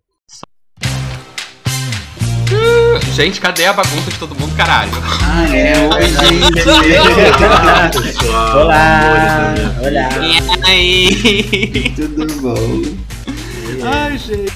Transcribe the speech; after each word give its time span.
Gente, 3.14 3.40
cadê 3.40 3.68
a 3.68 3.72
bagunça 3.72 4.12
de 4.12 4.20
todo 4.20 4.36
mundo, 4.36 4.54
caralho? 4.58 4.92
Ah, 5.24 5.48
é. 5.56 5.80
Oi, 5.88 6.10
gente. 6.10 6.68
Olá. 8.54 9.54
Olá. 9.80 10.10
E 10.22 10.42
aí? 10.70 11.94
Tudo 11.96 12.28
bom? 12.42 12.82
Ai, 13.84 14.18
gente. 14.18 14.52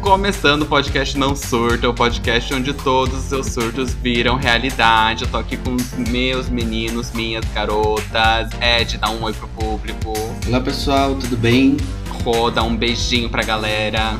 Começando 0.00 0.62
o 0.62 0.66
podcast 0.66 1.16
Não 1.16 1.36
Surta, 1.36 1.88
o 1.88 1.94
podcast 1.94 2.52
onde 2.52 2.72
todos 2.72 3.18
os 3.18 3.24
seus 3.24 3.46
surtos 3.46 3.94
viram 3.94 4.36
realidade. 4.36 5.24
Eu 5.24 5.30
tô 5.30 5.36
aqui 5.36 5.56
com 5.56 5.74
os 5.74 5.92
meus 5.92 6.48
meninos, 6.48 7.12
minhas 7.12 7.44
garotas. 7.54 8.50
Ed, 8.60 8.98
dá 8.98 9.10
um 9.10 9.22
oi 9.22 9.32
pro 9.32 9.48
público. 9.48 10.12
Olá, 10.46 10.60
pessoal, 10.60 11.14
tudo 11.14 11.36
bem? 11.36 11.76
Rô, 12.24 12.50
dá 12.50 12.62
um 12.62 12.76
beijinho 12.76 13.28
pra 13.28 13.42
galera. 13.42 14.18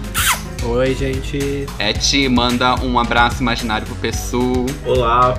Oi, 0.63 0.95
gente. 0.95 1.67
Eti, 1.79 2.29
manda 2.29 2.77
um 2.85 2.99
abraço 2.99 3.43
imaginário 3.43 3.87
pro 3.87 3.97
Pessu. 3.97 4.67
Olá, 4.85 5.39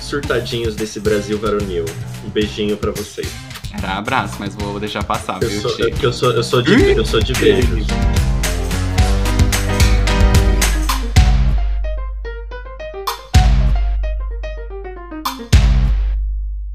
surtadinhos 0.00 0.76
desse 0.76 1.00
Brasil 1.00 1.38
varonil. 1.38 1.84
Um 2.24 2.30
beijinho 2.30 2.76
pra 2.76 2.92
vocês. 2.92 3.30
Era 3.72 3.96
abraço, 3.98 4.36
mas 4.38 4.54
vou 4.54 4.78
deixar 4.78 5.02
passar, 5.04 5.42
Eu 5.42 5.48
viu, 5.48 5.62
sou, 5.62 5.70
é 5.86 5.90
porque 5.90 6.06
eu 6.06 6.12
sou, 6.12 6.32
eu 6.32 6.42
sou 6.42 6.60
de, 6.60 6.92
eu 6.92 7.04
sou 7.04 7.20
de 7.20 7.32
beijos. 7.34 7.86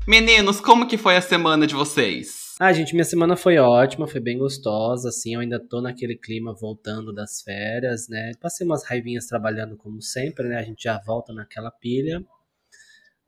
Meninos, 0.08 0.62
como 0.62 0.88
que 0.88 1.00
foi 1.00 1.18
a 1.18 1.22
semana 1.22 1.66
de 1.66 1.74
vocês? 1.74 2.54
Ah, 2.60 2.72
gente, 2.72 2.94
minha 2.94 3.04
semana 3.04 3.36
foi 3.36 3.58
ótima, 3.58 4.08
foi 4.08 4.22
bem 4.22 4.38
gostosa, 4.38 5.10
assim, 5.10 5.34
eu 5.34 5.40
ainda 5.40 5.60
tô 5.60 5.82
naquele 5.82 6.16
clima 6.16 6.54
voltando 6.54 7.12
das 7.12 7.42
férias, 7.42 8.08
né? 8.08 8.32
Passei 8.40 8.68
umas 8.68 8.86
raivinhas 8.86 9.26
trabalhando 9.26 9.76
como 9.76 10.00
sempre, 10.04 10.48
né? 10.48 10.58
A 10.58 10.62
gente 10.62 10.84
já 10.84 11.02
volta 11.04 11.34
naquela 11.34 11.72
pilha. 11.72 12.24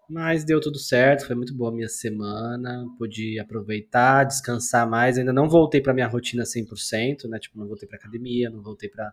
Mas 0.08 0.44
deu 0.44 0.62
tudo 0.62 0.78
certo, 0.78 1.26
foi 1.26 1.36
muito 1.36 1.54
boa 1.56 1.72
a 1.72 1.74
minha 1.74 1.90
semana, 1.90 2.86
pude 2.96 3.40
aproveitar, 3.40 4.24
descansar 4.26 4.88
mais. 4.88 5.18
Ainda 5.18 5.34
não 5.34 5.50
voltei 5.50 5.82
pra 5.82 5.96
minha 5.96 6.08
rotina 6.08 6.46
100%, 6.46 7.28
né? 7.28 7.40
Tipo, 7.40 7.58
não 7.58 7.68
voltei 7.68 7.90
pra 7.90 7.98
academia, 7.98 8.52
não 8.52 8.62
voltei 8.62 8.88
pra, 8.88 9.12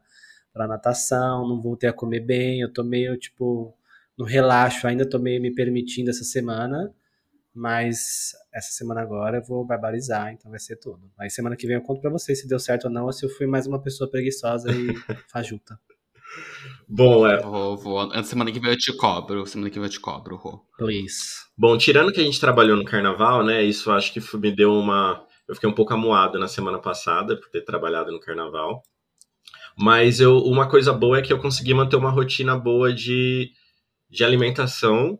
pra 0.53 0.69
natação, 0.69 1.49
não 1.49 1.63
voltei 1.63 1.89
a 1.89 1.95
comer 1.95 2.21
bem. 2.21 2.61
Eu 2.61 2.71
tô 2.71 2.85
meio, 2.85 3.17
tipo, 3.17 3.75
no 4.19 4.25
relaxo, 4.27 4.87
ainda 4.87 5.09
tô 5.09 5.19
meio 5.19 5.41
me 5.41 5.53
permitindo 5.53 6.11
essa 6.11 6.25
semana. 6.25 6.95
Mas 7.55 8.33
essa 8.53 8.73
semana 8.73 9.01
agora 9.01 9.39
eu 9.39 9.45
vou 9.45 9.65
barbarizar, 9.65 10.33
então 10.33 10.51
vai 10.51 10.59
ser 10.59 10.77
tudo. 10.77 11.09
Aí 11.17 11.31
semana 11.31 11.55
que 11.55 11.67
vem 11.67 11.77
eu 11.77 11.83
conto 11.83 12.01
pra 12.01 12.11
vocês 12.11 12.41
se 12.41 12.49
deu 12.49 12.59
certo 12.59 12.87
ou 12.87 12.91
não, 12.91 13.05
ou 13.05 13.13
se 13.13 13.25
eu 13.25 13.31
fui 13.31 13.47
mais 13.47 13.67
uma 13.67 13.81
pessoa 13.81 14.11
preguiçosa 14.11 14.73
e 14.73 14.93
fajuta. 15.31 15.79
Bom, 16.89 17.27
é, 17.27 17.41
Vou, 17.41 17.77
vou. 17.77 18.25
Semana 18.25 18.51
que 18.51 18.59
vem 18.59 18.71
eu 18.71 18.77
te 18.77 18.93
cobro. 18.97 19.47
Semana 19.47 19.71
que 19.71 19.79
vem 19.79 19.87
eu 19.87 19.91
te 19.91 20.01
cobro, 20.01 20.37
Rô. 20.37 20.67
Please. 20.77 21.45
bom, 21.57 21.79
tirando 21.79 22.13
que 22.13 22.21
a 22.21 22.25
gente 22.25 22.41
trabalhou 22.41 22.77
no 22.77 22.85
carnaval, 22.85 23.45
né? 23.45 23.63
Isso 23.63 23.91
acho 23.93 24.13
que 24.13 24.21
me 24.37 24.55
deu 24.55 24.73
uma. 24.73 25.25
Eu 25.49 25.55
fiquei 25.55 25.69
um 25.69 25.75
pouco 25.75 25.95
amuado 25.95 26.39
na 26.39 26.49
semana 26.49 26.79
passada 26.81 27.37
por 27.37 27.49
ter 27.51 27.63
trabalhado 27.63 28.11
no 28.11 28.21
carnaval. 28.21 28.83
Mas 29.77 30.21
eu, 30.21 30.39
uma 30.39 30.69
coisa 30.69 30.93
boa 30.93 31.19
é 31.19 31.23
que 31.23 31.33
eu 31.33 31.39
consegui 31.39 31.75
manter 31.75 31.97
uma 31.97 32.11
rotina 32.11 32.57
boa 32.57 32.93
de, 32.93 33.51
de 34.09 34.25
alimentação. 34.25 35.19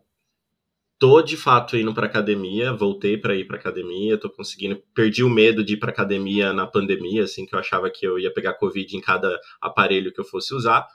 Tô 0.97 1.21
de 1.21 1.35
fato 1.35 1.75
indo 1.75 1.93
pra 1.93 2.05
academia, 2.05 2.71
voltei 2.71 3.17
pra 3.17 3.35
ir 3.35 3.45
pra 3.45 3.57
academia, 3.57 4.17
tô 4.17 4.29
conseguindo. 4.29 4.81
Perdi 4.93 5.23
o 5.23 5.29
medo 5.29 5.63
de 5.63 5.73
ir 5.73 5.77
pra 5.77 5.91
academia 5.91 6.53
na 6.53 6.65
pandemia, 6.65 7.23
assim, 7.23 7.45
que 7.45 7.53
eu 7.53 7.59
achava 7.59 7.89
que 7.89 8.05
eu 8.07 8.17
ia 8.17 8.33
pegar 8.33 8.53
Covid 8.53 8.95
em 8.95 9.01
cada 9.01 9.37
aparelho 9.61 10.13
que 10.13 10.21
eu 10.21 10.25
fosse 10.25 10.53
usar. 10.55 10.87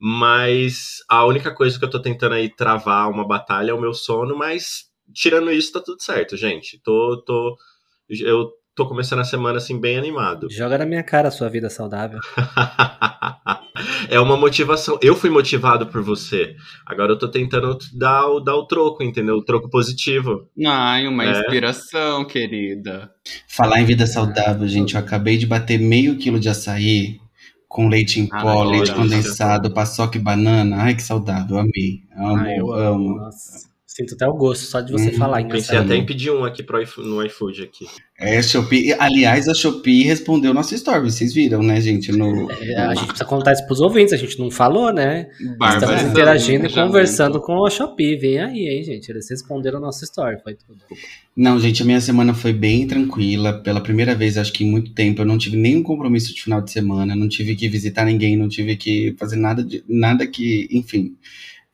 Mas 0.00 0.98
a 1.08 1.24
única 1.26 1.54
coisa 1.54 1.78
que 1.78 1.84
eu 1.84 1.90
tô 1.90 2.00
tentando 2.00 2.34
aí 2.34 2.54
travar 2.54 3.10
uma 3.10 3.26
batalha 3.26 3.70
é 3.72 3.74
o 3.74 3.80
meu 3.80 3.94
sono, 3.94 4.36
mas 4.36 4.90
tirando 5.14 5.50
isso, 5.52 5.72
tá 5.72 5.80
tudo 5.80 6.02
certo, 6.02 6.36
gente. 6.36 6.80
Tô, 6.82 7.22
tô, 7.24 7.56
eu 8.10 8.52
tô 8.78 8.86
começando 8.86 9.18
a 9.18 9.24
semana 9.24 9.58
assim 9.58 9.80
bem 9.80 9.98
animado. 9.98 10.46
Joga 10.54 10.78
na 10.78 10.86
minha 10.86 11.02
cara 11.02 11.26
a 11.26 11.30
sua 11.32 11.48
vida 11.48 11.68
saudável. 11.68 12.20
é 14.08 14.20
uma 14.20 14.36
motivação. 14.36 14.96
Eu 15.02 15.16
fui 15.16 15.30
motivado 15.30 15.88
por 15.88 16.00
você. 16.00 16.54
Agora 16.86 17.12
eu 17.12 17.18
tô 17.18 17.28
tentando 17.28 17.76
dar 17.92 18.28
o, 18.28 18.38
dar 18.38 18.54
o 18.54 18.66
troco, 18.66 19.02
entendeu? 19.02 19.34
O 19.36 19.44
troco 19.44 19.68
positivo. 19.68 20.48
Ai, 20.64 21.08
uma 21.08 21.24
É. 21.24 21.40
inspiração, 21.40 22.24
querida. 22.24 23.10
Falar 23.48 23.80
em 23.80 23.84
vida 23.84 24.06
saudável, 24.06 24.68
gente, 24.68 24.94
eu 24.94 25.00
acabei 25.00 25.36
de 25.36 25.46
bater 25.46 25.78
meio 25.80 26.16
quilo 26.16 26.38
de 26.38 26.48
açaí 26.48 27.18
com 27.66 27.88
leite 27.88 28.20
em 28.20 28.28
Ai, 28.32 28.42
pó, 28.42 28.62
leite 28.62 28.92
condensado, 28.94 29.72
paçoca 29.74 30.16
e 30.16 30.20
banana. 30.20 30.84
Ai, 30.84 30.94
que 30.94 31.02
saudável, 31.02 31.58
amei. 31.58 32.02
Amo, 32.16 32.36
Ah, 32.44 32.56
eu 32.56 32.72
amo. 32.72 33.16
Nossa. 33.16 33.68
Sinto 33.90 34.14
até 34.14 34.28
o 34.28 34.34
gosto 34.34 34.66
só 34.66 34.82
de 34.82 34.92
você 34.92 35.08
Hum, 35.08 35.14
falar 35.14 35.40
em 35.40 35.48
Pensei 35.48 35.78
até 35.78 35.96
em 35.96 36.04
pedir 36.04 36.30
um 36.30 36.44
aqui 36.44 36.62
pro 36.62 36.78
no 36.98 37.24
iFood 37.24 37.62
aqui. 37.62 37.86
É, 38.20 38.40
Shopee. 38.42 38.92
Aliás, 38.98 39.48
a 39.48 39.54
Shopee 39.54 40.02
respondeu 40.02 40.52
nosso 40.52 40.74
story, 40.74 41.10
vocês 41.10 41.32
viram, 41.32 41.62
né, 41.62 41.80
gente? 41.80 42.12
No, 42.12 42.50
É, 42.52 42.76
a 42.82 42.94
gente 42.94 43.06
precisa 43.06 43.24
contar 43.24 43.54
isso 43.54 43.66
pros 43.66 43.80
ouvintes, 43.80 44.12
a 44.12 44.18
gente 44.18 44.38
não 44.38 44.50
falou, 44.50 44.92
né? 44.92 45.30
Bárbara. 45.58 45.94
Estamos 45.94 46.12
interagindo 46.12 46.52
e 46.52 46.58
engajamento. 46.66 46.86
conversando 46.92 47.40
com 47.40 47.64
a 47.64 47.70
Shopee. 47.70 48.16
Vem 48.16 48.38
aí, 48.38 48.68
hein, 48.68 48.82
gente? 48.84 49.08
Eles 49.08 49.30
responderam 49.30 49.80
nossa 49.80 50.04
story, 50.04 50.36
foi 50.44 50.54
tudo. 50.54 50.80
Não, 51.34 51.58
gente, 51.58 51.80
a 51.82 51.86
minha 51.86 52.00
semana 52.02 52.34
foi 52.34 52.52
bem 52.52 52.86
tranquila. 52.86 53.54
Pela 53.62 53.80
primeira 53.80 54.14
vez, 54.14 54.36
acho 54.36 54.52
que 54.52 54.64
em 54.64 54.70
muito 54.70 54.92
tempo, 54.92 55.22
eu 55.22 55.26
não 55.26 55.38
tive 55.38 55.56
nenhum 55.56 55.82
compromisso 55.82 56.34
de 56.34 56.42
final 56.42 56.60
de 56.60 56.70
semana, 56.70 57.16
não 57.16 57.26
tive 57.28 57.56
que 57.56 57.66
visitar 57.70 58.04
ninguém, 58.04 58.36
não 58.36 58.50
tive 58.50 58.76
que 58.76 59.14
fazer 59.18 59.36
nada 59.36 59.64
de 59.64 59.82
nada 59.88 60.26
que, 60.26 60.68
enfim, 60.70 61.16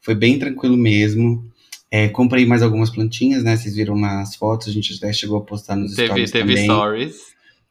foi 0.01 0.15
bem 0.15 0.39
tranquilo 0.39 0.77
mesmo. 0.77 1.53
É, 1.97 2.09
comprei 2.09 2.45
mais 2.45 2.61
algumas 2.61 2.91
plantinhas, 2.91 3.45
né? 3.45 3.57
Vocês 3.57 3.77
viram 3.77 3.97
nas 3.97 4.35
fotos, 4.35 4.67
a 4.67 4.73
gente 4.73 4.93
até 4.95 5.13
chegou 5.13 5.39
a 5.39 5.43
postar 5.43 5.77
nos 5.77 5.95
Teve, 5.95 6.09
stories 6.09 6.31
teve 6.33 6.55
também. 6.55 6.65
stories. 6.65 7.17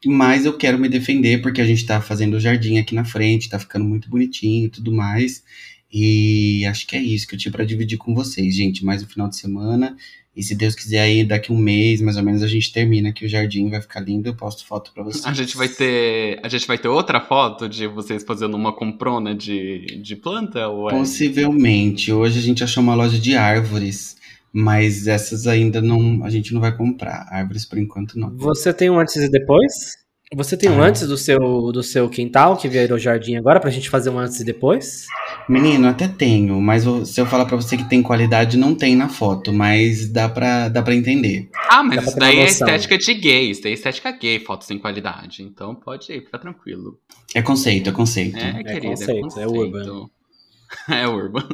Mas 0.06 0.46
eu 0.46 0.58
quero 0.58 0.80
me 0.80 0.88
defender 0.88 1.42
porque 1.42 1.60
a 1.60 1.66
gente 1.66 1.86
tá 1.86 2.00
fazendo 2.00 2.36
o 2.36 2.40
jardim 2.40 2.78
aqui 2.78 2.96
na 2.96 3.04
frente, 3.04 3.50
tá 3.50 3.60
ficando 3.60 3.84
muito 3.84 4.10
bonitinho 4.10 4.68
e 4.68 4.70
tudo 4.70 4.94
mais. 4.94 5.44
E 5.92 6.66
acho 6.68 6.88
que 6.88 6.96
é 6.96 7.02
isso 7.02 7.28
que 7.28 7.36
eu 7.36 7.38
tinha 7.38 7.52
pra 7.52 7.66
dividir 7.66 7.98
com 7.98 8.16
vocês, 8.16 8.56
gente. 8.56 8.86
Mais 8.86 9.04
um 9.04 9.08
final 9.08 9.28
de 9.28 9.36
semana. 9.36 9.94
E 10.36 10.42
se 10.42 10.56
Deus 10.56 10.74
quiser 10.74 11.02
aí, 11.02 11.24
daqui 11.24 11.52
um 11.52 11.58
mês, 11.58 12.02
mais 12.02 12.18
ou 12.18 12.24
menos, 12.24 12.42
a 12.42 12.48
gente 12.48 12.74
termina 12.74 13.10
aqui 13.10 13.26
o 13.26 13.30
jardim, 13.30 13.70
vai 13.70 13.80
ficar 13.80 14.00
lindo. 14.00 14.28
Eu 14.28 14.36
posto 14.36 14.66
foto 14.66 14.92
pra 14.92 15.04
vocês. 15.04 15.26
A 15.26 15.34
gente 15.34 15.56
vai 15.56 15.70
ter. 15.70 16.40
A 16.42 16.48
gente 16.48 16.66
vai 16.66 16.78
ter 16.78 16.88
outra 16.88 17.22
foto 17.22 17.70
de 17.70 17.86
vocês 17.86 18.24
fazendo 18.24 18.56
uma 18.56 18.74
comprona 18.74 19.36
de, 19.36 20.02
de 20.02 20.16
planta? 20.16 20.68
Ou 20.68 20.90
é? 20.90 20.94
Possivelmente. 20.94 22.12
Hoje 22.12 22.40
a 22.40 22.42
gente 22.42 22.64
achou 22.64 22.82
uma 22.82 22.96
loja 22.96 23.20
de 23.20 23.36
árvores, 23.36 24.18
mas 24.52 25.06
essas 25.06 25.46
ainda 25.46 25.80
não, 25.82 26.24
a 26.24 26.32
gente 26.32 26.52
não 26.52 26.62
vai 26.62 26.76
comprar. 26.76 27.28
Árvores 27.30 27.64
por 27.64 27.78
enquanto 27.78 28.18
não. 28.18 28.36
Você 28.38 28.74
tem 28.74 28.90
um 28.90 29.00
antes 29.00 29.16
e 29.18 29.30
depois? 29.30 30.03
Você 30.36 30.58
tem 30.58 30.70
um 30.70 30.82
Ah. 30.82 30.88
antes 30.88 31.08
do 31.08 31.18
seu, 31.18 31.38
do 31.72 31.84
seu 31.84 32.10
quintal, 32.10 32.58
que 32.58 32.68
virou 32.68 32.98
jardim 32.98 33.36
agora, 33.36 33.60
pra 33.60 33.70
gente 33.70 33.90
fazer 33.90 34.10
um 34.10 34.18
antes 34.20 34.40
e 34.40 34.44
depois? 34.44 35.06
Menino, 35.48 35.88
até 35.88 36.08
tenho, 36.08 36.60
mas 36.62 36.84
se 37.08 37.20
eu 37.20 37.26
falar 37.26 37.46
pra 37.46 37.56
você 37.56 37.76
que 37.78 37.88
tem 37.90 38.02
qualidade, 38.02 38.58
não 38.58 38.74
tem 38.74 38.96
na 38.96 39.10
foto, 39.10 39.52
mas 39.54 40.08
dá 40.12 40.28
pra, 40.30 40.70
dá 40.70 40.82
pra 40.82 40.96
entender. 40.96 41.50
Ah, 41.70 41.84
mas 41.84 42.06
isso 42.08 42.18
daí 42.18 42.40
é 42.40 42.46
estética 42.46 42.98
de 42.98 43.14
gay. 43.14 43.50
Isso 43.52 43.62
daí 43.64 43.72
é 43.74 43.76
estética 43.76 44.12
gay, 44.12 44.40
fotos 44.40 44.68
sem 44.68 44.80
qualidade. 44.80 45.44
Então 45.44 45.76
pode 45.76 46.12
ir, 46.12 46.22
fica 46.24 46.38
tranquilo. 46.40 46.98
É 47.36 47.42
conceito, 47.42 47.90
é 47.90 47.94
conceito. 47.94 48.38
É, 48.38 48.64
querida, 48.64 48.88
conceito, 48.88 49.12
é 49.12 49.18
é 49.20 49.22
conceito. 49.22 49.52
urban. 49.52 50.10
É 50.90 51.08
urban. 51.08 51.48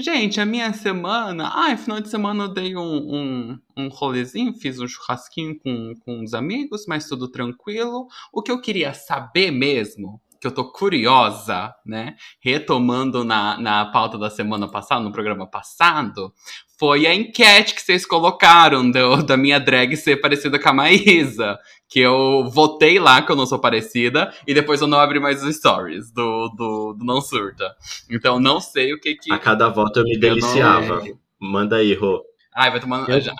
Gente, 0.00 0.40
a 0.40 0.46
minha 0.46 0.72
semana. 0.72 1.50
Ai, 1.52 1.76
final 1.76 2.00
de 2.00 2.08
semana 2.08 2.44
eu 2.44 2.48
dei 2.54 2.76
um, 2.76 2.80
um, 2.82 3.58
um 3.76 3.88
rolezinho, 3.88 4.54
fiz 4.54 4.78
um 4.78 4.86
churrasquinho 4.86 5.58
com, 5.58 5.92
com 6.04 6.22
os 6.22 6.34
amigos, 6.34 6.86
mas 6.86 7.08
tudo 7.08 7.28
tranquilo. 7.28 8.06
O 8.32 8.40
que 8.40 8.52
eu 8.52 8.60
queria 8.60 8.94
saber 8.94 9.50
mesmo, 9.50 10.20
que 10.40 10.46
eu 10.46 10.52
tô 10.52 10.70
curiosa, 10.70 11.72
né? 11.84 12.14
Retomando 12.42 13.24
na, 13.24 13.58
na 13.58 13.86
pauta 13.86 14.16
da 14.18 14.30
semana 14.30 14.68
passada, 14.70 15.00
no 15.02 15.12
programa 15.12 15.48
passado, 15.50 16.32
foi 16.78 17.06
a 17.06 17.14
enquete 17.14 17.74
que 17.74 17.82
vocês 17.82 18.06
colocaram 18.06 18.90
do- 18.90 19.22
da 19.22 19.36
minha 19.36 19.58
drag 19.58 19.96
ser 19.96 20.16
parecida 20.18 20.58
com 20.58 20.68
a 20.68 20.72
Maísa. 20.72 21.58
Que 21.90 22.00
eu 22.00 22.48
votei 22.50 22.98
lá 22.98 23.22
que 23.22 23.32
eu 23.32 23.36
não 23.36 23.46
sou 23.46 23.58
parecida, 23.58 24.30
e 24.46 24.52
depois 24.52 24.80
eu 24.82 24.86
não 24.86 25.00
abri 25.00 25.18
mais 25.18 25.42
os 25.42 25.56
stories 25.56 26.12
do, 26.12 26.48
do, 26.50 26.92
do 26.98 27.04
Não 27.04 27.20
Surta. 27.22 27.74
Então 28.10 28.38
não 28.38 28.60
sei 28.60 28.92
o 28.92 29.00
que 29.00 29.14
que. 29.14 29.32
A 29.32 29.38
cada 29.38 29.68
voto 29.70 30.00
eu 30.00 30.04
me 30.04 30.14
Eu 30.14 30.20
deliciava. 30.20 30.98
não- 31.02 31.18
Manda 31.40 31.76
aí, 31.76 31.94
Rô. 31.94 32.22
Ai, 32.54 32.70
vai 32.70 32.80
tomando. 32.80 33.08
Eu- 33.10 33.20
Já. 33.20 33.32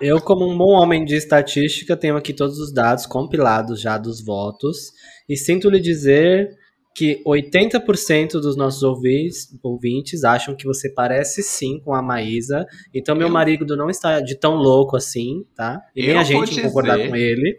Eu, 0.00 0.20
como 0.20 0.50
um 0.50 0.56
bom 0.58 0.70
homem 0.72 1.04
de 1.04 1.14
estatística, 1.14 1.96
tenho 1.96 2.16
aqui 2.16 2.32
todos 2.32 2.58
os 2.58 2.72
dados 2.72 3.06
compilados 3.06 3.80
já 3.80 3.96
dos 3.98 4.24
votos. 4.24 4.90
E 5.28 5.36
sinto 5.36 5.68
lhe 5.70 5.80
dizer 5.80 6.48
que 6.94 7.20
80% 7.26 8.32
dos 8.40 8.56
nossos 8.56 8.82
ouvintes, 8.82 9.48
ouvintes 9.62 10.24
acham 10.24 10.56
que 10.56 10.64
você 10.64 10.88
parece 10.88 11.42
sim 11.42 11.78
com 11.80 11.92
a 11.94 12.00
Maísa. 12.00 12.64
Então 12.94 13.14
meu 13.14 13.26
Eu- 13.28 13.32
marido 13.32 13.76
não 13.76 13.90
está 13.90 14.20
de 14.20 14.34
tão 14.38 14.54
louco 14.54 14.96
assim, 14.96 15.44
tá? 15.54 15.78
E 15.94 16.06
nem 16.06 16.16
a 16.16 16.24
gente 16.24 16.60
concordar 16.62 16.96
dizer- 16.96 17.08
com 17.10 17.16
ele. 17.16 17.56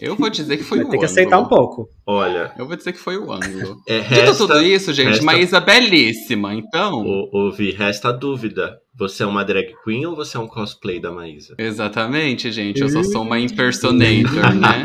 Eu 0.00 0.16
vou 0.16 0.28
dizer 0.30 0.56
que 0.56 0.64
foi 0.64 0.78
Vai 0.78 0.86
o 0.86 0.90
ter 0.90 0.96
que 0.98 1.04
ângulo. 1.04 1.12
aceitar 1.12 1.38
um 1.38 1.46
pouco. 1.48 1.86
Olha, 2.06 2.52
Eu 2.58 2.66
vou 2.66 2.74
dizer 2.76 2.92
que 2.92 2.98
foi 2.98 3.16
o 3.18 3.30
ângulo. 3.30 3.76
é, 3.86 3.98
Dito 4.00 4.08
resta, 4.10 4.34
tudo 4.46 4.62
isso, 4.62 4.92
gente, 4.92 5.08
resta- 5.10 5.24
Maísa 5.24 5.60
belíssima. 5.60 6.54
Então, 6.54 7.04
ouvi, 7.32 7.70
resta 7.72 8.08
a 8.08 8.12
dúvida. 8.12 8.78
Você 8.94 9.22
é 9.22 9.26
uma 9.26 9.42
drag 9.42 9.74
queen 9.82 10.04
ou 10.04 10.14
você 10.14 10.36
é 10.36 10.40
um 10.40 10.46
cosplay 10.46 11.00
da 11.00 11.10
Maísa? 11.10 11.54
exatamente, 11.56 12.52
gente, 12.52 12.80
eu 12.82 12.88
só 12.90 13.02
sou 13.02 13.22
uma 13.22 13.38
impersonator, 13.38 14.54
né? 14.54 14.84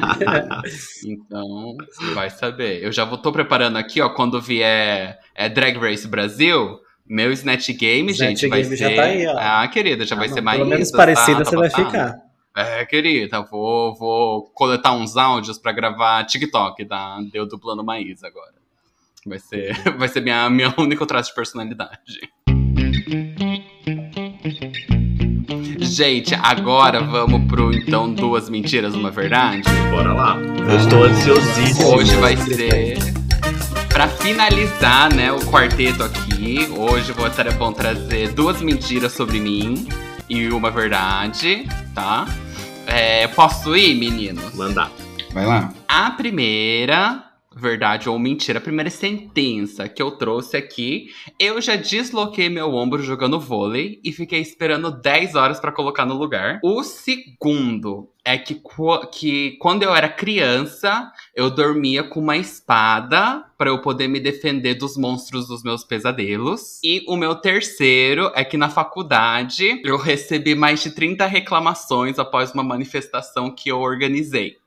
Então, 1.06 1.76
vai 2.14 2.30
saber. 2.30 2.84
Eu 2.84 2.92
já 2.92 3.04
vou, 3.04 3.18
tô 3.18 3.32
preparando 3.34 3.78
aqui, 3.78 4.00
ó, 4.02 4.10
quando 4.10 4.42
vier 4.42 5.20
é, 5.36 5.50
Drag 5.50 5.78
Race 5.78 6.08
Brasil, 6.08 6.80
meu 7.06 7.32
Snatch 7.34 7.70
Game, 7.72 8.12
Snatch 8.12 8.40
gente, 8.40 8.48
vai 8.48 8.62
Game 8.62 8.78
ser... 8.78 8.90
já 8.90 8.96
tá 8.96 9.04
aí, 9.04 9.28
ó. 9.28 9.36
Ah, 9.38 9.68
querida, 9.68 10.06
já 10.06 10.16
vai 10.16 10.26
Ah, 10.26 10.30
não, 10.30 10.36
ser 10.36 10.42
mais... 10.42 10.58
Pelo 10.58 10.70
menos 10.70 10.92
parecida 10.92 11.44
você 11.44 11.56
vai 11.56 11.70
ficar. 11.70 12.16
É, 12.56 12.86
querida, 12.86 13.42
vou, 13.44 13.94
vou 13.96 14.44
coletar 14.54 14.94
uns 14.94 15.16
áudios 15.18 15.60
pra 15.60 15.72
gravar 15.72 16.24
TikTok 16.24 16.86
da 16.86 17.20
Deu 17.32 17.46
Dublando 17.46 17.84
Maísa 17.84 18.26
agora. 18.28 18.54
Vai 19.26 19.38
ser, 19.38 19.74
vai 19.98 20.08
ser 20.08 20.22
minha, 20.22 20.50
minha 20.50 20.74
única 20.78 21.06
traço 21.06 21.30
de 21.30 21.36
personalidade. 21.36 22.32
Gente, 25.98 26.36
agora 26.36 27.02
vamos 27.02 27.48
pro 27.48 27.74
então 27.74 28.14
Duas 28.14 28.52
Mentiras, 28.52 28.94
Uma 28.94 29.10
Verdade. 29.10 29.64
Bora 29.90 30.14
lá. 30.14 30.38
Eu 30.70 30.78
estou 30.78 31.04
ansiosíssimo. 31.04 31.88
Hoje 31.88 32.16
vai 32.18 32.38
ser 32.38 33.00
pra 33.90 34.08
finalizar, 34.08 35.12
né, 35.12 35.32
o 35.32 35.40
quarteto 35.40 36.04
aqui. 36.04 36.70
Hoje 36.78 37.12
vou 37.14 37.28
ter 37.32 37.52
bom 37.54 37.74
trazer 37.74 38.32
duas 38.34 38.62
mentiras 38.62 39.14
sobre 39.14 39.40
mim 39.40 39.90
e 40.30 40.50
uma 40.50 40.70
verdade, 40.70 41.68
tá? 41.96 42.28
É, 42.86 43.28
posso 43.30 43.76
ir, 43.76 43.96
meninos? 43.96 44.54
Mandar. 44.54 44.92
Vai 45.34 45.48
lá. 45.48 45.74
A 45.88 46.12
primeira 46.12 47.27
verdade 47.58 48.08
ou 48.10 48.18
mentira, 48.20 48.60
a 48.60 48.62
primeira 48.62 48.90
sentença 48.90 49.90
que 49.90 50.02
eu 50.02 50.12
trouxe 50.12 50.56
aqui, 50.56 51.08
eu 51.40 51.60
já 51.60 51.76
desloquei 51.76 52.50
meu 52.50 52.74
ombro 52.74 53.02
jogando 53.02 53.40
vôlei 53.40 54.00
e 54.04 54.12
fiquei 54.12 54.40
esperando 54.40 54.92
10 54.92 55.36
horas 55.36 55.60
pra 55.60 55.72
colocar 55.72 56.06
no 56.06 56.16
lugar. 56.16 56.60
O 56.64 56.84
segundo 56.84 58.10
é 58.24 58.38
que, 58.38 58.56
qu- 58.56 59.08
que 59.12 59.52
quando 59.60 59.84
eu 59.84 59.96
era 59.96 60.10
criança, 60.10 61.12
eu 61.36 61.50
dormia 61.50 62.04
com 62.04 62.20
uma 62.20 62.36
espada 62.38 63.44
pra 63.58 63.70
eu 63.70 63.82
poder 63.82 64.08
me 64.08 64.20
defender 64.20 64.76
dos 64.76 64.98
monstros 64.98 65.48
dos 65.48 65.64
meus 65.64 65.84
pesadelos. 65.84 66.80
E 66.84 67.04
o 67.08 67.16
meu 67.16 67.36
terceiro 67.36 68.32
é 68.36 68.44
que 68.44 68.58
na 68.58 68.70
faculdade 68.70 69.82
eu 69.84 69.98
recebi 69.98 70.56
mais 70.56 70.84
de 70.84 70.92
30 70.92 71.26
reclamações 71.26 72.20
após 72.20 72.52
uma 72.54 72.64
manifestação 72.64 73.50
que 73.50 73.70
eu 73.70 73.80
organizei. 73.80 74.58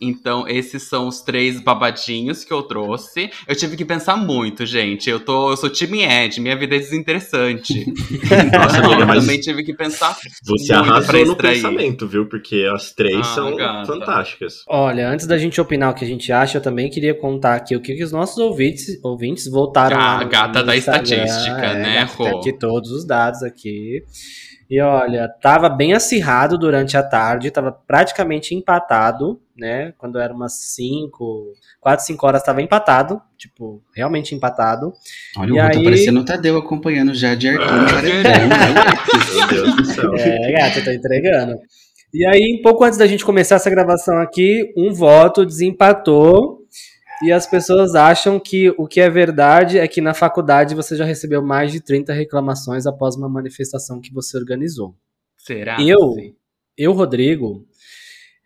Então, 0.00 0.46
esses 0.48 0.82
são 0.82 1.06
os 1.08 1.22
três 1.22 1.60
babadinhos 1.60 2.44
que 2.44 2.52
eu 2.52 2.62
trouxe. 2.62 3.30
Eu 3.48 3.54
tive 3.56 3.76
que 3.76 3.84
pensar 3.84 4.16
muito, 4.16 4.66
gente. 4.66 5.08
Eu, 5.08 5.20
tô, 5.20 5.50
eu 5.52 5.56
sou 5.56 5.70
time 5.70 6.02
Ed, 6.04 6.40
minha 6.40 6.56
vida 6.56 6.76
é 6.76 6.78
desinteressante. 6.78 7.84
Nossa, 8.52 8.78
então, 8.78 8.84
amiga, 8.86 9.02
eu 9.02 9.06
mas 9.06 9.20
também 9.24 9.40
tive 9.40 9.62
que 9.62 9.72
pensar. 9.74 10.14
você 10.14 10.26
muito 10.44 10.66
pra 10.66 10.78
arrasou 10.78 11.24
no 11.26 11.36
pensamento, 11.36 12.06
viu? 12.08 12.26
Porque 12.28 12.66
as 12.74 12.92
três 12.92 13.20
Ah, 13.20 13.22
são 13.24 13.56
gata. 13.56 13.86
fantásticas. 13.86 14.64
Olha, 14.68 15.08
antes 15.08 15.26
da 15.26 15.38
gente 15.38 15.60
opinar 15.60 15.92
o 15.92 15.94
que 15.94 16.04
a 16.04 16.08
gente 16.08 16.30
acha, 16.32 16.58
eu 16.58 16.62
também 16.62 16.90
queria 16.90 17.14
contar 17.14 17.54
aqui 17.54 17.74
o 17.76 17.80
que, 17.80 17.94
que 17.94 18.04
os 18.04 18.12
nossos 18.12 18.36
ouvintes, 18.38 18.98
ouvintes 19.02 19.48
voltaram 19.48 19.96
Ah, 19.96 20.14
lá 20.18 20.24
no- 20.24 20.28
gata 20.28 20.62
da 20.62 20.76
Instagram. 20.76 21.02
estatística, 21.24 21.64
É, 21.66 21.74
né, 21.74 21.94
gata, 22.00 22.16
tem 22.16 22.32
Rô? 22.32 22.38
aqui 22.40 22.52
todos 22.58 22.90
os 22.90 23.06
dados 23.06 23.42
aqui. 23.42 24.02
E 24.74 24.80
olha, 24.80 25.28
tava 25.40 25.68
bem 25.68 25.92
acirrado 25.92 26.58
durante 26.58 26.96
a 26.96 27.02
tarde, 27.02 27.50
tava 27.50 27.70
praticamente 27.70 28.54
empatado, 28.56 29.40
né? 29.56 29.92
Quando 29.98 30.18
era 30.18 30.34
umas 30.34 30.54
5, 30.74 31.52
4, 31.80 32.04
5 32.04 32.26
horas 32.26 32.42
tava 32.42 32.60
empatado, 32.60 33.20
tipo, 33.38 33.80
realmente 33.94 34.34
empatado. 34.34 34.92
Olha, 35.38 35.48
E 35.48 35.52
o 35.52 35.54
Rô 35.54 35.60
tá 35.70 35.78
aí- 35.78 35.84
parecendo 35.84 36.20
o 36.20 36.24
Tadeu 36.24 36.58
acompanhando 36.58 37.14
já 37.14 37.36
de 37.36 37.50
Arthur 37.50 37.64
no 37.76 37.86
Ah. 37.88 38.02
Meu 39.34 39.46
Deus 39.48 39.76
do 39.76 39.84
céu. 39.84 40.14
É, 40.16 40.52
gata, 40.52 40.82
tô 40.82 40.90
entregando. 40.90 41.54
E 42.12 42.26
aí, 42.26 42.56
um 42.58 42.62
pouco 42.62 42.82
antes 42.84 42.98
da 42.98 43.06
gente 43.06 43.24
começar 43.24 43.56
essa 43.56 43.70
gravação 43.70 44.18
aqui, 44.18 44.72
um 44.76 44.92
voto 44.92 45.44
desempatou. 45.46 46.63
E 47.24 47.32
as 47.32 47.46
pessoas 47.46 47.94
acham 47.94 48.38
que 48.38 48.68
o 48.76 48.86
que 48.86 49.00
é 49.00 49.08
verdade 49.08 49.78
é 49.78 49.88
que 49.88 50.00
na 50.00 50.12
faculdade 50.12 50.74
você 50.74 50.94
já 50.94 51.04
recebeu 51.04 51.42
mais 51.42 51.72
de 51.72 51.80
30 51.80 52.12
reclamações 52.12 52.86
após 52.86 53.16
uma 53.16 53.28
manifestação 53.28 54.00
que 54.00 54.12
você 54.12 54.36
organizou. 54.36 54.94
Será? 55.38 55.80
Eu, 55.80 56.14
eu 56.76 56.92
Rodrigo, 56.92 57.66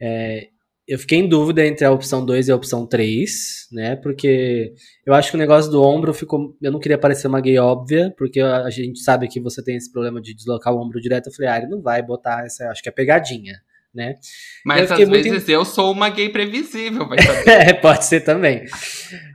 é, 0.00 0.48
eu 0.88 0.98
fiquei 0.98 1.18
em 1.18 1.28
dúvida 1.28 1.66
entre 1.66 1.84
a 1.84 1.90
opção 1.90 2.24
2 2.24 2.48
e 2.48 2.52
a 2.52 2.56
opção 2.56 2.86
3, 2.86 3.68
né? 3.72 3.96
Porque 3.96 4.72
eu 5.04 5.12
acho 5.12 5.30
que 5.30 5.36
o 5.36 5.38
negócio 5.38 5.70
do 5.70 5.82
ombro 5.82 6.14
ficou. 6.14 6.56
Eu 6.62 6.72
não 6.72 6.80
queria 6.80 6.96
parecer 6.96 7.26
uma 7.26 7.40
gay 7.42 7.58
óbvia, 7.58 8.14
porque 8.16 8.40
a 8.40 8.70
gente 8.70 9.00
sabe 9.00 9.28
que 9.28 9.38
você 9.38 9.62
tem 9.62 9.76
esse 9.76 9.92
problema 9.92 10.20
de 10.20 10.32
deslocar 10.32 10.72
o 10.72 10.80
ombro 10.80 11.00
direto. 11.00 11.26
Eu 11.26 11.32
falei, 11.32 11.50
ah, 11.50 11.58
ele 11.58 11.66
não 11.66 11.82
vai 11.82 12.02
botar 12.02 12.44
essa. 12.46 12.70
Acho 12.70 12.82
que 12.82 12.88
é 12.88 12.92
pegadinha, 12.92 13.60
né? 13.94 14.16
Mas 14.64 14.82
às 14.82 14.88
fiquei 14.90 15.06
muito 15.06 15.30
vezes 15.30 15.48
eu 15.48 15.64
sou 15.64 15.90
uma 15.92 16.08
gay 16.10 16.28
previsível, 16.28 17.08
vai 17.08 17.20
saber. 17.22 17.48
É, 17.68 17.72
pode 17.74 18.04
ser 18.04 18.20
também. 18.20 18.64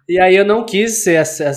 E 0.07 0.19
aí 0.19 0.35
eu 0.35 0.45
não 0.45 0.65
quis 0.65 1.03
ser, 1.03 1.13
essa- 1.15 1.51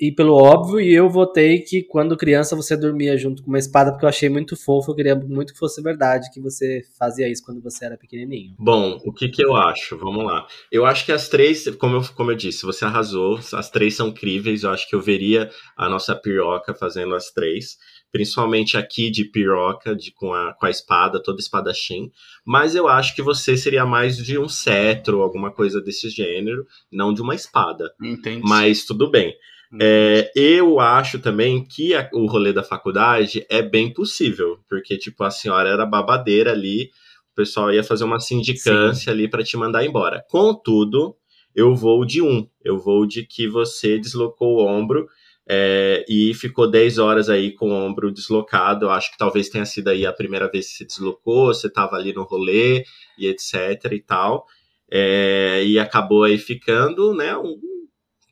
ir 0.00 0.12
pelo 0.12 0.34
óbvio 0.34 0.80
e 0.80 0.92
eu 0.94 1.08
votei 1.10 1.60
que 1.60 1.82
quando 1.82 2.16
criança 2.16 2.54
você 2.56 2.76
dormia 2.76 3.16
junto 3.16 3.42
com 3.42 3.48
uma 3.48 3.58
espada 3.58 3.90
porque 3.90 4.04
eu 4.04 4.08
achei 4.08 4.28
muito 4.28 4.56
fofo, 4.56 4.92
eu 4.92 4.94
queria 4.94 5.14
muito 5.16 5.52
que 5.52 5.58
fosse 5.58 5.82
verdade 5.82 6.30
que 6.32 6.40
você 6.40 6.82
fazia 6.98 7.28
isso 7.28 7.44
quando 7.44 7.60
você 7.60 7.84
era 7.84 7.96
pequenininho. 7.98 8.54
Bom, 8.58 9.00
o 9.04 9.12
que 9.12 9.28
que 9.28 9.44
eu 9.44 9.54
acho? 9.56 9.96
Vamos 9.98 10.24
lá. 10.24 10.46
Eu 10.70 10.86
acho 10.86 11.04
que 11.04 11.12
as 11.12 11.28
três, 11.28 11.68
como 11.76 11.96
eu, 11.96 12.02
como 12.14 12.30
eu 12.30 12.36
disse, 12.36 12.64
você 12.64 12.84
arrasou, 12.84 13.38
as 13.52 13.68
três 13.70 13.94
são 13.96 14.12
críveis, 14.12 14.62
eu 14.62 14.70
acho 14.70 14.88
que 14.88 14.94
eu 14.94 15.00
veria 15.00 15.50
a 15.76 15.88
nossa 15.88 16.14
piroca 16.14 16.72
fazendo 16.74 17.14
as 17.14 17.30
três, 17.30 17.76
principalmente 18.12 18.76
aqui 18.76 19.10
de 19.10 19.24
piroca, 19.24 19.96
de, 19.96 20.12
com, 20.12 20.32
a, 20.34 20.52
com 20.52 20.66
a 20.66 20.70
espada, 20.70 21.20
toda 21.20 21.40
espadachim, 21.40 22.10
mas 22.44 22.74
eu 22.74 22.86
acho 22.86 23.16
que 23.16 23.22
você 23.22 23.56
seria 23.56 23.86
mais 23.86 24.16
de 24.18 24.38
um 24.38 24.48
cetro, 24.48 25.22
alguma 25.22 25.50
coisa 25.50 25.80
desse 25.80 26.10
gênero, 26.10 26.66
não 26.92 27.12
de 27.14 27.22
uma 27.22 27.34
espada, 27.34 27.90
Entendi. 28.02 28.42
mas 28.44 28.84
tudo 28.84 29.10
bem. 29.10 29.34
É, 29.80 30.30
eu 30.36 30.78
acho 30.78 31.18
também 31.18 31.64
que 31.64 31.94
a- 31.94 32.06
o 32.12 32.26
rolê 32.26 32.52
da 32.52 32.62
faculdade 32.62 33.46
é 33.48 33.62
bem 33.62 33.90
possível, 33.90 34.58
porque, 34.68 34.98
tipo, 34.98 35.24
a 35.24 35.30
senhora 35.30 35.70
era 35.70 35.86
babadeira 35.86 36.52
ali, 36.52 36.90
o 37.32 37.34
pessoal 37.34 37.72
ia 37.72 37.82
fazer 37.82 38.04
uma 38.04 38.20
sindicância 38.20 39.10
ali 39.10 39.26
para 39.26 39.42
te 39.42 39.56
mandar 39.56 39.82
embora. 39.86 40.22
Contudo, 40.28 41.16
eu 41.54 41.74
vou 41.74 42.04
de 42.04 42.20
um, 42.20 42.46
eu 42.62 42.78
vou 42.78 43.06
de 43.06 43.24
que 43.24 43.48
você 43.48 43.98
deslocou 43.98 44.56
o 44.58 44.66
ombro 44.66 45.08
é, 45.54 46.04
e 46.08 46.32
ficou 46.32 46.70
10 46.70 46.96
horas 46.98 47.28
aí 47.28 47.52
com 47.52 47.68
o 47.70 47.74
ombro 47.74 48.10
deslocado. 48.10 48.86
Eu 48.86 48.90
acho 48.90 49.10
que 49.12 49.18
talvez 49.18 49.50
tenha 49.50 49.66
sido 49.66 49.88
aí 49.88 50.06
a 50.06 50.12
primeira 50.12 50.50
vez 50.50 50.66
que 50.68 50.72
você 50.78 50.84
deslocou, 50.86 51.48
você 51.48 51.68
tava 51.70 51.96
ali 51.96 52.12
no 52.14 52.22
rolê 52.22 52.84
e 53.18 53.26
etc 53.26 53.52
e 53.92 54.00
tal. 54.00 54.46
É, 54.90 55.62
e 55.64 55.78
acabou 55.78 56.24
aí 56.24 56.38
ficando, 56.38 57.14
né, 57.14 57.36
um- 57.36 57.56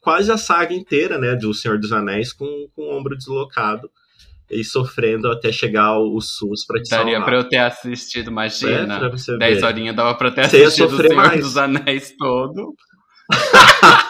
quase 0.01 0.31
a 0.33 0.39
saga 0.39 0.73
inteira, 0.75 1.19
né, 1.19 1.35
do 1.37 1.53
Senhor 1.53 1.79
dos 1.79 1.93
Anéis 1.93 2.33
com, 2.33 2.47
com 2.75 2.83
o 2.83 2.97
ombro 2.99 3.15
deslocado 3.17 3.91
e 4.51 4.65
sofrendo 4.65 5.31
até 5.31 5.53
chegar 5.53 5.99
o, 5.99 6.21
SUS 6.21 6.67
para 6.67 6.83
te 6.83 6.89
Daria 6.91 7.13
salvar. 7.13 7.25
pra 7.25 7.37
eu 7.37 7.45
ter 7.49 7.59
assistido, 7.59 8.31
imagina. 8.31 8.97
É, 8.97 8.99
pra 8.99 9.09
você 9.11 9.37
10 9.39 9.61
ver. 9.61 9.67
horinhas 9.67 9.95
dava 9.97 10.15
pra 10.15 10.29
eu 10.29 10.35
ter 10.35 10.41
assistido 10.43 10.93
o 10.95 10.97
Senhor 10.97 11.15
mais. 11.15 11.41
dos 11.41 11.57
Anéis 11.57 12.15
todo. 12.19 12.75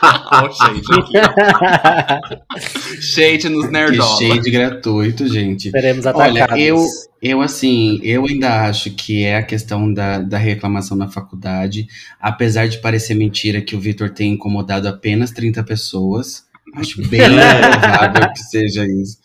Ó, 0.33 0.47
o 0.47 0.53
shade 0.53 0.81
aqui. 0.93 1.13
Shade 3.01 3.49
nos 3.49 3.67
Que 3.67 3.73
nerdola. 3.73 4.19
shade 4.19 4.51
gratuito, 4.51 5.29
gente. 5.29 5.71
Seremos 5.71 6.07
Olha, 6.07 6.45
atacados. 6.45 6.65
eu, 6.65 6.85
eu 7.23 7.41
assim, 7.41 8.01
eu 8.03 8.25
ainda 8.27 8.67
acho 8.67 8.91
que 8.91 9.25
é 9.25 9.37
a 9.37 9.43
questão 9.43 9.93
da, 9.93 10.19
da 10.19 10.39
reclamação 10.39 10.97
na 10.97 11.09
faculdade. 11.09 11.87
Apesar 12.21 12.69
de 12.69 12.79
parecer 12.79 13.15
mentira 13.15 13.61
que 13.61 13.77
o 13.77 13.81
Vitor 13.81 14.11
tenha 14.11 14.33
incomodado 14.33 14.89
apenas 14.89 15.31
30 15.31 15.63
pessoas. 15.65 16.45
Acho 16.75 17.07
bem 17.09 17.21
provável 17.21 18.33
que 18.33 18.39
seja 18.41 18.87
isso. 18.87 19.19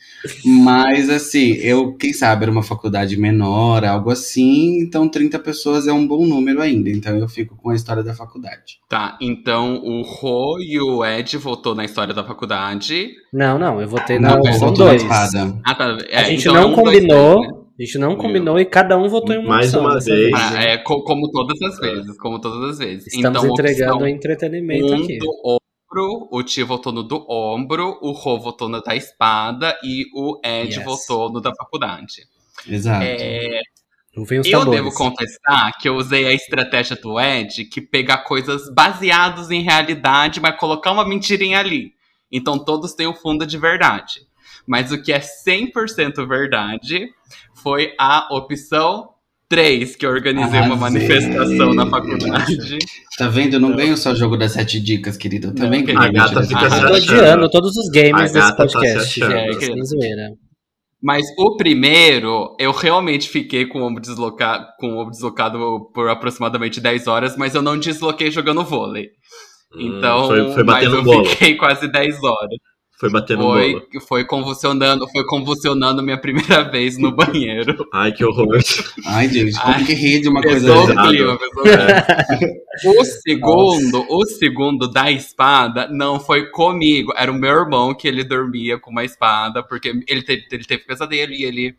Mas, 0.43 1.09
assim, 1.09 1.53
eu, 1.53 1.93
quem 1.95 2.11
sabe, 2.11 2.43
era 2.43 2.51
uma 2.51 2.63
faculdade 2.63 3.15
menor, 3.17 3.85
algo 3.85 4.09
assim. 4.09 4.79
Então, 4.79 5.07
30 5.07 5.37
pessoas 5.39 5.87
é 5.87 5.93
um 5.93 6.07
bom 6.07 6.25
número 6.25 6.61
ainda. 6.61 6.89
Então, 6.89 7.15
eu 7.17 7.27
fico 7.29 7.55
com 7.55 7.69
a 7.69 7.75
história 7.75 8.01
da 8.03 8.13
faculdade. 8.13 8.79
Tá, 8.89 9.17
então 9.21 9.75
o 9.83 10.01
Ro 10.01 10.57
e 10.59 10.79
o 10.79 11.05
Ed 11.05 11.37
voltou 11.37 11.75
na 11.75 11.85
história 11.85 12.13
da 12.13 12.23
faculdade. 12.23 13.09
Não, 13.31 13.59
não, 13.59 13.79
eu 13.81 13.87
votei 13.87 14.17
na 14.19 14.29
na 14.37 14.37
2. 14.71 15.01
espada. 15.03 15.59
Ah, 15.63 15.75
tá. 15.75 15.97
é, 16.09 16.17
A 16.17 16.23
gente 16.23 16.41
então 16.41 16.55
é 16.55 16.59
não 16.61 16.71
um, 16.71 16.75
dois, 16.75 16.85
combinou, 16.85 17.39
três, 17.41 17.51
né? 17.53 17.59
a 17.79 17.83
gente 17.83 17.97
não 17.97 18.15
combinou 18.15 18.59
e 18.59 18.65
cada 18.65 18.97
um 18.97 19.07
votou 19.09 19.35
em 19.35 19.39
uma 19.39 19.49
Mais 19.49 19.67
opção 19.73 19.81
uma 19.81 19.99
vez. 19.99 20.31
Ah, 20.33 20.63
é 20.63 20.77
co- 20.77 21.03
como 21.03 21.29
todas 21.31 21.61
as 21.61 21.77
vezes, 21.79 22.17
como 22.17 22.39
todas 22.39 22.71
as 22.71 22.77
vezes. 22.79 23.07
Estamos 23.07 23.43
então, 23.43 23.51
entregando 23.53 23.93
opção 23.95 24.07
entretenimento 24.07 24.93
um 24.93 25.03
aqui. 25.03 25.17
do 25.19 25.27
ombro, 25.85 26.27
o 26.31 26.43
Ti 26.43 26.63
votou 26.63 26.91
no 26.91 27.03
do 27.03 27.25
ombro, 27.29 27.97
o 28.01 28.11
Rô 28.11 28.39
votou 28.39 28.67
no 28.67 28.81
da 28.81 28.95
espada 28.95 29.77
e 29.83 30.05
o 30.13 30.39
Ed 30.43 30.75
Yes. 30.75 30.83
votou 30.83 31.31
no 31.31 31.39
da 31.39 31.53
faculdade. 31.55 32.27
Exato. 32.67 33.03
É, 33.03 33.61
eu 34.45 34.65
devo 34.69 34.93
confessar 34.93 35.73
que 35.79 35.89
eu 35.89 35.95
usei 35.95 36.25
a 36.25 36.33
estratégia 36.33 36.95
do 36.95 37.19
Ed, 37.19 37.65
que 37.65 37.81
pegar 37.81 38.19
coisas 38.19 38.73
baseadas 38.73 39.51
em 39.51 39.61
realidade, 39.61 40.39
mas 40.39 40.57
colocar 40.57 40.91
uma 40.91 41.07
mentirinha 41.07 41.59
ali. 41.59 41.93
Então 42.31 42.57
todos 42.57 42.93
têm 42.93 43.07
o 43.07 43.15
fundo 43.15 43.45
de 43.45 43.57
verdade. 43.57 44.21
Mas 44.65 44.91
o 44.91 45.01
que 45.01 45.13
é 45.13 45.19
100% 45.19 46.25
verdade 46.27 47.09
foi 47.53 47.93
a 47.99 48.27
opção 48.33 49.14
3, 49.49 49.95
que 49.95 50.05
eu 50.05 50.09
organizei 50.09 50.59
uma 50.61 50.75
Arrasei. 50.75 50.79
manifestação 51.01 51.73
na 51.73 51.85
faculdade. 51.89 52.57
Tá 53.17 53.27
vendo? 53.27 53.53
Eu 53.55 53.59
não 53.59 53.75
ganho 53.75 53.95
só 53.95 54.11
o 54.11 54.15
jogo 54.15 54.35
das 54.37 54.53
sete 54.53 54.79
dicas, 54.79 55.15
querido. 55.17 55.47
Eu 55.49 55.55
também 55.55 55.83
querido. 55.85 55.99
ganho. 56.01 56.09
A 56.21 56.27
gata 56.27 56.43
fica 56.43 56.69
se 56.69 56.75
Eu 56.81 56.87
tô 56.87 56.93
dicas. 56.95 57.03
achando. 57.09 57.19
odiando 57.21 57.49
todos 57.49 57.77
os 57.77 57.89
games 57.91 58.31
desse 58.31 58.55
tá 58.55 58.67
se 58.67 58.73
podcast. 58.73 59.19
gente. 59.19 59.23
É, 59.31 59.83
zoeira. 59.85 60.29
Mas 61.01 61.23
o 61.37 61.55
primeiro, 61.55 62.55
eu 62.59 62.71
realmente 62.71 63.29
fiquei 63.29 63.65
com 63.67 63.79
o 63.81 63.87
ombro 63.87 64.01
deslocado, 64.01 64.65
com 64.79 64.87
o 64.87 64.97
ombro 64.99 65.11
deslocado 65.11 65.59
por 65.93 66.09
aproximadamente 66.09 66.81
10 66.81 67.05
horas, 67.07 67.37
mas 67.37 67.53
eu 67.53 67.61
não 67.61 67.77
desloquei 67.77 68.31
jogando 68.31 68.63
vôlei. 68.63 69.09
Hum, 69.75 69.97
Então, 69.97 70.25
foi, 70.27 70.53
foi 70.53 70.63
mas 70.63 70.85
eu 70.91 71.03
bolo. 71.03 71.25
fiquei 71.25 71.55
quase 71.55 71.87
10 71.91 72.15
horas. 72.23 72.57
Foi 72.97 73.09
batendo 73.09 73.43
Foi, 73.43 73.73
bolo. 73.73 74.01
foi 74.07 74.23
convulsionando, 74.23 75.05
foi 75.09 75.25
convulsionando 75.25 76.01
minha 76.01 76.17
primeira 76.17 76.63
vez 76.71 76.97
no 76.97 77.11
banheiro. 77.11 77.85
Ai, 77.93 78.13
que 78.13 78.23
horror. 78.23 78.57
Ai, 79.05 79.27
gente, 79.27 79.59
como 79.59 79.73
Ai, 79.73 79.83
que 79.83 79.93
ri 79.93 80.21
de 80.21 80.29
uma 80.29 80.41
coisa 80.41 80.65
clima, 80.65 81.03
o 81.03 81.09
clima. 81.09 81.37
O 82.85 83.03
segundo, 83.03 84.05
o 84.09 84.25
segundo 84.25 84.87
da 84.89 85.11
espada 85.11 85.89
não 85.89 86.19
foi 86.21 86.49
comigo, 86.51 87.11
era 87.17 87.29
o 87.29 87.35
meu 87.35 87.51
irmão 87.51 87.93
que 87.93 88.07
ele 88.07 88.23
dormia 88.23 88.79
com 88.79 88.91
uma 88.91 89.03
espada, 89.03 89.61
porque 89.61 89.89
ele 90.07 90.23
teve, 90.23 90.45
ele 90.49 90.63
teve 90.63 90.85
pesadelo 90.85 91.33
e 91.33 91.43
ele 91.43 91.75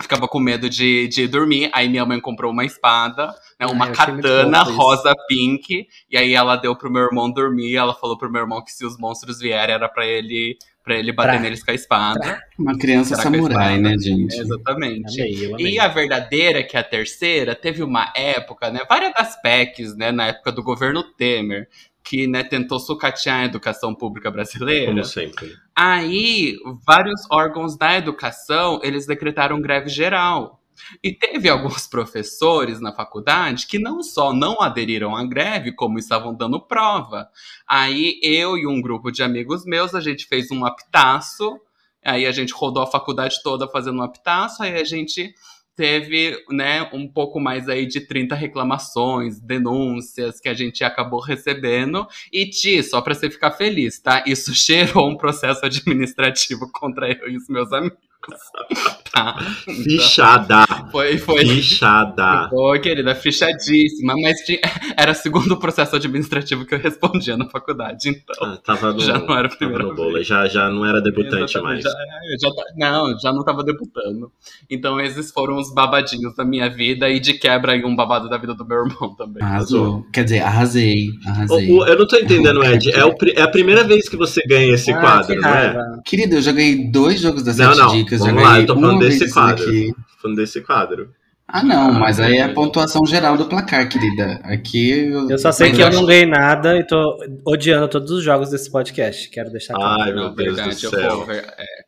ficava 0.00 0.26
com 0.28 0.38
medo 0.38 0.68
de, 0.68 1.08
de 1.08 1.26
dormir. 1.26 1.70
Aí 1.72 1.88
minha 1.88 2.04
mãe 2.04 2.20
comprou 2.20 2.52
uma 2.52 2.64
espada, 2.64 3.28
né, 3.60 3.66
uma 3.66 3.84
Ai, 3.86 3.90
muito 3.90 4.22
katana 4.22 4.62
rosa 4.62 5.12
pink, 5.28 5.86
e 6.10 6.16
aí 6.16 6.34
ela 6.34 6.56
deu 6.56 6.76
pro 6.76 6.90
meu 6.90 7.02
irmão 7.02 7.30
dormir. 7.30 7.76
Ela 7.76 7.94
falou 7.94 8.16
pro 8.18 8.30
meu 8.30 8.42
irmão 8.42 8.62
que 8.62 8.72
se 8.72 8.84
os 8.84 8.98
monstros 8.98 9.38
vierem 9.38 9.74
era 9.74 9.88
pra 9.88 10.06
ele, 10.06 10.56
pra 10.82 10.96
ele 10.96 11.12
bater 11.12 11.32
Pra- 11.32 11.40
neles 11.40 11.62
com 11.64 11.70
a 11.70 11.74
espada. 11.74 12.40
Uma 12.58 12.76
criança 12.76 13.16
samurai, 13.16 13.76
espada? 13.76 13.78
né, 13.78 13.98
gente? 13.98 14.34
Exatamente. 14.36 15.20
Amei, 15.20 15.52
amei. 15.52 15.72
E 15.74 15.78
a 15.80 15.88
verdadeira, 15.88 16.62
que 16.62 16.76
é 16.76 16.80
a 16.80 16.84
terceira, 16.84 17.54
teve 17.54 17.82
uma 17.82 18.12
época, 18.16 18.70
né? 18.70 18.80
Várias 18.88 19.12
das 19.14 19.40
PECs, 19.40 19.96
né? 19.96 20.12
Na 20.12 20.26
época 20.28 20.52
do 20.52 20.62
governo 20.62 21.02
Temer, 21.02 21.68
que 22.04 22.26
né, 22.26 22.44
tentou 22.44 22.78
sucatear 22.78 23.40
a 23.40 23.44
educação 23.46 23.94
pública 23.94 24.30
brasileira. 24.30 24.92
Como 24.92 25.04
sempre. 25.04 25.56
Aí, 25.74 26.56
vários 26.86 27.22
órgãos 27.30 27.78
da 27.78 27.96
educação, 27.96 28.78
eles 28.82 29.06
decretaram 29.06 29.60
greve 29.60 29.88
geral. 29.88 30.60
E 31.02 31.12
teve 31.12 31.48
alguns 31.48 31.86
professores 31.86 32.80
na 32.80 32.92
faculdade 32.92 33.66
que 33.66 33.78
não 33.78 34.02
só 34.02 34.34
não 34.34 34.60
aderiram 34.60 35.16
à 35.16 35.24
greve, 35.24 35.72
como 35.72 35.98
estavam 35.98 36.34
dando 36.34 36.60
prova. 36.60 37.28
Aí 37.66 38.20
eu 38.22 38.58
e 38.58 38.66
um 38.66 38.82
grupo 38.82 39.10
de 39.10 39.22
amigos 39.22 39.64
meus, 39.64 39.94
a 39.94 40.00
gente 40.00 40.26
fez 40.26 40.50
um 40.50 40.66
aptaço. 40.66 41.58
Aí 42.04 42.26
a 42.26 42.32
gente 42.32 42.52
rodou 42.52 42.82
a 42.82 42.86
faculdade 42.86 43.40
toda 43.42 43.66
fazendo 43.68 43.98
um 43.98 44.02
aptaço. 44.02 44.62
Aí 44.62 44.74
a 44.74 44.84
gente 44.84 45.32
teve, 45.76 46.36
né, 46.50 46.88
um 46.92 47.06
pouco 47.08 47.40
mais 47.40 47.68
aí 47.68 47.86
de 47.86 48.00
30 48.00 48.34
reclamações, 48.34 49.40
denúncias 49.40 50.40
que 50.40 50.48
a 50.48 50.54
gente 50.54 50.84
acabou 50.84 51.20
recebendo. 51.20 52.06
E 52.32 52.48
Ti, 52.48 52.82
só 52.82 53.00
pra 53.00 53.14
você 53.14 53.30
ficar 53.30 53.52
feliz, 53.52 53.98
tá? 53.98 54.22
Isso 54.26 54.54
cheirou 54.56 55.08
um 55.08 55.16
processo 55.16 55.64
administrativo 55.64 56.70
contra 56.72 57.10
eu 57.10 57.30
e 57.30 57.36
os 57.36 57.48
meus 57.48 57.72
amigos. 57.72 57.98
Tá? 59.14 59.36
Fichada. 59.84 60.64
foi, 60.90 61.18
foi. 61.18 61.46
Fichada. 61.46 62.48
Foi, 62.50 62.80
querida, 62.80 63.14
fichadíssima, 63.14 64.12
mas 64.20 64.38
tinha- 64.40 64.58
era 64.96 65.12
o 65.12 65.14
segundo 65.14 65.56
processo 65.56 65.94
administrativo 65.94 66.64
que 66.66 66.74
eu 66.74 66.80
respondia 66.80 67.36
na 67.36 67.46
faculdade, 67.48 68.08
então. 68.08 68.34
Ah, 68.44 68.58
tava 68.64 68.92
no, 68.92 68.98
Já 68.98 69.18
não 69.18 69.36
era 69.38 69.48
no 69.60 69.94
bolo. 69.94 70.14
vez. 70.14 70.26
Já, 70.26 70.48
já 70.48 70.68
não 70.68 70.84
era 70.84 71.00
debutante 71.00 71.56
mais. 71.60 71.82
já- 71.84 71.90
eu 71.90 72.38
já 72.40 72.50
não, 72.90 73.18
já 73.20 73.32
não 73.32 73.44
tava 73.44 73.62
debutando. 73.62 74.32
Então 74.68 75.00
esses 75.00 75.30
foram 75.30 75.58
os 75.58 75.72
babadinhos 75.72 76.34
da 76.34 76.44
minha 76.44 76.68
vida 76.68 77.08
e 77.08 77.20
de 77.20 77.34
quebra 77.34 77.72
aí 77.72 77.84
um 77.84 77.94
babado 77.94 78.28
da 78.28 78.36
vida 78.36 78.54
do 78.54 78.64
meu 78.66 78.78
irmão 78.84 79.14
também. 79.14 79.42
Arrasou. 79.44 80.04
Quer 80.12 80.24
dizer, 80.24 80.40
arrasei. 80.40 81.10
Arrasei. 81.24 81.70
O- 81.70 81.78
o- 81.82 81.86
eu 81.86 81.96
não 81.98 82.06
tô 82.08 82.16
entendendo, 82.16 82.64
Ed. 82.64 82.90
É, 82.90 83.04
o 83.04 83.14
é 83.36 83.42
a 83.42 83.48
primeira 83.48 83.84
vez 83.84 84.08
que 84.08 84.16
você 84.16 84.42
ganha 84.44 84.74
esse 84.74 84.90
Ah, 84.90 84.98
quadro, 85.00 85.26
que 85.28 85.36
não 85.40 85.48
é? 85.48 85.52
raiva. 85.52 86.02
Querido, 86.04 86.34
eu 86.34 86.42
já 86.42 86.50
ganhei 86.50 86.90
dois 86.90 87.20
jogos 87.20 87.44
das 87.44 87.58
Não, 87.58 87.66
sete 87.72 87.78
não, 87.78 87.88
dicas. 87.94 88.13
Já 88.18 88.24
vamos 88.26 88.42
lá, 88.42 88.48
ganhei 88.50 88.62
eu 88.62 88.66
tô 88.66 88.74
falando 88.74 88.98
desse 89.00 89.32
quadro. 89.32 89.64
daqui. 89.64 89.94
Falando 90.20 90.36
desse 90.36 90.60
quadro. 90.60 91.14
Ah, 91.46 91.62
não, 91.62 91.92
mas 91.92 92.18
aí 92.18 92.38
é 92.38 92.42
a 92.42 92.52
pontuação 92.54 93.04
geral 93.06 93.36
do 93.36 93.44
placar, 93.46 93.86
querida. 93.88 94.40
Aqui 94.44 94.90
eu. 95.10 95.28
Eu 95.28 95.38
só 95.38 95.52
sei 95.52 95.70
que 95.72 95.80
eu 95.82 95.90
não 95.90 96.06
ganhei 96.06 96.24
nada 96.24 96.76
e 96.78 96.86
tô 96.86 97.18
odiando 97.46 97.86
todos 97.86 98.10
os 98.10 98.24
jogos 98.24 98.48
desse 98.50 98.70
podcast. 98.72 99.28
Quero 99.28 99.50
deixar 99.50 99.74
claro. 99.74 100.00
Ai, 100.02 100.12
meu 100.14 100.30
Deus 100.34 100.56
do 100.56 100.68
eu 100.68 100.72
céu. 100.72 101.30
é, 101.30 101.44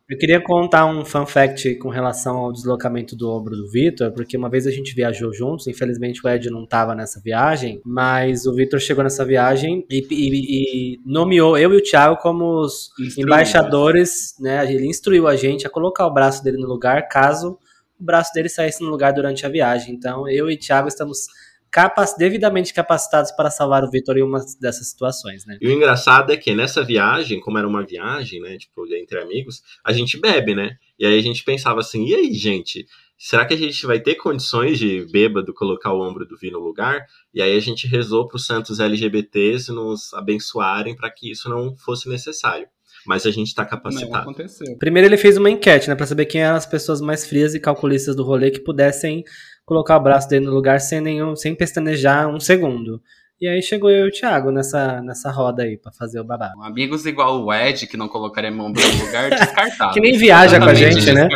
Eu 0.07 0.17
queria 0.19 0.39
contar 0.39 0.85
um 0.85 1.03
fun 1.03 1.25
fact 1.25 1.73
com 1.79 1.89
relação 1.89 2.37
ao 2.37 2.53
deslocamento 2.53 3.15
do 3.15 3.29
ombro 3.31 3.55
do 3.57 3.67
Vitor, 3.71 4.11
porque 4.11 4.37
uma 4.37 4.47
vez 4.47 4.67
a 4.67 4.71
gente 4.71 4.93
viajou 4.93 5.33
juntos, 5.33 5.65
infelizmente 5.67 6.21
o 6.23 6.29
Ed 6.29 6.51
não 6.51 6.63
estava 6.63 6.93
nessa 6.93 7.19
viagem, 7.19 7.81
mas 7.83 8.45
o 8.45 8.53
Vitor 8.53 8.79
chegou 8.79 9.03
nessa 9.03 9.25
viagem 9.25 9.83
e, 9.89 10.05
e- 10.11 10.93
e 10.93 10.99
nomeou 11.03 11.57
eu 11.57 11.73
e 11.73 11.77
o 11.77 11.81
Thiago 11.83 12.17
como 12.17 12.61
os 12.61 12.89
Instruídos. 12.99 13.17
embaixadores, 13.17 14.35
né? 14.39 14.71
Ele 14.71 14.85
instruiu 14.87 15.27
a 15.27 15.35
gente 15.35 15.65
a 15.65 15.69
colocar 15.69 16.05
o 16.05 16.13
braço 16.13 16.43
dele 16.43 16.57
no 16.57 16.67
lugar 16.67 17.07
caso 17.09 17.57
o 17.99 18.03
braço 18.03 18.31
dele 18.33 18.49
saísse 18.49 18.83
no 18.83 18.89
lugar 18.89 19.13
durante 19.13 19.45
a 19.45 19.49
viagem. 19.49 19.93
Então 19.93 20.27
eu 20.27 20.49
e 20.49 20.57
Thiago 20.57 20.87
estamos 20.87 21.27
capac- 21.69 22.17
devidamente 22.17 22.73
capacitados 22.73 23.31
para 23.31 23.49
salvar 23.49 23.83
o 23.83 23.89
Vitor 23.91 24.17
em 24.17 24.23
uma 24.23 24.39
dessas 24.59 24.89
situações, 24.89 25.45
né? 25.45 25.57
E 25.61 25.67
o 25.67 25.71
engraçado 25.71 26.31
é 26.31 26.37
que 26.37 26.53
nessa 26.55 26.83
viagem, 26.83 27.39
como 27.39 27.57
era 27.57 27.67
uma 27.67 27.85
viagem, 27.85 28.39
né, 28.41 28.57
tipo, 28.57 28.85
entre 28.93 29.19
amigos, 29.19 29.61
a 29.83 29.91
gente 29.91 30.19
bebe, 30.19 30.55
né? 30.55 30.77
E 30.97 31.05
aí 31.05 31.17
a 31.17 31.21
gente 31.21 31.43
pensava 31.43 31.79
assim, 31.79 32.05
e 32.05 32.15
aí, 32.15 32.33
gente, 32.33 32.85
será 33.17 33.45
que 33.45 33.53
a 33.53 33.57
gente 33.57 33.85
vai 33.85 33.99
ter 33.99 34.15
condições 34.15 34.79
de 34.79 35.05
bêbado 35.11 35.53
colocar 35.53 35.91
o 35.91 36.01
ombro 36.01 36.25
do 36.25 36.37
Vi 36.37 36.51
no 36.51 36.59
lugar? 36.59 37.05
E 37.33 37.41
aí 37.41 37.55
a 37.55 37.59
gente 37.59 37.87
rezou 37.87 38.27
para 38.27 38.37
os 38.37 38.45
santos 38.45 38.79
LGBTs 38.79 39.71
nos 39.71 40.13
abençoarem 40.13 40.95
para 40.95 41.11
que 41.11 41.29
isso 41.31 41.49
não 41.49 41.75
fosse 41.75 42.07
necessário. 42.09 42.67
Mas 43.07 43.25
a 43.25 43.31
gente 43.31 43.47
está 43.47 43.63
Não 43.63 43.69
capacitado. 43.69 44.15
aconteceu. 44.17 44.77
Primeiro 44.77 45.07
ele 45.07 45.17
fez 45.17 45.37
uma 45.37 45.49
enquete, 45.49 45.87
né, 45.89 45.95
Pra 45.95 46.05
saber 46.05 46.25
quem 46.25 46.41
eram 46.43 46.57
as 46.57 46.65
pessoas 46.65 46.99
mais 46.99 47.25
frias 47.25 47.55
e 47.55 47.59
calculistas 47.59 48.15
do 48.15 48.23
rolê 48.23 48.51
que 48.51 48.59
pudessem 48.59 49.23
colocar 49.65 49.97
o 49.97 50.03
braço 50.03 50.27
dele 50.29 50.45
no 50.45 50.53
lugar 50.53 50.79
sem 50.79 51.01
nenhum, 51.01 51.35
sem 51.35 51.55
pestanejar 51.55 52.27
um 52.27 52.39
segundo. 52.39 53.01
E 53.39 53.47
aí 53.47 53.61
chegou 53.61 53.91
eu 53.91 54.07
e 54.07 54.09
o 54.09 54.11
Thiago 54.11 54.49
nessa, 54.49 54.99
nessa 54.99 55.29
roda 55.29 55.61
aí 55.61 55.77
pra 55.77 55.91
fazer 55.91 56.19
o 56.19 56.23
babado. 56.23 56.59
Amigos 56.63 57.05
igual 57.05 57.43
o 57.45 57.53
Ed, 57.53 57.85
que 57.85 57.95
não 57.95 58.07
colocaria 58.07 58.49
mão 58.49 58.69
no 58.69 59.05
lugar, 59.05 59.29
descartável. 59.29 59.93
Que 59.93 59.99
nem 59.99 60.17
viaja 60.17 60.57
com 60.59 60.65
a 60.65 60.73
gente, 60.73 61.11
né? 61.13 61.29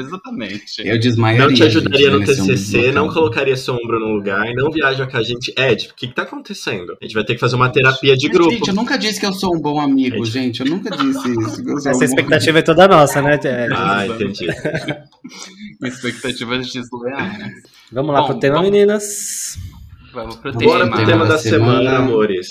Exatamente. 0.00 0.82
Eu 0.84 0.98
desmaiaria. 0.98 1.46
Não 1.46 1.54
te 1.54 1.62
ajudaria 1.62 2.10
gente, 2.10 2.20
no 2.20 2.26
TCC, 2.26 2.90
não 2.90 3.08
colocaria 3.08 3.56
seu 3.56 3.74
ombro 3.74 4.00
no 4.00 4.08
lugar, 4.16 4.52
não 4.52 4.68
viaja 4.72 5.06
com 5.06 5.16
a 5.16 5.22
gente. 5.22 5.54
Ed, 5.56 5.90
o 5.90 5.94
que, 5.94 6.08
que 6.08 6.14
tá 6.14 6.22
acontecendo? 6.22 6.96
A 7.00 7.04
gente 7.04 7.14
vai 7.14 7.22
ter 7.24 7.34
que 7.34 7.40
fazer 7.40 7.54
uma 7.54 7.70
terapia 7.70 8.16
de 8.16 8.26
Mas, 8.26 8.36
grupo. 8.36 8.50
Gente, 8.52 8.68
eu 8.68 8.74
nunca 8.74 8.98
disse 8.98 9.20
que 9.20 9.26
eu 9.26 9.32
sou 9.32 9.54
um 9.54 9.60
bom 9.60 9.80
amigo, 9.80 10.24
gente. 10.26 10.58
Eu 10.58 10.66
nunca 10.66 10.90
disse 10.90 11.30
isso. 11.30 11.62
um 11.62 11.78
Essa 11.78 11.92
bom 11.92 12.02
expectativa 12.02 12.58
é 12.58 12.62
toda 12.62 12.88
nossa, 12.88 13.22
né, 13.22 13.34
Ed? 13.34 13.46
Ah, 13.72 14.04
entendi. 14.08 14.46
Expectativas 15.82 16.72
desleais. 16.72 17.52
Vamos 17.92 18.12
lá 18.12 18.22
Bom, 18.22 18.26
pro 18.28 18.38
tema, 18.40 18.56
vamos- 18.56 18.70
meninas. 18.72 19.56
Vamos 20.14 20.36
pro 20.36 20.52
Bora 20.52 20.84
tema. 20.84 20.96
pro 20.96 21.06
tema 21.06 21.26
da 21.26 21.38
semana, 21.38 21.78
semana. 21.90 21.98
amores. 21.98 22.48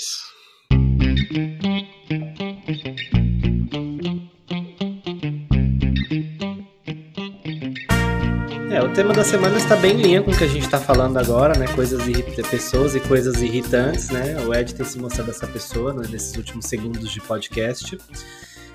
É, 8.70 8.82
o 8.82 8.92
tema 8.92 9.12
da 9.14 9.22
semana 9.22 9.56
está 9.56 9.76
bem 9.76 9.92
em 9.92 10.02
linha 10.02 10.22
com 10.22 10.30
o 10.32 10.36
que 10.36 10.42
a 10.42 10.48
gente 10.48 10.64
está 10.64 10.80
falando 10.80 11.16
agora, 11.16 11.56
né? 11.56 11.66
Coisas 11.74 12.06
irri- 12.08 12.24
pessoas 12.50 12.94
e 12.96 13.00
coisas 13.00 13.40
irritantes, 13.40 14.10
né? 14.10 14.36
O 14.46 14.52
Ed 14.54 14.74
tem 14.74 14.84
se 14.84 14.98
mostrado 14.98 15.30
essa 15.30 15.46
pessoa 15.46 15.92
né, 15.94 16.02
nesses 16.10 16.34
últimos 16.36 16.66
segundos 16.66 17.10
de 17.12 17.20
podcast. 17.20 17.96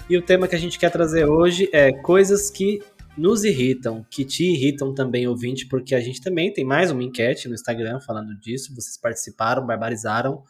E 0.10 0.18
o 0.18 0.22
tema 0.22 0.48
que 0.48 0.56
a 0.56 0.60
gente 0.60 0.80
quer 0.80 0.90
trazer 0.90 1.26
hoje 1.26 1.70
é 1.74 1.92
coisas 1.92 2.50
que 2.50 2.82
nos 3.18 3.44
irritam, 3.44 4.06
que 4.10 4.24
te 4.24 4.44
irritam 4.44 4.94
também, 4.94 5.28
ouvinte, 5.28 5.68
porque 5.68 5.94
a 5.94 6.00
gente 6.00 6.22
também 6.22 6.54
tem 6.54 6.64
mais 6.64 6.92
uma 6.92 7.04
enquete 7.04 7.48
no 7.48 7.54
Instagram 7.54 8.00
falando 8.00 8.38
disso. 8.40 8.74
Vocês 8.74 8.98
participaram, 8.98 9.66
barbarizaram. 9.66 10.44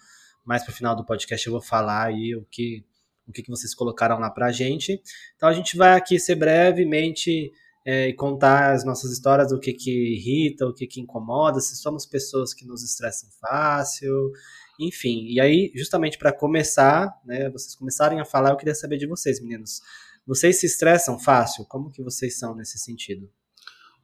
Mais 0.46 0.64
pro 0.64 0.74
final 0.74 0.96
do 0.96 1.06
podcast 1.06 1.46
eu 1.46 1.54
vou 1.54 1.62
falar 1.62 2.08
aí 2.08 2.36
o 2.36 2.46
que, 2.50 2.86
o 3.28 3.32
que, 3.32 3.44
que 3.44 3.50
vocês 3.50 3.74
colocaram 3.74 4.20
lá 4.20 4.30
pra 4.30 4.52
gente. 4.52 5.02
Então 5.36 5.50
a 5.50 5.54
gente 5.54 5.78
vai 5.78 5.98
aqui 5.98 6.20
ser 6.20 6.36
brevemente 6.36 7.52
é, 7.86 8.10
e 8.10 8.14
contar 8.14 8.74
as 8.74 8.86
nossas 8.86 9.12
histórias 9.12 9.50
do 9.50 9.60
que, 9.60 9.74
que 9.74 10.14
irrita, 10.14 10.66
o 10.66 10.74
que, 10.74 10.86
que 10.86 11.02
incomoda, 11.02 11.60
se 11.60 11.76
somos 11.76 12.06
pessoas 12.06 12.54
que 12.54 12.66
nos 12.66 12.84
estressam 12.84 13.30
fácil. 13.40 14.32
Enfim, 14.80 15.26
e 15.28 15.42
aí, 15.42 15.72
justamente 15.76 16.18
para 16.18 16.32
começar, 16.32 17.14
né, 17.26 17.50
vocês 17.50 17.76
começarem 17.76 18.20
a 18.20 18.26
falar, 18.26 18.52
eu 18.52 18.58
queria 18.58 18.76
saber 18.76 18.98
de 18.98 19.08
vocês, 19.08 19.42
meninos. 19.42 19.82
Vocês 20.30 20.60
se 20.60 20.68
estressam 20.68 21.18
fácil? 21.18 21.66
Como 21.66 21.90
que 21.90 22.04
vocês 22.04 22.38
são 22.38 22.56
nesse 22.56 22.78
sentido? 22.78 23.28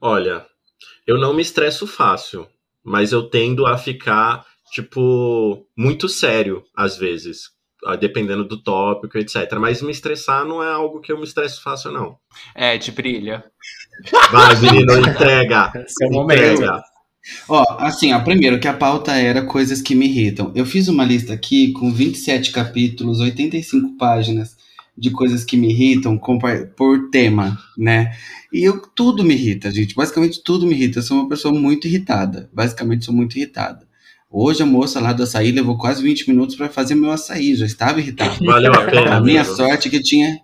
Olha, 0.00 0.44
eu 1.06 1.20
não 1.20 1.32
me 1.32 1.40
estresso 1.40 1.86
fácil, 1.86 2.48
mas 2.84 3.12
eu 3.12 3.30
tendo 3.30 3.64
a 3.64 3.78
ficar, 3.78 4.44
tipo, 4.72 5.64
muito 5.78 6.08
sério 6.08 6.64
às 6.74 6.96
vezes, 6.96 7.50
dependendo 8.00 8.42
do 8.42 8.60
tópico, 8.60 9.16
etc. 9.16 9.52
Mas 9.60 9.80
me 9.80 9.92
estressar 9.92 10.44
não 10.44 10.60
é 10.60 10.68
algo 10.68 11.00
que 11.00 11.12
eu 11.12 11.16
me 11.16 11.22
estresso 11.22 11.62
fácil, 11.62 11.92
não. 11.92 12.18
É, 12.56 12.76
de 12.76 12.90
brilha. 12.90 13.44
Vai, 14.32 14.56
menino, 14.56 14.98
entrega. 14.98 15.70
Seu 15.86 16.10
momento. 16.10 16.42
entrega. 16.42 16.82
Ó, 17.48 17.64
assim, 17.78 18.12
ó, 18.12 18.18
primeiro 18.24 18.58
que 18.58 18.66
a 18.66 18.74
pauta 18.74 19.12
era 19.12 19.46
coisas 19.46 19.80
que 19.80 19.94
me 19.94 20.06
irritam. 20.06 20.50
Eu 20.56 20.66
fiz 20.66 20.88
uma 20.88 21.04
lista 21.04 21.32
aqui 21.32 21.72
com 21.72 21.92
27 21.92 22.50
capítulos, 22.50 23.20
85 23.20 23.96
páginas 23.96 24.55
de 24.96 25.10
coisas 25.10 25.44
que 25.44 25.56
me 25.56 25.70
irritam 25.70 26.18
por 26.76 27.10
tema, 27.10 27.58
né? 27.76 28.16
E 28.52 28.64
eu 28.64 28.80
tudo 28.80 29.22
me 29.22 29.34
irrita, 29.34 29.70
gente. 29.70 29.94
Basicamente 29.94 30.42
tudo 30.42 30.66
me 30.66 30.72
irrita. 30.72 30.98
Eu 30.98 31.02
sou 31.02 31.18
uma 31.18 31.28
pessoa 31.28 31.52
muito 31.52 31.86
irritada. 31.86 32.48
Basicamente 32.52 33.04
sou 33.04 33.14
muito 33.14 33.36
irritada. 33.36 33.86
Hoje 34.30 34.62
a 34.62 34.66
moça 34.66 35.00
lá 35.00 35.12
do 35.12 35.22
açaí 35.22 35.52
levou 35.52 35.78
quase 35.78 36.02
20 36.02 36.28
minutos 36.28 36.56
para 36.56 36.68
fazer 36.68 36.94
meu 36.94 37.10
açaí, 37.10 37.54
já 37.54 37.66
estava 37.66 38.00
irritado. 38.00 38.44
Valeu 38.44 38.72
a 38.72 38.84
pena. 38.84 39.16
A 39.16 39.20
minha 39.20 39.42
amigo. 39.42 39.56
sorte 39.56 39.88
é 39.88 39.90
que 39.90 40.02
tinha. 40.02 40.40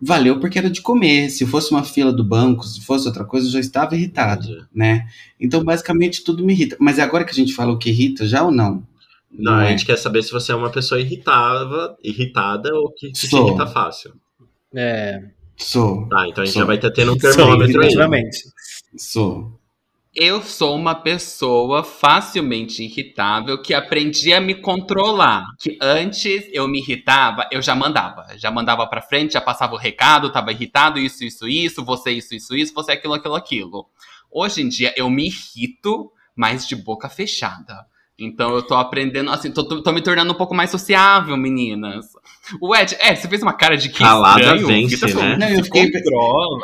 Valeu 0.00 0.38
porque 0.38 0.58
era 0.58 0.70
de 0.70 0.80
comer. 0.80 1.30
Se 1.30 1.46
fosse 1.46 1.70
uma 1.70 1.82
fila 1.82 2.12
do 2.12 2.22
banco, 2.22 2.64
se 2.64 2.80
fosse 2.82 3.06
outra 3.06 3.24
coisa, 3.24 3.46
eu 3.46 3.52
já 3.52 3.60
estava 3.60 3.96
irritado, 3.96 4.66
né? 4.74 5.06
Então, 5.40 5.64
basicamente, 5.64 6.22
tudo 6.22 6.44
me 6.44 6.52
irrita. 6.52 6.76
Mas 6.78 6.98
é 6.98 7.02
agora 7.02 7.24
que 7.24 7.30
a 7.30 7.34
gente 7.34 7.54
fala 7.54 7.72
o 7.72 7.78
que 7.78 7.90
irrita, 7.90 8.26
já 8.26 8.42
ou 8.42 8.52
não? 8.52 8.86
Não, 9.38 9.52
Não 9.52 9.58
a 9.60 9.64
é? 9.66 9.68
gente 9.70 9.84
quer 9.86 9.96
saber 9.96 10.22
se 10.22 10.32
você 10.32 10.52
é 10.52 10.54
uma 10.54 10.70
pessoa 10.70 11.00
irritada, 11.00 11.96
irritada 12.02 12.74
ou 12.74 12.92
que 12.92 13.14
se 13.14 13.28
Sou. 13.28 13.48
irrita 13.48 13.66
fácil. 13.66 14.14
É, 14.74 15.22
Sou, 15.56 16.06
Tá, 16.08 16.28
então 16.28 16.42
a 16.42 16.46
gente 16.46 16.54
Sou. 16.54 16.62
já 16.62 16.66
vai 16.66 16.76
estar 16.76 16.90
tendo 16.90 17.14
um 17.14 17.18
sou, 17.20 17.30
termômetro 17.32 17.64
aí. 17.64 17.72
definitivamente. 17.72 18.38
sou. 18.96 19.58
Eu 20.18 20.40
sou 20.42 20.74
uma 20.74 20.94
pessoa 20.94 21.84
facilmente 21.84 22.82
irritável 22.82 23.60
que 23.60 23.74
aprendi 23.74 24.32
a 24.32 24.40
me 24.40 24.54
controlar. 24.54 25.44
Que 25.60 25.76
antes 25.80 26.48
eu 26.54 26.66
me 26.66 26.78
irritava, 26.80 27.46
eu 27.52 27.60
já 27.60 27.74
mandava. 27.74 28.26
Já 28.38 28.50
mandava 28.50 28.86
pra 28.86 29.02
frente, 29.02 29.34
já 29.34 29.42
passava 29.42 29.74
o 29.74 29.78
recado, 29.78 30.32
tava 30.32 30.52
irritado, 30.52 30.98
isso, 30.98 31.22
isso, 31.22 31.46
isso, 31.46 31.84
você, 31.84 32.12
isso, 32.12 32.34
isso, 32.34 32.56
isso, 32.56 32.72
você, 32.72 32.92
aquilo, 32.92 33.12
aquilo, 33.12 33.34
aquilo. 33.34 33.86
Hoje 34.30 34.62
em 34.62 34.68
dia 34.70 34.94
eu 34.96 35.10
me 35.10 35.26
irrito, 35.26 36.10
mas 36.34 36.66
de 36.66 36.74
boca 36.76 37.10
fechada. 37.10 37.84
Então 38.18 38.54
eu 38.54 38.62
tô 38.62 38.74
aprendendo, 38.74 39.30
assim, 39.30 39.50
tô, 39.50 39.62
tô- 39.68 39.82
tô 39.82 39.92
me 39.92 40.00
tornando 40.00 40.32
um 40.32 40.36
pouco 40.36 40.54
mais 40.54 40.70
sociável, 40.70 41.36
meninas. 41.36 42.06
O 42.60 42.74
Ed, 42.74 42.96
Ed, 43.00 43.20
você 43.20 43.28
fez 43.28 43.42
uma 43.42 43.52
cara 43.52 43.76
de 43.76 43.90
que 43.90 43.98
Calada 43.98 44.40
estranho. 44.40 44.66
vence, 44.66 44.96
que 44.96 44.96
você 44.96 45.14
né? 45.14 45.36
Não, 45.36 45.48
eu 45.48 45.64
fiquei- 45.64 45.92
controla. 45.92 46.58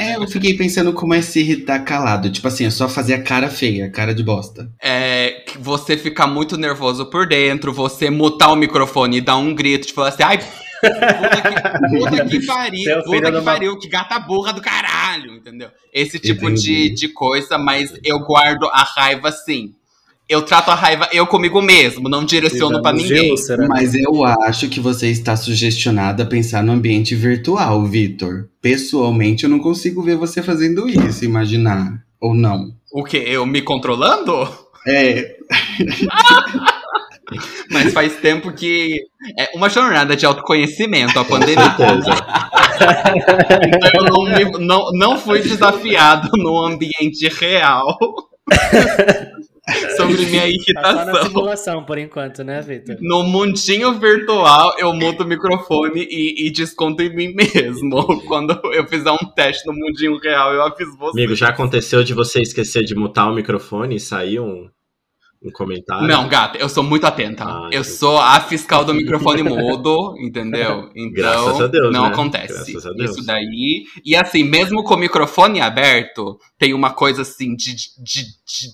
É, 0.00 0.16
eu 0.16 0.26
fiquei 0.26 0.54
pensando 0.56 0.94
como 0.94 1.12
é 1.12 1.20
se 1.20 1.40
irritar 1.40 1.80
calado. 1.80 2.30
Tipo 2.30 2.48
assim, 2.48 2.64
é 2.64 2.70
só 2.70 2.88
fazer 2.88 3.14
a 3.14 3.22
cara 3.22 3.50
feia, 3.50 3.84
a 3.86 3.90
cara 3.90 4.14
de 4.14 4.22
bosta. 4.22 4.70
é, 4.80 5.42
que 5.46 5.58
você 5.58 5.94
ficar 5.98 6.26
muito 6.26 6.56
nervoso 6.56 7.04
por 7.06 7.26
dentro, 7.28 7.70
você 7.70 8.08
mutar 8.08 8.50
o 8.50 8.56
microfone 8.56 9.18
e 9.18 9.20
dar 9.20 9.36
um 9.36 9.54
grito, 9.54 9.86
tipo 9.88 10.00
assim, 10.00 10.22
ai, 10.22 10.38
puta 10.38 11.42
que, 11.42 11.98
puta 11.98 12.24
que 12.26 12.40
pariu, 12.46 13.02
puta 13.04 13.20
que 13.30 13.36
uma- 13.36 13.42
pariu, 13.42 13.78
que 13.78 13.88
gata 13.88 14.18
burra 14.20 14.52
do 14.54 14.62
caralho, 14.62 15.32
entendeu? 15.34 15.68
Esse 15.92 16.18
tipo 16.18 16.50
de, 16.50 16.88
de 16.94 17.08
coisa, 17.08 17.58
mas 17.58 17.92
eu 18.02 18.20
guardo 18.20 18.64
a 18.72 18.82
raiva 18.82 19.30
sim. 19.32 19.74
Eu 20.28 20.40
trato 20.42 20.70
a 20.70 20.74
raiva 20.74 21.08
eu 21.12 21.26
comigo 21.26 21.60
mesmo, 21.60 22.08
não 22.08 22.24
direciono 22.24 22.80
pra 22.80 22.92
Tivemos 22.92 23.10
ninguém. 23.10 23.30
úlcera. 23.32 23.66
Mas 23.68 23.94
eu 23.94 24.24
acho 24.24 24.68
que 24.68 24.80
você 24.80 25.08
está 25.10 25.36
sugestionado 25.36 26.22
a 26.22 26.26
pensar 26.26 26.62
no 26.62 26.72
ambiente 26.72 27.14
virtual, 27.14 27.84
Vitor. 27.84 28.48
Pessoalmente, 28.62 29.44
eu 29.44 29.50
não 29.50 29.58
consigo 29.58 30.02
ver 30.02 30.16
você 30.16 30.42
fazendo 30.42 30.88
isso, 30.88 31.24
imaginar. 31.26 32.02
Ou 32.20 32.34
não. 32.34 32.72
O 32.90 33.04
quê? 33.04 33.22
Eu 33.26 33.44
me 33.44 33.60
controlando? 33.60 34.48
É, 34.88 35.36
Mas 37.70 37.92
faz 37.92 38.16
tempo 38.16 38.52
que. 38.52 39.00
É 39.38 39.50
uma 39.56 39.68
jornada 39.70 40.14
de 40.14 40.26
autoconhecimento, 40.26 41.18
a 41.18 41.24
pandemia. 41.24 41.74
Então 43.66 43.90
eu 43.94 44.04
não, 44.04 44.24
me- 44.24 44.66
não, 44.66 44.90
não 44.92 45.18
fui 45.18 45.40
desafiado 45.40 46.28
no 46.36 46.62
ambiente 46.64 47.26
real 47.28 47.96
sobre 49.96 50.26
minha 50.26 50.42
Tá 50.74 50.82
só 50.82 50.94
na 50.94 51.02
irritação. 51.02 51.26
simulação, 51.26 51.84
por 51.84 51.98
enquanto, 51.98 52.44
né, 52.44 52.60
Vitor? 52.60 52.96
No 53.00 53.22
mundinho 53.22 53.98
virtual, 53.98 54.74
eu 54.78 54.92
muto 54.92 55.22
o 55.24 55.26
microfone 55.26 56.06
e, 56.10 56.46
e 56.46 56.50
desconto 56.50 57.02
em 57.02 57.14
mim 57.14 57.34
mesmo. 57.34 58.04
Quando 58.28 58.60
eu 58.72 58.86
fizer 58.86 59.10
um 59.10 59.26
teste 59.34 59.66
no 59.66 59.72
mundinho 59.72 60.18
real, 60.18 60.52
eu 60.52 60.62
aviso 60.62 60.96
você. 60.98 61.18
Amigo, 61.18 61.34
já 61.34 61.48
aconteceu 61.48 62.04
de 62.04 62.12
você 62.12 62.40
esquecer 62.42 62.84
de 62.84 62.94
mutar 62.94 63.30
o 63.30 63.34
microfone 63.34 63.96
e 63.96 64.00
sair 64.00 64.38
um, 64.38 64.68
um 65.44 65.50
comentário? 65.52 66.08
Não, 66.08 66.28
gata, 66.28 66.58
eu 66.58 66.68
sou 66.68 66.82
muito 66.82 67.06
atenta. 67.06 67.44
Ah, 67.44 67.68
eu 67.70 67.84
sou 67.84 68.18
a 68.18 68.40
fiscal 68.40 68.84
do 68.84 68.94
microfone 68.94 69.42
mudo, 69.42 70.14
entendeu? 70.18 70.90
Então, 70.96 71.68
Deus, 71.68 71.92
não 71.92 72.04
né? 72.04 72.08
acontece. 72.08 72.76
Isso 72.76 73.24
daí. 73.24 73.84
E 74.04 74.16
assim, 74.16 74.42
mesmo 74.42 74.82
com 74.82 74.94
o 74.94 74.98
microfone 74.98 75.60
aberto, 75.60 76.38
tem 76.58 76.72
uma 76.72 76.90
coisa 76.90 77.22
assim 77.22 77.54
de, 77.54 77.74
de, 77.74 78.24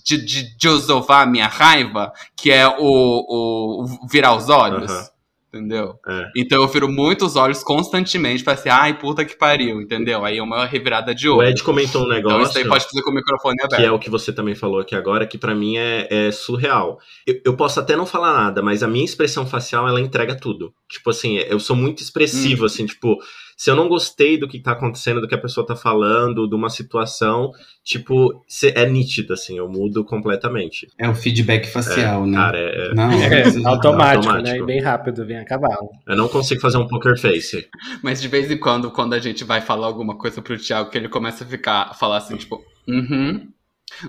de, 0.04 0.24
de, 0.24 0.56
de 0.56 1.30
minha 1.30 1.48
raiva, 1.48 2.12
que 2.36 2.50
é 2.50 2.66
o, 2.68 2.74
o, 2.78 3.86
virar 4.08 4.36
os 4.36 4.48
olhos. 4.48 4.90
Aham. 4.90 5.19
Entendeu? 5.52 5.98
É. 6.06 6.26
Então 6.36 6.62
eu 6.62 6.68
viro 6.68 6.88
muito 6.88 7.26
os 7.26 7.34
olhos 7.34 7.64
constantemente 7.64 8.44
pra 8.44 8.52
assim, 8.52 8.68
ai, 8.68 8.96
puta 8.96 9.24
que 9.24 9.36
pariu, 9.36 9.80
entendeu? 9.80 10.24
Aí 10.24 10.38
é 10.38 10.42
uma 10.42 10.64
revirada 10.64 11.12
de 11.12 11.28
O 11.28 11.38
olho. 11.38 11.48
Ed 11.48 11.60
comentou 11.64 12.02
um 12.02 12.04
Então 12.04 12.16
negócio. 12.16 12.50
isso 12.50 12.58
aí 12.58 12.68
pode 12.68 12.84
fazer 12.84 13.02
com 13.02 13.10
o 13.10 13.14
microfone 13.14 13.56
aberto. 13.60 13.80
que 13.80 13.84
é 13.86 13.90
o 13.90 13.98
que 13.98 14.08
você 14.08 14.32
também 14.32 14.54
falou 14.54 14.78
aqui 14.78 14.94
agora, 14.94 15.26
que 15.26 15.36
pra 15.36 15.52
mim 15.52 15.76
é, 15.76 16.06
é 16.08 16.30
surreal. 16.30 16.98
Eu, 17.26 17.40
eu 17.46 17.56
posso 17.56 17.80
até 17.80 17.96
não 17.96 18.06
falar 18.06 18.32
nada, 18.32 18.62
mas 18.62 18.84
a 18.84 18.86
minha 18.88 19.04
expressão 19.04 19.44
facial, 19.44 19.88
ela 19.88 20.00
entrega 20.00 20.36
tudo. 20.36 20.72
Tipo 20.88 21.10
assim, 21.10 21.36
eu 21.38 21.58
sou 21.58 21.74
muito 21.74 21.98
Hum. 21.98 22.04
expressivo, 22.04 22.64
assim, 22.64 22.86
tipo, 22.86 23.16
se 23.60 23.70
eu 23.70 23.76
não 23.76 23.90
gostei 23.90 24.38
do 24.38 24.48
que 24.48 24.58
tá 24.58 24.72
acontecendo, 24.72 25.20
do 25.20 25.28
que 25.28 25.34
a 25.34 25.38
pessoa 25.38 25.66
tá 25.66 25.76
falando, 25.76 26.48
de 26.48 26.54
uma 26.54 26.70
situação, 26.70 27.52
tipo, 27.84 28.42
é 28.74 28.86
nítido, 28.86 29.34
assim, 29.34 29.58
eu 29.58 29.68
mudo 29.68 30.02
completamente. 30.02 30.88
é 30.96 31.06
o 31.06 31.14
feedback 31.14 31.66
facial, 31.66 32.26
né? 32.26 32.38
Cara, 32.38 32.58
é- 32.58 32.86
é- 32.88 32.94
Não, 32.94 33.10
É, 33.12 33.42
isso- 33.46 33.68
automático, 33.68 34.24
né? 34.24 34.38
automático. 34.38 34.64
E 34.64 34.66
bem 34.66 34.80
rápido, 34.80 35.26
vem 35.26 35.36
a 35.36 35.44
cavalo. 35.44 35.90
eu 36.08 36.16
não 36.16 36.26
consigo 36.26 36.58
fazer 36.58 36.78
um 36.78 36.88
poker 36.88 37.20
face. 37.20 37.68
Mas 38.02 38.22
de 38.22 38.28
vez 38.28 38.50
em 38.50 38.56
quando, 38.56 38.90
quando 38.90 39.12
a 39.12 39.18
gente 39.18 39.44
vai 39.44 39.60
falar 39.60 39.88
alguma 39.88 40.16
coisa 40.16 40.40
pro 40.40 40.56
Thiago, 40.56 40.88
que 40.88 40.96
ele 40.96 41.10
começa 41.10 41.44
a 41.44 41.46
ficar, 41.46 41.92
falar 41.98 42.16
assim, 42.16 42.38
tipo, 42.38 42.64
uhum, 42.88 43.46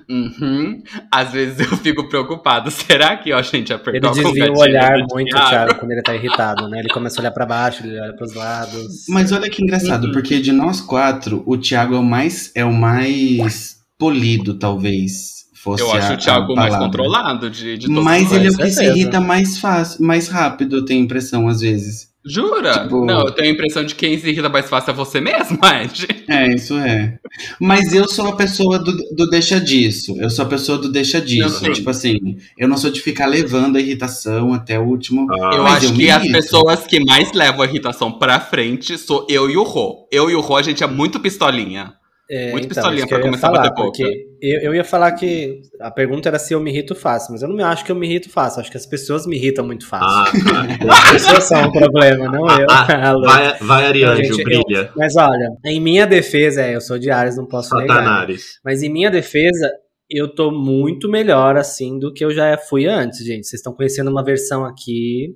uhum, 0.10 0.82
às 1.12 1.32
vezes 1.32 1.60
eu 1.60 1.78
fico 1.78 2.08
preocupado. 2.08 2.70
Será 2.72 3.18
que 3.18 3.32
ó, 3.34 3.40
a 3.40 3.42
gente 3.42 3.72
Ele 3.72 3.74
apertou 3.74 4.10
a 4.10 4.14
desvia 4.14 4.52
o 4.52 4.60
olhar 4.60 4.98
muito, 5.10 5.30
Thiago? 5.32 5.50
Thiago, 5.50 5.76
quando 5.76 5.92
ele 5.92 6.02
tá 6.02 6.16
irritado, 6.16 6.68
né? 6.68 6.80
Ele 6.80 6.90
começa 6.90 7.20
a 7.20 7.22
olhar 7.22 7.32
pra 7.32 7.46
baixo, 7.46 7.86
ele 7.86 8.00
olha 8.00 8.14
pros 8.14 8.34
lados. 8.34 9.06
Mas 9.10 9.32
olha 9.32 9.50
que 9.50 9.62
engraçado, 9.64 10.06
Uhum. 10.08 10.12
porque 10.14 10.40
de 10.40 10.52
nós 10.52 10.82
quatro, 10.82 11.44
o 11.46 11.58
Thiago 11.58 11.96
é 11.96 12.00
o 12.00 12.04
mais, 12.04 12.52
é 12.56 12.66
o 12.66 12.74
mais 12.74 13.78
polido, 13.98 14.56
talvez. 14.56 15.42
Fosse 15.54 15.84
Eu 15.84 15.92
acho 15.94 16.12
a- 16.12 16.16
o 16.16 16.18
Thiago 16.18 16.56
mais 16.56 16.76
controlado 16.76 17.48
de, 17.50 17.78
de 17.78 17.88
todos 17.88 18.04
Mas 18.04 18.32
ele 18.32 18.48
é 18.48 18.50
o 18.50 18.58
que 18.58 18.72
se 18.72 18.84
irrita 18.84 19.20
mais 19.22 19.60
fácil, 19.60 20.04
mais 20.04 20.28
rápido, 20.28 20.78
eu 20.78 20.86
tenho 20.86 21.04
impressão, 21.04 21.48
às 21.48 21.62
vezes. 21.62 22.11
Jura? 22.26 22.84
Tipo- 22.84 23.06
Não, 23.06 23.22
eu 23.22 23.32
tenho 23.32 23.50
a 23.50 23.52
impressão 23.52 23.84
de 23.84 23.96
que 23.96 24.06
quem 24.08 24.18
se 24.20 24.30
irrita 24.30 24.48
mais 24.50 24.70
fácil 24.70 24.92
é 24.92 24.94
você 24.94 25.20
mesmo, 25.20 25.58
Ed. 25.84 26.08
É, 26.28 26.54
isso 26.54 26.78
é. 26.78 27.18
Mas 27.60 27.94
eu 27.94 28.08
sou 28.08 28.28
a 28.28 28.36
pessoa 28.36 28.78
do, 28.78 28.92
do 29.16 29.30
deixa 29.30 29.60
disso. 29.60 30.16
Eu 30.20 30.30
sou 30.30 30.46
a 30.46 30.48
pessoa 30.48 30.78
do 30.78 30.92
deixa 30.92 31.20
disso. 31.20 31.72
Tipo 31.72 31.90
assim, 31.90 32.38
eu 32.58 32.68
não 32.68 32.78
sou 32.78 32.92
de 32.92 33.02
ficar 33.02 33.26
levando 33.26 33.76
a 33.78 33.80
irritação 33.82 34.54
até 34.54 34.80
o 34.80 34.84
último. 34.84 35.26
Ah, 35.32 35.56
Eu 35.56 35.66
acho 35.66 35.86
eu 35.88 35.94
que 35.94 36.10
as 36.10 36.28
pessoas 36.32 36.86
que 36.86 37.00
mais 37.04 37.32
levam 37.34 37.62
a 37.62 37.66
irritação 37.66 38.12
pra 38.12 38.40
frente 38.40 38.98
sou 38.98 39.26
eu 39.30 39.50
e 39.50 39.58
o 39.58 39.64
Rô. 39.64 40.08
Eu 40.12 40.30
e 40.30 40.36
o 40.36 40.42
Rô, 40.42 40.58
a 40.58 40.62
gente 40.64 40.84
é 40.84 40.88
muito 40.88 41.20
pistolinha. 41.20 41.94
É, 42.34 42.52
Muito 42.52 42.66
então, 42.66 42.76
pistolinha 42.84 43.06
pra 43.08 43.18
eu 43.18 43.22
começar 43.24 43.48
a 43.48 43.52
falar, 43.52 43.64
bater 43.64 43.76
boca. 43.76 43.92
porque 43.92 44.26
eu, 44.42 44.62
eu 44.62 44.74
ia 44.76 44.86
falar 44.86 45.12
que 45.12 45.60
a 45.82 45.92
pergunta 45.92 46.30
era 46.30 46.40
se 46.40 46.54
eu 46.54 46.62
me 46.62 46.72
irrito 46.72 46.96
fácil, 46.96 47.34
mas 47.34 47.42
eu 47.42 47.50
não 47.50 47.56
me 47.58 47.62
acho 47.64 47.84
que 47.84 47.92
eu 47.92 47.96
me 47.96 48.08
irrito 48.08 48.30
fácil, 48.30 48.62
acho 48.62 48.72
que 48.72 48.78
as 48.78 48.86
pessoas 48.86 49.26
me 49.28 49.36
irritam 49.36 49.66
muito 49.66 49.86
fácil. 49.86 50.08
ah, 50.08 50.66
tá. 50.78 50.88
As 50.96 51.12
pessoas 51.12 51.44
são 51.44 51.68
um 51.68 51.72
problema, 51.74 52.30
não 52.32 52.48
eu. 52.58 52.68
Ah, 52.70 53.14
vai, 53.22 53.58
vai 53.60 53.86
Arianjo, 53.88 54.24
Gente, 54.24 54.40
eu- 54.40 54.44
brilha. 54.64 54.92
Mas 54.96 55.14
olha, 55.18 55.50
em 55.66 55.82
minha 55.82 56.08
defesa, 56.08 56.62
é, 56.62 56.74
eu 56.76 56.80
sou 56.80 56.98
de 56.98 57.12
Ares, 57.12 57.36
não 57.36 57.46
posso 57.46 57.76
negar. 57.76 57.96
né? 57.98 58.02
Satanares. 58.04 58.44
Mas 58.64 58.82
em 58.82 58.88
minha 58.90 59.12
defesa, 59.12 59.70
eu 60.10 60.34
tô 60.34 60.52
muito 60.52 61.10
melhor 61.10 61.58
assim 61.58 62.00
do 62.00 62.14
que 62.14 62.24
eu 62.24 62.32
já 62.32 62.58
fui 62.58 62.86
antes, 62.88 63.26
gente. 63.26 63.46
Vocês 63.46 63.60
estão 63.60 63.74
conhecendo 63.74 64.10
uma 64.10 64.24
versão 64.24 64.64
aqui 64.64 65.36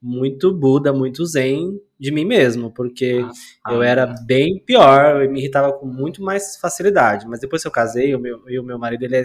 muito 0.00 0.52
Buda, 0.52 0.92
muito 0.92 1.24
Zen 1.26 1.80
de 1.98 2.12
mim 2.12 2.24
mesmo, 2.24 2.70
porque 2.72 3.24
Ah, 3.64 3.72
eu 3.72 3.82
era 3.82 4.06
bem 4.06 4.62
pior, 4.64 5.22
eu 5.22 5.30
me 5.30 5.40
irritava 5.40 5.72
com 5.72 5.86
muito 5.86 6.22
mais 6.22 6.56
facilidade. 6.56 7.26
Mas 7.26 7.40
depois 7.40 7.62
que 7.62 7.68
eu 7.68 7.72
casei, 7.72 8.14
o 8.14 8.20
meu, 8.20 8.40
e 8.48 8.58
o 8.58 8.62
meu 8.64 8.78
marido 8.78 9.02
ele 9.04 9.16
é 9.16 9.24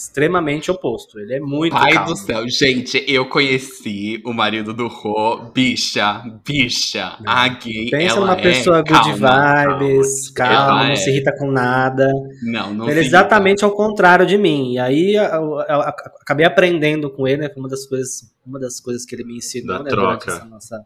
extremamente 0.00 0.70
oposto. 0.70 1.18
Ele 1.20 1.34
é 1.34 1.40
muito 1.40 1.72
Pai 1.72 1.92
calmo. 1.92 2.10
do 2.10 2.16
céu, 2.16 2.48
gente, 2.48 3.04
eu 3.06 3.28
conheci 3.28 4.22
o 4.24 4.32
marido 4.32 4.72
do 4.72 4.88
Rô, 4.88 5.50
bicha, 5.52 6.22
bicha, 6.46 7.18
a 7.26 7.48
gay, 7.48 7.90
Pensa 7.90 8.16
ela 8.16 8.20
numa 8.20 8.32
é 8.38 8.42
pessoa 8.42 8.78
good 8.78 8.92
calma, 9.20 9.78
vibes, 9.78 10.30
calma. 10.30 10.54
calma, 10.56 10.84
não 10.84 10.90
é- 10.92 10.96
se 10.96 11.10
irrita 11.10 11.36
com 11.36 11.50
nada. 11.50 12.08
Não, 12.42 12.72
não 12.72 12.88
ele 12.88 13.00
é 13.00 13.02
exatamente 13.04 13.62
ao 13.64 13.72
contrário 13.72 14.24
de 14.24 14.38
mim. 14.38 14.72
E 14.72 14.78
aí 14.78 15.14
eu, 15.16 15.22
eu- 15.24 15.60
eu 15.68 15.80
acabei 15.82 16.46
aprendendo 16.46 17.10
com 17.10 17.28
ele, 17.28 17.42
né? 17.42 17.50
Uma 17.56 17.68
das 17.68 17.84
coisas, 17.86 18.22
uma 18.46 18.58
das 18.58 18.80
coisas 18.80 19.04
que 19.04 19.14
ele 19.14 19.24
me 19.24 19.36
ensinou 19.36 19.78
Da 19.78 19.84
né, 19.84 19.90
durante 19.90 20.20
troca. 20.24 20.32
essa 20.38 20.44
nossa 20.46 20.82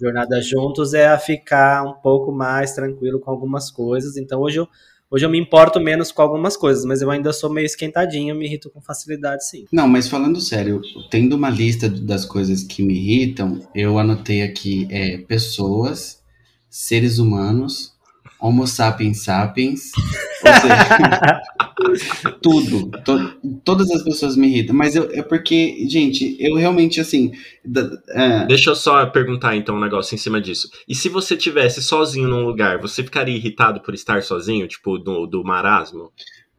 jornada 0.00 0.40
juntos 0.40 0.94
é 0.94 1.06
a 1.06 1.18
ficar 1.18 1.84
um 1.84 1.92
pouco 2.00 2.32
mais 2.32 2.72
tranquilo 2.74 3.20
com 3.20 3.30
algumas 3.30 3.70
coisas. 3.70 4.16
Então 4.16 4.40
hoje 4.40 4.58
eu, 4.58 4.68
hoje 5.10 5.24
eu 5.24 5.30
me 5.30 5.38
importo 5.38 5.80
menos 5.80 6.10
com 6.10 6.22
algumas 6.22 6.56
coisas, 6.56 6.84
mas 6.84 7.02
eu 7.02 7.10
ainda 7.10 7.32
sou 7.32 7.50
meio 7.50 7.66
esquentadinho, 7.66 8.34
me 8.34 8.46
irrito 8.46 8.70
com 8.70 8.80
facilidade, 8.80 9.48
sim. 9.48 9.66
Não, 9.72 9.88
mas 9.88 10.08
falando 10.08 10.40
sério, 10.40 10.80
tendo 11.10 11.36
uma 11.36 11.50
lista 11.50 11.88
das 11.88 12.24
coisas 12.24 12.62
que 12.62 12.82
me 12.82 12.94
irritam, 12.94 13.60
eu 13.74 13.98
anotei 13.98 14.42
aqui 14.42 14.86
é, 14.90 15.18
pessoas, 15.18 16.22
seres 16.68 17.18
humanos, 17.18 17.94
homo 18.40 18.66
sapiens 18.66 19.22
sapiens, 19.22 19.92
ou 20.44 20.52
seja, 20.52 21.42
tudo. 22.42 22.90
to- 23.04 23.58
todas 23.64 23.90
as 23.90 24.02
pessoas 24.02 24.36
me 24.36 24.48
irritam. 24.48 24.74
Mas 24.74 24.94
eu, 24.96 25.08
é 25.12 25.22
porque, 25.22 25.86
gente, 25.88 26.36
eu 26.40 26.54
realmente, 26.56 27.00
assim, 27.00 27.32
é, 28.10 28.46
Deixa 28.46 28.70
eu 28.70 28.76
só 28.76 29.04
perguntar 29.06 29.56
então 29.56 29.76
um 29.76 29.80
negócio 29.80 30.14
em 30.14 30.18
cima 30.18 30.40
disso. 30.40 30.68
E 30.88 30.94
se 30.94 31.08
você 31.08 31.36
tivesse 31.36 31.82
sozinho 31.82 32.28
num 32.28 32.44
lugar, 32.44 32.78
você 32.78 33.02
ficaria 33.02 33.36
irritado 33.36 33.80
por 33.80 33.94
estar 33.94 34.22
sozinho, 34.22 34.66
tipo, 34.68 34.98
do, 34.98 35.26
do 35.26 35.42
marasmo? 35.44 36.12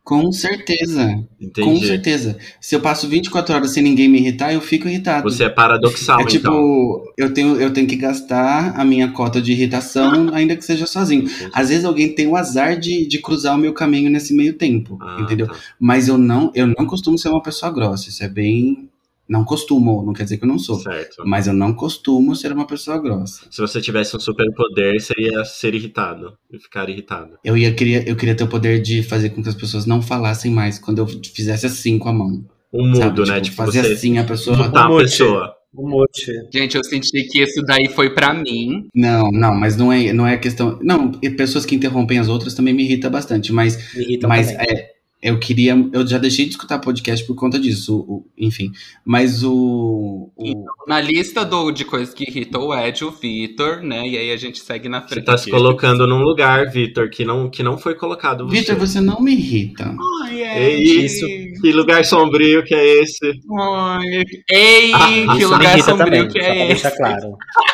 Com 0.05 0.31
certeza, 0.31 1.19
Entendi. 1.41 1.67
com 1.67 1.75
certeza. 1.83 2.37
Se 2.61 2.75
eu 2.75 2.79
passo 2.79 3.07
24 3.09 3.55
horas 3.55 3.71
sem 3.71 3.81
ninguém 3.81 4.07
me 4.07 4.19
irritar, 4.19 4.53
eu 4.53 4.61
fico 4.61 4.87
irritado. 4.87 5.27
Você 5.29 5.45
é 5.45 5.49
paradoxal, 5.49 6.21
É 6.21 6.25
tipo, 6.25 6.47
então. 6.47 7.03
eu, 7.17 7.33
tenho, 7.33 7.59
eu 7.59 7.73
tenho 7.73 7.87
que 7.87 7.95
gastar 7.95 8.79
a 8.79 8.85
minha 8.85 9.11
cota 9.11 9.41
de 9.41 9.51
irritação, 9.51 10.29
ainda 10.31 10.55
que 10.55 10.63
seja 10.63 10.85
sozinho. 10.85 11.25
Às 11.51 11.69
vezes 11.69 11.83
alguém 11.85 12.13
tem 12.13 12.27
o 12.27 12.35
azar 12.35 12.79
de, 12.79 13.07
de 13.07 13.19
cruzar 13.19 13.55
o 13.55 13.59
meu 13.59 13.73
caminho 13.73 14.09
nesse 14.11 14.31
meio 14.33 14.53
tempo, 14.53 14.97
Ah, 15.01 15.17
entendeu? 15.21 15.47
tá. 15.47 15.55
Mas 15.79 16.07
eu 16.07 16.17
não, 16.19 16.51
eu 16.53 16.67
não 16.67 16.85
costumo 16.85 17.17
ser 17.17 17.29
uma 17.29 17.41
pessoa 17.41 17.71
grossa. 17.71 18.07
Isso 18.09 18.23
é 18.23 18.29
bem. 18.29 18.87
Não 19.27 19.43
costumo, 19.43 20.03
não 20.05 20.13
quer 20.13 20.23
dizer 20.23 20.38
que 20.38 20.43
eu 20.43 20.47
não 20.47 20.59
sou. 20.59 20.79
Certo. 20.79 21.23
Mas 21.25 21.47
eu 21.47 21.53
não 21.53 21.73
costumo 21.73 22.35
ser 22.35 22.51
uma 22.51 22.67
pessoa 22.67 22.97
grossa. 22.99 23.45
Se 23.49 23.59
você 23.59 23.81
tivesse 23.81 24.15
um 24.15 24.19
superpoder, 24.19 25.01
seria 25.01 25.43
ser 25.45 25.73
irritado. 25.73 26.33
E 26.51 26.59
ficar 26.59 26.88
irritado. 26.89 27.31
Eu 27.43 27.57
ia 27.57 27.73
queria, 27.73 28.07
eu 28.07 28.15
queria 28.15 28.35
ter 28.35 28.43
o 28.43 28.47
poder 28.47 28.81
de 28.81 29.01
fazer 29.01 29.29
com 29.31 29.41
que 29.41 29.49
as 29.49 29.55
pessoas 29.55 29.85
não 29.85 30.01
falassem 30.01 30.51
mais 30.51 30.77
quando 30.77 30.99
eu 30.99 31.07
fizesse 31.07 31.65
assim 31.65 31.97
com 31.97 32.09
a 32.09 32.13
mão. 32.13 32.45
Um 32.73 32.88
mudo, 32.88 32.97
sabe? 32.97 33.19
né? 33.21 33.41
Tipo, 33.41 33.41
Tipo, 33.41 33.55
fazer 33.55 33.83
você 33.83 33.93
assim 33.93 34.17
a 34.17 34.23
pessoa. 34.23 34.57
mudar 34.57 34.85
a 34.85 34.97
pessoa. 34.97 35.55
O 35.73 35.89
mote. 35.89 36.31
Gente, 36.53 36.77
eu 36.77 36.83
senti 36.85 37.23
que 37.27 37.41
isso 37.43 37.61
daí 37.63 37.89
foi 37.89 38.09
pra 38.13 38.33
mim. 38.33 38.88
Não, 38.95 39.29
não, 39.29 39.53
mas 39.53 39.75
não 39.75 39.91
é, 39.91 40.13
não 40.13 40.25
é 40.25 40.38
questão. 40.38 40.79
Não, 40.81 41.11
e 41.21 41.29
pessoas 41.29 41.65
que 41.65 41.75
interrompem 41.75 42.17
as 42.17 42.29
outras 42.29 42.53
também 42.53 42.73
me 42.73 42.83
irrita 42.83 43.09
bastante, 43.09 43.51
mas 43.51 43.93
Me 43.93 44.03
irritam 44.03 44.29
Mas 44.29 44.51
também. 44.53 44.67
é, 44.69 44.94
eu 45.21 45.39
queria. 45.39 45.75
Eu 45.93 46.06
já 46.06 46.17
deixei 46.17 46.45
de 46.45 46.51
escutar 46.51 46.80
podcast 46.80 47.25
por 47.25 47.36
conta 47.36 47.58
disso. 47.60 47.95
o- 47.97 48.13
o- 48.17 48.25
enfim. 48.38 48.71
Mas 49.04 49.43
o. 49.43 50.30
o- 50.36 50.65
Na 50.88 51.01
lista 51.01 51.43
do, 51.43 51.71
de 51.71 51.84
coisas 51.86 52.13
que 52.13 52.23
irritou 52.30 52.67
o 52.69 52.75
Ed, 52.78 53.04
o 53.04 53.12
Vitor, 53.12 53.82
né? 53.82 54.08
E 54.08 54.17
aí 54.17 54.32
a 54.32 54.38
gente 54.38 54.60
segue 54.60 54.88
na 54.88 55.01
Você 55.01 55.08
frente. 55.15 55.25
tá 55.25 55.38
se 55.38 55.49
colocando 55.49 56.06
num 56.08 56.21
lugar, 56.21 56.69
Vitor, 56.71 57.10
que 57.10 57.25
não, 57.25 57.49
que 57.49 57.63
não 57.63 57.78
foi 57.78 57.95
colocado. 57.95 58.45
Você. 58.47 58.60
Vitor, 58.60 58.75
você 58.78 59.01
não 59.01 59.19
me 59.21 59.32
irrita. 59.34 59.95
Ai, 60.23 60.43
É 60.43 60.73
Ed. 60.73 61.06
isso. 61.06 61.25
Que 61.62 61.71
lugar 61.71 62.06
sombrio 62.06 62.63
que 62.63 62.75
é 62.75 63.01
esse? 63.01 63.32
Ai, 63.60 64.23
ei, 64.49 64.93
Ah, 64.93 65.08
que 65.38 65.45
lugar 65.45 65.82
sombrio 65.82 66.06
também, 66.06 66.28
que 66.28 66.39
é 66.39 66.71
esse. 66.71 66.84
deixar 66.84 66.91
claro. 66.97 67.36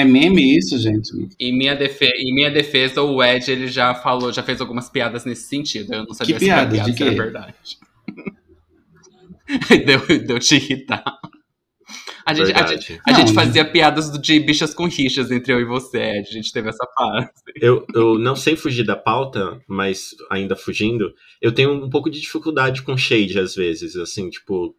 É 0.00 0.04
meme 0.04 0.56
isso, 0.58 0.78
gente? 0.78 1.10
Em 1.38 1.56
minha, 1.56 1.74
defe 1.74 2.06
em 2.06 2.34
minha 2.34 2.50
defesa, 2.50 3.02
o 3.02 3.22
Ed 3.22 3.50
ele 3.50 3.66
já 3.68 3.94
falou, 3.94 4.32
já 4.32 4.42
fez 4.42 4.60
algumas 4.60 4.88
piadas 4.88 5.24
nesse 5.24 5.48
sentido. 5.48 5.92
Eu 5.94 6.04
não 6.06 6.14
sabia 6.14 6.38
Que 6.38 6.44
se 6.44 6.50
era 6.50 6.66
piadas? 6.66 6.72
piada, 6.74 6.90
De 6.90 6.96
se 6.96 7.02
era 7.02 7.12
verdade. 7.12 7.78
deu, 9.86 10.06
deu 10.26 10.38
te 10.38 10.56
irritar. 10.56 11.04
A 12.24 12.34
gente, 12.34 12.52
a 13.06 13.12
Não, 13.12 13.18
gente 13.18 13.32
fazia 13.32 13.64
piadas 13.64 14.10
de 14.20 14.38
bichas 14.40 14.74
com 14.74 14.86
rixas 14.86 15.30
entre 15.30 15.52
eu 15.52 15.60
e 15.60 15.64
você, 15.64 15.98
Ed. 15.98 16.28
A 16.28 16.32
gente 16.32 16.52
teve 16.52 16.68
essa 16.68 16.86
fase. 16.96 17.30
Eu, 17.60 17.84
eu 17.94 18.18
não 18.18 18.36
sei 18.36 18.54
fugir 18.56 18.84
da 18.84 18.94
pauta, 18.96 19.60
mas 19.66 20.10
ainda 20.30 20.54
fugindo, 20.54 21.12
eu 21.40 21.52
tenho 21.52 21.72
um 21.72 21.90
pouco 21.90 22.10
de 22.10 22.20
dificuldade 22.20 22.82
com 22.82 22.96
shade 22.96 23.38
às 23.38 23.54
vezes, 23.54 23.96
assim, 23.96 24.28
tipo, 24.30 24.76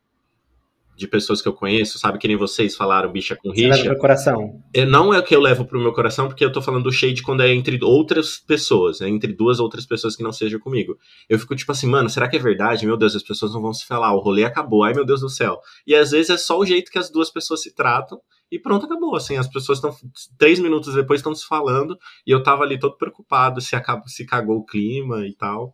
de 1.02 1.08
pessoas 1.08 1.42
que 1.42 1.48
eu 1.48 1.54
conheço, 1.54 1.98
sabe? 1.98 2.20
Que 2.20 2.28
nem 2.28 2.38
vocês 2.38 2.76
falaram, 2.76 3.12
bicha 3.12 3.36
com 3.36 3.50
Você 3.50 3.64
leva 3.64 3.76
rixa. 3.76 3.90
pro 3.90 3.98
coração. 3.98 4.62
É, 4.72 4.86
não 4.86 5.12
é 5.12 5.18
o 5.18 5.24
que 5.24 5.36
eu 5.36 5.42
levo 5.42 5.66
pro 5.66 5.82
meu 5.82 5.92
coração, 5.92 6.28
porque 6.28 6.46
eu 6.46 6.52
tô 6.52 6.62
falando 6.62 6.84
do 6.84 6.92
shade 6.92 7.24
quando 7.24 7.42
é 7.42 7.52
entre 7.52 7.80
outras 7.84 8.38
pessoas, 8.38 9.02
é 9.02 9.10
entre 9.10 9.34
duas 9.34 9.60
outras 9.60 9.84
pessoas 9.86 10.16
que 10.16 10.22
não 10.22 10.32
sejam 10.32 10.60
comigo. 10.60 10.96
Eu 11.28 11.40
fico 11.40 11.56
tipo 11.56 11.72
assim, 11.72 11.88
mano, 11.88 12.08
será 12.08 12.30
que 12.30 12.36
é 12.36 12.40
verdade? 12.40 12.86
Meu 12.86 12.96
Deus, 12.96 13.16
as 13.16 13.24
pessoas 13.24 13.52
não 13.54 13.62
vão 13.62 13.74
se 13.74 13.86
falar, 13.86 14.14
o 14.14 14.20
rolê 14.20 14.44
acabou, 14.44 14.84
ai 14.84 14.94
meu 14.94 15.06
Deus 15.06 15.22
do 15.22 15.30
céu. 15.30 15.60
E 15.88 15.96
às 15.96 16.12
vezes 16.12 16.30
é 16.30 16.38
só 16.38 16.60
o 16.60 16.66
jeito 16.66 16.92
que 16.92 17.00
as 17.00 17.10
duas 17.10 17.32
pessoas 17.32 17.64
se 17.64 17.74
tratam 17.74 18.20
e 18.52 18.60
pronto, 18.60 18.86
acabou. 18.86 19.16
Assim, 19.16 19.38
as 19.38 19.48
pessoas 19.48 19.80
estão 19.80 19.96
três 20.38 20.60
minutos 20.60 20.94
depois 20.94 21.20
estão 21.20 21.34
se 21.34 21.48
falando 21.48 21.98
e 22.28 22.32
eu 22.32 22.44
tava 22.44 22.64
ali 22.64 22.78
todo 22.78 22.98
preocupado 22.98 23.60
se, 23.60 23.76
acabou, 23.76 24.08
se 24.08 24.26
cagou 24.26 24.58
o 24.58 24.66
clima 24.66 25.26
e 25.26 25.34
tal. 25.34 25.74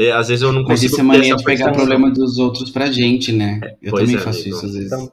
É, 0.00 0.12
às 0.12 0.28
vezes 0.28 0.42
eu 0.42 0.52
não 0.52 0.62
Mas 0.62 0.68
consigo 0.80 0.92
isso 0.92 1.00
é 1.00 1.04
mania 1.04 1.36
de 1.36 1.44
pegar 1.44 1.66
percepção. 1.66 1.72
problema 1.74 2.10
dos 2.10 2.38
outros 2.38 2.70
pra 2.70 2.90
gente, 2.90 3.32
né? 3.32 3.60
Eu 3.82 3.90
pois 3.90 4.04
também 4.04 4.16
é, 4.16 4.24
faço 4.24 4.40
amigo. 4.40 4.56
isso 4.56 4.66
às 4.66 4.72
vezes. 4.72 4.86
Então, 4.92 5.12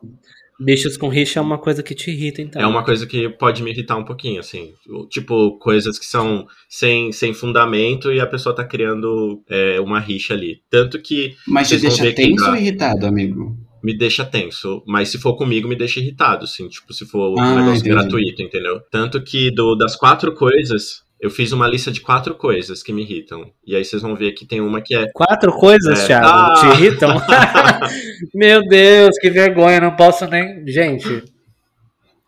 bichos 0.60 0.98
com 0.98 1.10
rixa 1.10 1.40
é 1.40 1.42
uma 1.42 1.58
coisa 1.58 1.84
que 1.84 1.94
te 1.94 2.10
irrita, 2.10 2.42
então. 2.42 2.62
É 2.62 2.66
uma 2.66 2.84
coisa 2.84 3.06
que 3.06 3.30
pode 3.30 3.62
me 3.62 3.72
irritar 3.72 3.98
um 3.98 4.06
pouquinho, 4.06 4.40
assim. 4.40 4.74
Tipo, 5.10 5.58
coisas 5.60 6.00
que 6.00 6.06
são 6.06 6.46
sem, 6.70 7.12
sem 7.12 7.34
fundamento 7.34 8.12
e 8.12 8.20
a 8.20 8.26
pessoa 8.26 8.56
tá 8.56 8.64
criando 8.64 9.42
é, 9.50 9.80
uma 9.80 10.00
rixa 10.00 10.34
ali. 10.34 10.58
Tanto 10.70 11.00
que 11.02 11.34
Mas 11.48 11.70
te 11.70 11.78
deixa 11.78 12.12
tenso 12.14 12.44
dá. 12.44 12.52
ou 12.52 12.56
irritado, 12.58 13.06
amigo? 13.06 13.56
me 13.84 13.96
deixa 13.96 14.26
tenso. 14.26 14.84
Mas 14.88 15.10
se 15.10 15.18
for 15.20 15.38
comigo, 15.38 15.68
me 15.68 15.76
deixa 15.76 16.00
irritado, 16.00 16.44
assim. 16.46 16.68
Tipo, 16.68 16.92
se 16.94 17.06
for 17.06 17.30
um 17.30 17.40
Ah, 17.40 17.56
negócio 17.56 17.76
entendi. 17.80 17.90
gratuito, 17.90 18.42
entendeu? 18.42 18.82
Tanto 18.92 19.22
que 19.24 19.50
do, 19.52 19.76
das 19.76 19.96
quatro 19.96 20.34
coisas, 20.34 21.04
eu 21.20 21.30
fiz 21.30 21.52
uma 21.52 21.68
lista 21.68 21.92
de 21.92 22.02
quatro 22.02 22.36
coisas 22.36 22.84
que 22.84 22.94
me 22.94 23.02
irritam. 23.02 23.52
E 23.66 23.76
aí 23.76 23.84
vocês 23.84 24.02
vão 24.02 24.16
ver 24.16 24.34
que 24.34 24.46
tem 24.46 24.62
uma 24.62 24.82
que 24.82 24.96
é. 24.96 25.08
Quatro 25.14 25.52
coisas, 25.54 26.00
É. 26.02 26.06
Thiago, 26.08 26.28
Ah! 26.28 26.54
te 26.60 26.66
irritam? 26.82 27.10
Meu 28.34 28.62
Deus, 28.68 29.18
que 29.20 29.30
vergonha, 29.30 29.80
não 29.82 29.96
posso 29.96 30.28
nem. 30.28 30.66
Gente, 30.68 31.24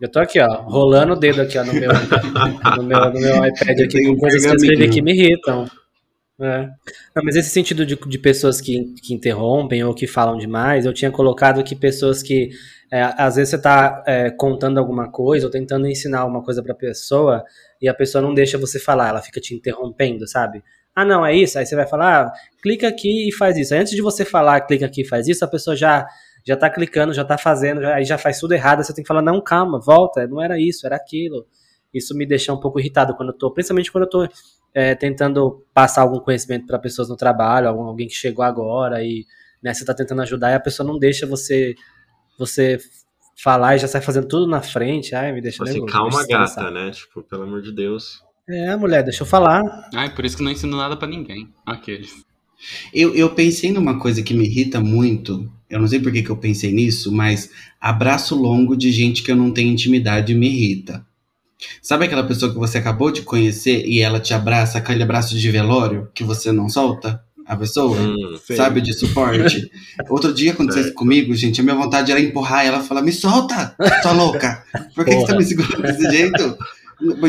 eu 0.01 0.09
tô 0.09 0.19
aqui, 0.19 0.39
ó, 0.39 0.61
rolando 0.63 1.13
o 1.13 1.15
dedo 1.15 1.41
aqui, 1.41 1.57
ó, 1.57 1.63
no 1.63 1.73
meu, 1.73 1.91
no 2.77 2.83
meu, 2.83 2.99
no 3.11 3.19
meu 3.19 3.35
iPad 3.45 3.79
aqui, 3.81 4.05
com 4.05 4.15
coisas 4.17 4.43
que 4.43 4.49
eu 4.49 4.55
escrevi 4.55 4.77
pergaminho. 4.77 4.93
que 4.93 5.01
me 5.01 5.11
irritam. 5.13 5.65
É. 6.41 6.69
Não, 7.13 7.21
mas 7.23 7.35
esse 7.35 7.49
sentido 7.49 7.85
de, 7.85 7.97
de 7.97 8.17
pessoas 8.17 8.61
que, 8.61 8.93
que 9.03 9.13
interrompem 9.13 9.83
ou 9.83 9.93
que 9.93 10.07
falam 10.07 10.37
demais, 10.37 10.85
eu 10.85 10.93
tinha 10.93 11.11
colocado 11.11 11.61
que 11.65 11.75
pessoas 11.75 12.23
que 12.23 12.49
é, 12.89 13.01
às 13.17 13.35
vezes 13.35 13.49
você 13.49 13.61
tá 13.61 14.01
é, 14.07 14.29
contando 14.31 14.77
alguma 14.77 15.11
coisa 15.11 15.45
ou 15.45 15.51
tentando 15.51 15.85
ensinar 15.85 16.21
alguma 16.21 16.41
coisa 16.41 16.63
pra 16.63 16.73
pessoa 16.73 17.43
e 17.81 17.87
a 17.87 17.93
pessoa 17.93 18.21
não 18.21 18.33
deixa 18.33 18.57
você 18.57 18.79
falar, 18.79 19.09
ela 19.09 19.21
fica 19.21 19.39
te 19.39 19.55
interrompendo, 19.55 20.27
sabe? 20.27 20.63
Ah, 20.95 21.05
não, 21.05 21.25
é 21.25 21.33
isso. 21.33 21.57
Aí 21.57 21.65
você 21.65 21.75
vai 21.75 21.87
falar, 21.87 22.25
ah, 22.25 22.33
clica 22.61 22.87
aqui 22.87 23.29
e 23.29 23.31
faz 23.31 23.57
isso. 23.57 23.73
Aí 23.73 23.79
antes 23.79 23.93
de 23.93 24.01
você 24.01 24.25
falar, 24.25 24.61
clica 24.61 24.85
aqui 24.85 25.01
e 25.01 25.07
faz 25.07 25.27
isso, 25.27 25.45
a 25.45 25.47
pessoa 25.47 25.75
já 25.75 26.05
já 26.45 26.55
tá 26.55 26.69
clicando, 26.69 27.13
já 27.13 27.23
tá 27.23 27.37
fazendo, 27.37 27.81
já, 27.81 27.95
aí 27.95 28.05
já 28.05 28.17
faz 28.17 28.39
tudo 28.39 28.53
errado. 28.53 28.83
Você 28.83 28.93
tem 28.93 29.03
que 29.03 29.07
falar, 29.07 29.21
não, 29.21 29.41
calma, 29.41 29.79
volta, 29.79 30.25
não 30.27 30.41
era 30.41 30.59
isso, 30.59 30.85
era 30.85 30.95
aquilo. 30.95 31.45
Isso 31.93 32.15
me 32.15 32.25
deixa 32.25 32.53
um 32.53 32.59
pouco 32.59 32.79
irritado 32.79 33.15
quando 33.15 33.29
eu 33.29 33.37
tô, 33.37 33.51
principalmente 33.51 33.91
quando 33.91 34.05
eu 34.05 34.09
tô 34.09 34.27
é, 34.73 34.95
tentando 34.95 35.65
passar 35.73 36.01
algum 36.01 36.19
conhecimento 36.19 36.65
para 36.65 36.79
pessoas 36.79 37.09
no 37.09 37.15
trabalho, 37.15 37.67
alguém 37.67 38.07
que 38.07 38.13
chegou 38.13 38.43
agora 38.43 39.03
e 39.03 39.25
né, 39.61 39.73
você 39.73 39.83
tá 39.85 39.93
tentando 39.93 40.21
ajudar 40.21 40.51
e 40.51 40.55
a 40.55 40.59
pessoa 40.59 40.87
não 40.87 40.97
deixa 40.97 41.25
você 41.25 41.75
você 42.37 42.77
falar 43.41 43.75
e 43.75 43.79
já 43.79 43.87
sai 43.87 44.01
fazendo 44.01 44.27
tudo 44.27 44.47
na 44.47 44.61
frente. 44.61 45.15
Ai, 45.15 45.31
me 45.31 45.41
deixa 45.41 45.63
Assim, 45.63 45.81
nervoso, 45.81 45.93
calma, 45.93 46.27
gata, 46.27 46.69
né? 46.71 46.91
Tipo, 46.91 47.23
pelo 47.23 47.43
amor 47.43 47.61
de 47.61 47.71
Deus. 47.71 48.21
É, 48.47 48.75
mulher, 48.75 49.03
deixa 49.03 49.23
eu 49.23 49.27
falar. 49.27 49.61
Ai, 49.93 50.13
por 50.13 50.25
isso 50.25 50.35
que 50.35 50.43
não 50.43 50.51
ensino 50.51 50.75
nada 50.75 50.97
pra 50.97 51.07
ninguém. 51.07 51.49
Aqueles. 51.65 52.25
Eu, 52.93 53.15
eu 53.15 53.29
pensei 53.29 53.71
numa 53.71 53.99
coisa 53.99 54.21
que 54.21 54.33
me 54.33 54.43
irrita 54.45 54.81
muito. 54.81 55.49
Eu 55.69 55.79
não 55.79 55.87
sei 55.87 55.99
por 55.99 56.11
que, 56.11 56.23
que 56.23 56.29
eu 56.29 56.35
pensei 56.35 56.73
nisso, 56.73 57.11
mas 57.11 57.49
abraço 57.79 58.35
longo 58.35 58.75
de 58.75 58.91
gente 58.91 59.23
que 59.23 59.31
eu 59.31 59.35
não 59.35 59.51
tenho 59.51 59.71
intimidade 59.71 60.33
me 60.33 60.47
irrita. 60.47 61.05
Sabe 61.81 62.05
aquela 62.05 62.23
pessoa 62.25 62.51
que 62.51 62.57
você 62.57 62.77
acabou 62.77 63.11
de 63.11 63.21
conhecer 63.21 63.85
e 63.85 63.99
ela 63.99 64.19
te 64.19 64.33
abraça, 64.33 64.77
aquele 64.77 65.03
abraço 65.03 65.37
de 65.37 65.51
velório 65.51 66.09
que 66.13 66.23
você 66.23 66.51
não 66.51 66.69
solta? 66.69 67.23
A 67.49 67.55
pessoa? 67.57 67.97
Hum, 67.97 68.15
Sabe, 68.55 68.79
de 68.79 68.93
suporte. 68.93 69.69
Outro 70.07 70.31
dia 70.31 70.51
aconteceu 70.51 70.83
isso 70.83 70.93
comigo, 70.93 71.33
gente. 71.33 71.59
A 71.59 71.63
minha 71.63 71.75
vontade 71.75 72.11
era 72.11 72.21
empurrar 72.21 72.63
ela 72.65 72.79
e 72.79 72.83
falar: 72.87 73.01
Me 73.01 73.11
solta, 73.11 73.75
sua 74.03 74.11
louca. 74.11 74.63
Por 74.93 75.03
que, 75.03 75.11
que 75.11 75.17
você 75.21 75.25
tá 75.27 75.35
me 75.35 75.43
segurando 75.43 75.81
desse 75.81 76.11
jeito? 76.11 76.57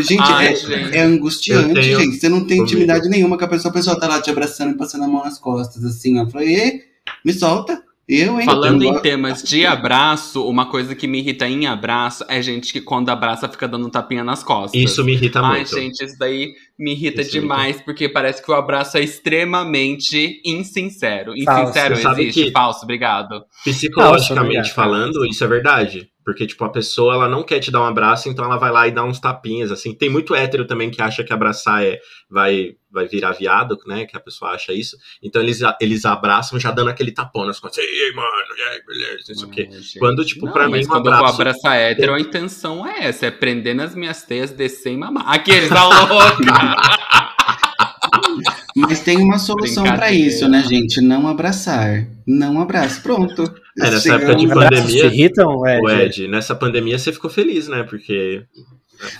Gente, 0.02 0.20
Ai, 0.20 0.48
é, 0.48 0.56
gente. 0.56 0.96
é 0.96 1.00
angustiante, 1.02 1.74
tenho 1.74 2.00
gente. 2.00 2.16
Você 2.20 2.28
não 2.28 2.44
tem 2.46 2.58
intimidade 2.60 3.08
nenhuma 3.08 3.38
com 3.38 3.44
a 3.44 3.48
pessoa. 3.48 3.70
A 3.70 3.74
pessoa 3.74 3.98
tá 3.98 4.08
lá 4.08 4.20
te 4.20 4.28
abraçando 4.28 4.72
e 4.72 4.76
passando 4.76 5.04
a 5.04 5.08
mão 5.08 5.24
nas 5.24 5.38
costas, 5.38 5.84
assim. 5.84 6.18
ó. 6.18 6.24
Eu 6.24 6.30
falei: 6.30 6.54
"Ê, 6.54 6.82
Me 7.24 7.32
solta. 7.32 7.82
Eu, 8.10 8.40
hein? 8.40 8.44
Falando 8.44 8.82
em 8.82 9.00
temas 9.00 9.40
de 9.40 9.64
abraço, 9.64 10.44
uma 10.44 10.66
coisa 10.66 10.96
que 10.96 11.06
me 11.06 11.20
irrita 11.20 11.46
em 11.46 11.66
abraço 11.66 12.24
é 12.28 12.42
gente 12.42 12.72
que 12.72 12.80
quando 12.80 13.08
abraça 13.08 13.48
fica 13.48 13.68
dando 13.68 13.86
um 13.86 13.90
tapinha 13.90 14.24
nas 14.24 14.42
costas. 14.42 14.80
Isso 14.80 15.04
me 15.04 15.12
irrita 15.12 15.40
Ai, 15.40 15.58
muito. 15.58 15.78
gente, 15.78 16.04
isso 16.04 16.18
daí 16.18 16.52
me 16.76 16.92
irrita 16.92 17.22
Isso 17.22 17.34
me 17.34 17.40
demais, 17.40 17.80
porque 17.80 18.08
parece 18.08 18.42
que 18.42 18.50
o 18.50 18.54
abraço 18.54 18.98
é 18.98 19.02
extremamente 19.02 20.42
insincero. 20.44 21.32
Falso. 21.44 21.62
Insincero 21.62 21.96
sabe 21.98 22.22
existe? 22.22 22.50
Falso, 22.50 22.82
obrigado. 22.82 23.44
Psicologicamente 23.64 24.58
obrigado. 24.58 24.74
falando, 24.74 25.24
isso 25.26 25.44
é 25.44 25.46
verdade. 25.46 26.09
Porque, 26.24 26.46
tipo, 26.46 26.62
a 26.64 26.68
pessoa, 26.68 27.14
ela 27.14 27.28
não 27.28 27.42
quer 27.42 27.60
te 27.60 27.70
dar 27.70 27.80
um 27.80 27.86
abraço, 27.86 28.28
então 28.28 28.44
ela 28.44 28.56
vai 28.58 28.70
lá 28.70 28.86
e 28.86 28.90
dá 28.90 29.02
uns 29.02 29.18
tapinhas, 29.18 29.72
assim. 29.72 29.94
Tem 29.94 30.10
muito 30.10 30.34
hétero 30.34 30.66
também 30.66 30.90
que 30.90 31.00
acha 31.00 31.24
que 31.24 31.32
abraçar 31.32 31.82
é, 31.84 31.98
vai, 32.30 32.74
vai 32.90 33.08
virar 33.08 33.32
viado, 33.32 33.78
né? 33.86 34.04
Que 34.04 34.16
a 34.16 34.20
pessoa 34.20 34.50
acha 34.52 34.72
isso. 34.72 34.96
Então 35.22 35.40
eles, 35.40 35.60
eles 35.80 36.04
abraçam 36.04 36.60
já 36.60 36.70
dando 36.70 36.90
aquele 36.90 37.10
tapão 37.10 37.46
nas 37.46 37.58
costas. 37.58 37.82
Ei, 37.82 38.12
mano, 38.12 38.28
e 38.56 38.62
aí, 38.62 38.82
beleza, 38.86 39.24
não 39.30 39.34
sei 39.34 39.44
o 39.46 39.50
quê. 39.50 39.68
Quando, 39.98 40.24
tipo, 40.24 40.44
Não, 40.46 40.52
pra 40.52 40.68
mas 40.68 40.80
mim, 40.80 40.86
um 40.86 40.88
quando 40.88 41.06
eu 41.06 41.12
vou 41.12 41.20
abraço- 41.20 41.40
abraçar 41.40 41.76
hétero, 41.78 42.14
a 42.14 42.20
intenção 42.20 42.86
é 42.86 43.06
essa: 43.06 43.26
é 43.26 43.30
prender 43.30 43.74
nas 43.74 43.94
minhas 43.94 44.22
teias, 44.22 44.50
descer 44.50 44.92
e 44.92 44.96
mamar. 44.98 45.24
Aqueles 45.26 45.70
da 45.70 45.84
louca! 45.88 46.36
Mas 48.76 49.00
tem 49.00 49.18
uma 49.18 49.38
solução 49.38 49.82
pra 49.84 49.92
Brincadeira. 49.96 50.26
isso, 50.28 50.48
né, 50.48 50.62
gente? 50.62 51.00
Não 51.00 51.26
abraçar. 51.26 52.06
Não 52.26 52.60
abraço. 52.60 53.02
Pronto. 53.02 53.52
É, 53.86 53.90
nessa 53.90 54.00
Chegamos- 54.00 54.24
época 54.24 54.38
de 54.38 54.52
Abraços 54.52 54.78
pandemia, 54.80 55.10
te 55.10 55.14
irritam, 55.16 55.66
Ed? 55.66 55.80
O 55.82 55.90
Ed, 55.90 56.28
nessa 56.28 56.54
pandemia 56.54 56.98
você 56.98 57.12
ficou 57.12 57.30
feliz, 57.30 57.68
né? 57.68 57.82
Porque. 57.82 58.42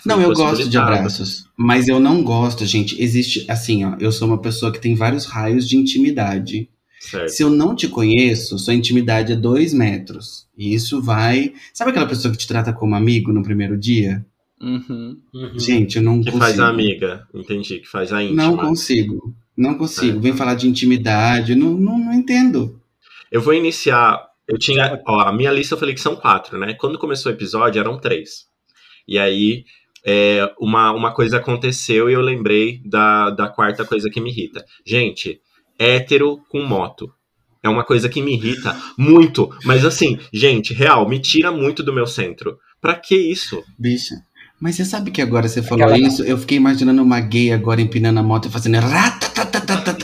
Não, 0.04 0.20
eu 0.20 0.32
gosto 0.34 0.68
de 0.68 0.76
abraços. 0.76 1.46
Mas 1.56 1.88
eu 1.88 1.98
não 1.98 2.22
gosto, 2.22 2.66
gente. 2.66 3.00
Existe, 3.02 3.46
assim, 3.48 3.84
ó. 3.84 3.96
Eu 3.98 4.12
sou 4.12 4.28
uma 4.28 4.40
pessoa 4.40 4.70
que 4.70 4.80
tem 4.80 4.94
vários 4.94 5.24
raios 5.24 5.66
de 5.68 5.76
intimidade. 5.76 6.68
Certo. 7.00 7.28
Se 7.30 7.42
eu 7.42 7.48
não 7.48 7.74
te 7.74 7.88
conheço, 7.88 8.58
sua 8.58 8.74
intimidade 8.74 9.32
é 9.32 9.36
dois 9.36 9.72
metros. 9.72 10.46
E 10.56 10.74
isso 10.74 11.00
vai. 11.00 11.54
Sabe 11.72 11.90
aquela 11.92 12.06
pessoa 12.06 12.30
que 12.30 12.36
te 12.38 12.46
trata 12.46 12.74
como 12.74 12.94
amigo 12.94 13.32
no 13.32 13.42
primeiro 13.42 13.78
dia? 13.78 14.22
Uhum. 14.60 15.16
Uhum. 15.32 15.58
Gente, 15.58 15.96
eu 15.96 16.02
não 16.02 16.18
Que 16.20 16.26
consigo. 16.26 16.38
faz 16.38 16.60
a 16.60 16.68
amiga, 16.68 17.26
entendi. 17.34 17.78
Que 17.78 17.88
faz 17.88 18.12
a 18.12 18.22
íntima. 18.22 18.42
Não 18.42 18.56
consigo. 18.58 19.34
Não 19.56 19.74
consigo. 19.74 20.18
É. 20.18 20.20
Vem 20.20 20.34
falar 20.34 20.54
de 20.56 20.68
intimidade. 20.68 21.54
Não, 21.54 21.70
não, 21.70 21.98
não 21.98 22.12
entendo. 22.12 22.78
Eu 23.32 23.40
vou 23.40 23.54
iniciar. 23.54 24.28
Eu 24.50 24.58
tinha. 24.58 25.00
Ó, 25.06 25.20
a 25.20 25.32
minha 25.32 25.52
lista 25.52 25.74
eu 25.74 25.78
falei 25.78 25.94
que 25.94 26.00
são 26.00 26.16
quatro, 26.16 26.58
né? 26.58 26.74
Quando 26.74 26.98
começou 26.98 27.30
o 27.30 27.34
episódio, 27.34 27.78
eram 27.78 28.00
três. 28.00 28.46
E 29.06 29.16
aí, 29.16 29.64
é, 30.04 30.52
uma, 30.58 30.90
uma 30.90 31.14
coisa 31.14 31.36
aconteceu 31.36 32.10
e 32.10 32.14
eu 32.14 32.20
lembrei 32.20 32.82
da, 32.84 33.30
da 33.30 33.48
quarta 33.48 33.84
coisa 33.84 34.10
que 34.10 34.20
me 34.20 34.30
irrita. 34.30 34.64
Gente, 34.84 35.40
hétero 35.78 36.38
com 36.48 36.62
moto. 36.62 37.12
É 37.62 37.68
uma 37.68 37.84
coisa 37.84 38.08
que 38.08 38.20
me 38.20 38.32
irrita 38.32 38.76
muito. 38.98 39.48
Mas 39.64 39.84
assim, 39.84 40.18
gente, 40.32 40.74
real, 40.74 41.08
me 41.08 41.20
tira 41.20 41.52
muito 41.52 41.82
do 41.82 41.92
meu 41.92 42.06
centro. 42.06 42.58
Pra 42.80 42.94
que 42.94 43.14
isso? 43.14 43.62
Bicha. 43.78 44.16
Mas 44.60 44.76
você 44.76 44.84
sabe 44.84 45.10
que 45.10 45.22
agora 45.22 45.48
você 45.48 45.62
falou 45.62 45.86
Aquela- 45.86 46.06
isso? 46.06 46.22
Eu 46.22 46.36
fiquei 46.36 46.58
imaginando 46.58 47.02
uma 47.02 47.18
gay 47.18 47.50
agora 47.50 47.80
empinando 47.80 48.20
a 48.20 48.22
moto 48.22 48.46
e 48.46 48.50
fazendo. 48.50 48.76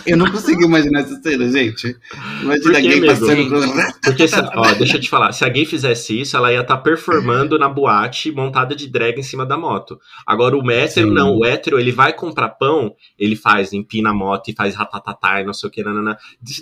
Eu 0.07 0.17
não 0.17 0.31
consigo 0.31 0.63
imaginar 0.65 1.01
essa 1.01 1.21
cena, 1.21 1.51
gente. 1.51 1.93
Por 1.93 2.43
Imagina 2.43 2.71
que, 2.71 2.77
a 2.77 2.81
gay 2.81 2.93
amigo? 2.93 3.07
passando 3.07 3.49
pro. 3.49 3.61
Porque, 4.03 4.29
se, 4.29 4.37
ó, 4.55 4.73
deixa 4.75 4.97
eu 4.97 5.01
te 5.01 5.11
falar, 5.11 5.33
se 5.33 5.45
a 5.45 5.49
gay 5.49 5.67
fizesse 5.67 6.19
isso, 6.21 6.37
ela 6.37 6.51
ia 6.53 6.61
estar 6.63 6.79
performando 6.79 7.59
na 7.59 7.69
boate 7.69 8.31
montada 8.33 8.75
de 8.75 8.89
drag 8.89 9.19
em 9.19 9.23
cima 9.23 9.45
da 9.45 9.59
moto. 9.59 9.99
Agora, 10.27 10.57
o 10.57 10.71
hétero 10.71 11.09
Sim. 11.09 11.15
não. 11.15 11.37
O 11.37 11.45
hétero, 11.45 11.79
ele 11.79 11.93
vai 11.93 12.13
comprar 12.15 12.49
pão, 12.51 12.95
ele 13.19 13.37
faz, 13.37 13.73
empina 13.75 14.11
a 14.11 14.15
moto 14.15 14.49
e 14.49 14.55
faz 14.55 14.75
ratatatá 14.75 15.41
e 15.41 15.45
não 15.45 15.53
sei 15.53 15.69
o 15.69 15.73
que, 15.73 15.83
nanana. 15.83 16.17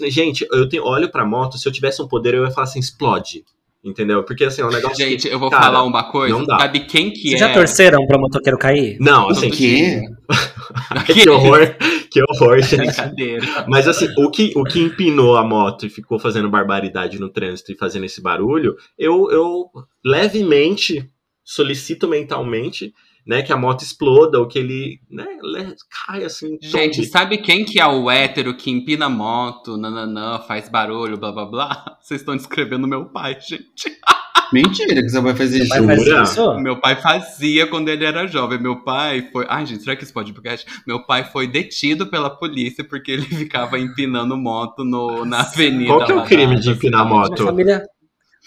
Gente, 0.08 0.44
eu 0.50 0.68
tenho, 0.68 0.84
olho 0.84 1.10
pra 1.10 1.24
moto, 1.24 1.58
se 1.58 1.68
eu 1.68 1.72
tivesse 1.72 2.02
um 2.02 2.08
poder, 2.08 2.34
eu 2.34 2.44
ia 2.44 2.50
falar 2.50 2.64
assim, 2.64 2.80
explode. 2.80 3.44
Entendeu? 3.84 4.24
Porque, 4.24 4.44
assim, 4.44 4.62
é 4.62 4.64
um 4.64 4.70
negócio 4.70 4.96
Gente, 4.96 5.28
que, 5.28 5.34
eu 5.34 5.38
vou 5.38 5.50
cara, 5.50 5.64
falar 5.64 5.82
uma 5.82 6.10
coisa. 6.10 6.34
não 6.34 6.46
dá. 6.46 6.58
Sabe 6.58 6.80
quem 6.86 7.10
que 7.10 7.28
Vocês 7.28 7.34
é? 7.34 7.38
já 7.38 7.52
torceram 7.52 8.06
pra 8.06 8.16
motoqueiro 8.16 8.58
cair? 8.58 8.96
Não, 8.98 9.28
assim, 9.28 9.50
quê? 9.50 10.00
que 11.12 11.28
horror, 11.28 11.76
que 12.10 12.22
horror, 12.22 12.62
gente. 12.62 12.86
Brincadeira. 12.86 13.66
Mas 13.68 13.86
assim, 13.86 14.08
o 14.16 14.30
que, 14.30 14.52
o 14.56 14.64
que 14.64 14.80
empinou 14.80 15.36
a 15.36 15.44
moto 15.44 15.84
e 15.84 15.90
ficou 15.90 16.18
fazendo 16.18 16.48
barbaridade 16.48 17.18
no 17.18 17.28
trânsito 17.28 17.72
e 17.72 17.76
fazendo 17.76 18.06
esse 18.06 18.22
barulho, 18.22 18.74
eu, 18.98 19.30
eu 19.30 19.66
levemente 20.02 21.06
solicito 21.44 22.08
mentalmente, 22.08 22.94
né, 23.26 23.42
que 23.42 23.52
a 23.52 23.56
moto 23.56 23.82
exploda 23.82 24.38
ou 24.38 24.46
que 24.46 24.58
ele, 24.58 25.00
né, 25.10 25.26
caia 26.06 26.26
assim. 26.26 26.58
Gente, 26.60 26.96
tombe. 26.96 27.08
sabe 27.08 27.38
quem 27.38 27.64
que 27.64 27.80
é 27.80 27.86
o 27.86 28.10
hétero 28.10 28.56
que 28.56 28.70
empina 28.70 29.08
moto, 29.08 29.76
nananã, 29.76 30.38
faz 30.40 30.68
barulho, 30.68 31.16
blá 31.16 31.32
blá 31.32 31.46
blá? 31.46 31.96
Vocês 32.02 32.20
estão 32.20 32.36
descrevendo 32.36 32.86
meu 32.86 33.06
pai, 33.06 33.38
gente. 33.40 33.64
Mentira 34.52 35.02
que 35.02 35.08
você 35.08 35.20
vai 35.20 35.34
fazer 35.34 35.62
isso. 35.62 35.68
Vai 35.68 35.82
fazer 35.84 36.04
Jura? 36.04 36.22
isso? 36.22 36.54
Meu 36.60 36.78
pai 36.78 36.96
fazia 36.96 37.66
quando 37.66 37.88
ele 37.88 38.04
era 38.04 38.26
jovem. 38.26 38.60
Meu 38.60 38.84
pai 38.84 39.28
foi. 39.32 39.46
Ai, 39.48 39.66
gente, 39.66 39.82
será 39.82 39.96
que 39.96 40.04
isso 40.04 40.12
pode 40.12 40.32
podcast? 40.32 40.66
Meu 40.86 41.04
pai 41.04 41.24
foi 41.24 41.48
detido 41.48 42.06
pela 42.06 42.30
polícia 42.30 42.84
porque 42.84 43.10
ele 43.10 43.22
ficava 43.34 43.78
empinando 43.78 44.36
moto 44.36 44.84
no, 44.84 45.24
na 45.24 45.40
avenida. 45.40 45.92
Qual 45.92 46.04
que 46.06 46.12
é 46.12 46.14
o 46.14 46.24
crime 46.24 46.60
de 46.60 46.70
empinar 46.70 47.08
moto? 47.08 47.44
família, 47.44 47.82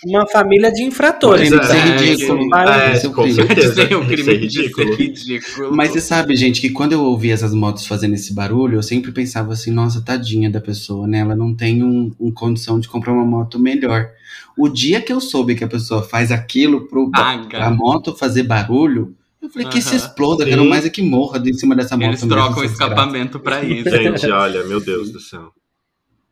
uma 0.05 0.27
família 0.27 0.71
de 0.71 0.83
infratores. 0.83 1.49
Ser 1.49 1.55
então. 1.55 1.71
é, 1.75 1.97
ridículo. 2.07 2.49
Vai- 2.49 2.91
É, 2.91 2.95
Esse 2.95 3.05
é 3.05 3.09
o 3.09 3.13
com 3.13 3.23
crime. 3.23 3.35
certeza. 3.35 3.87
Tem 3.87 3.97
o 3.97 4.03
Isso 4.03 4.11
é 4.11 4.15
crime 4.15 4.37
de 4.47 4.61
ridículo. 4.61 4.95
ridículo. 4.95 5.75
Mas 5.75 5.91
você 5.91 6.01
sabe, 6.01 6.35
gente, 6.35 6.61
que 6.61 6.69
quando 6.69 6.93
eu 6.93 7.01
ouvi 7.03 7.31
essas 7.31 7.53
motos 7.53 7.87
fazendo 7.87 8.13
esse 8.13 8.33
barulho, 8.33 8.77
eu 8.77 8.83
sempre 8.83 9.11
pensava 9.11 9.53
assim, 9.53 9.71
nossa, 9.71 10.01
tadinha 10.01 10.49
da 10.49 10.61
pessoa, 10.61 11.07
né? 11.07 11.19
Ela 11.19 11.35
não 11.35 11.53
tem 11.55 11.83
um, 11.83 12.13
um 12.19 12.31
condição 12.31 12.79
de 12.79 12.87
comprar 12.87 13.13
uma 13.13 13.25
moto 13.25 13.59
melhor. 13.59 14.09
O 14.57 14.67
dia 14.69 15.01
que 15.01 15.11
eu 15.13 15.19
soube 15.21 15.55
que 15.55 15.63
a 15.63 15.67
pessoa 15.67 16.01
faz 16.03 16.31
aquilo 16.31 16.87
pro, 16.87 17.09
pra, 17.11 17.69
moto 17.71 18.15
fazer 18.15 18.43
barulho, 18.43 19.15
eu 19.41 19.49
falei 19.49 19.67
que 19.67 19.81
se 19.81 19.95
exploda, 19.95 20.43
Sim. 20.43 20.49
quero 20.49 20.65
mais 20.65 20.85
é 20.85 20.89
que 20.89 21.01
morra 21.01 21.39
de 21.39 21.51
em 21.51 21.53
cima 21.53 21.75
dessa 21.75 21.95
moto 21.95 22.07
Eles 22.07 22.21
trocam 22.21 22.61
desgraça. 22.61 22.73
escapamento 22.73 23.39
pra 23.39 23.63
isso. 23.63 23.89
Gente, 23.89 24.25
olha, 24.31 24.63
meu 24.65 24.79
Deus 24.79 25.11
do 25.11 25.19
céu. 25.19 25.51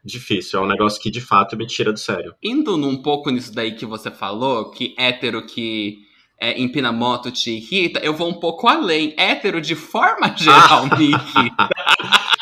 Difícil, 0.05 0.59
é 0.59 0.63
um 0.63 0.67
negócio 0.67 1.01
que 1.01 1.09
de 1.09 1.19
fato 1.19 1.57
me 1.57 1.65
tira 1.65 1.91
do 1.91 1.99
sério. 1.99 2.35
Indo 2.43 2.77
num 2.77 3.01
pouco 3.01 3.31
nisso 3.31 3.53
daí 3.53 3.73
que 3.73 3.85
você 3.85 4.11
falou, 4.11 4.69
que 4.69 4.93
hétero 4.97 5.45
que 5.45 5.97
é, 6.39 6.61
empina 6.61 6.91
moto 6.91 7.31
te 7.31 7.51
irrita, 7.51 7.99
eu 8.01 8.13
vou 8.13 8.29
um 8.29 8.39
pouco 8.39 8.67
além. 8.67 9.13
Hétero, 9.17 9.59
de 9.59 9.73
forma 9.73 10.35
geral, 10.37 10.85
me 10.97 11.05
irrita. 11.05 11.69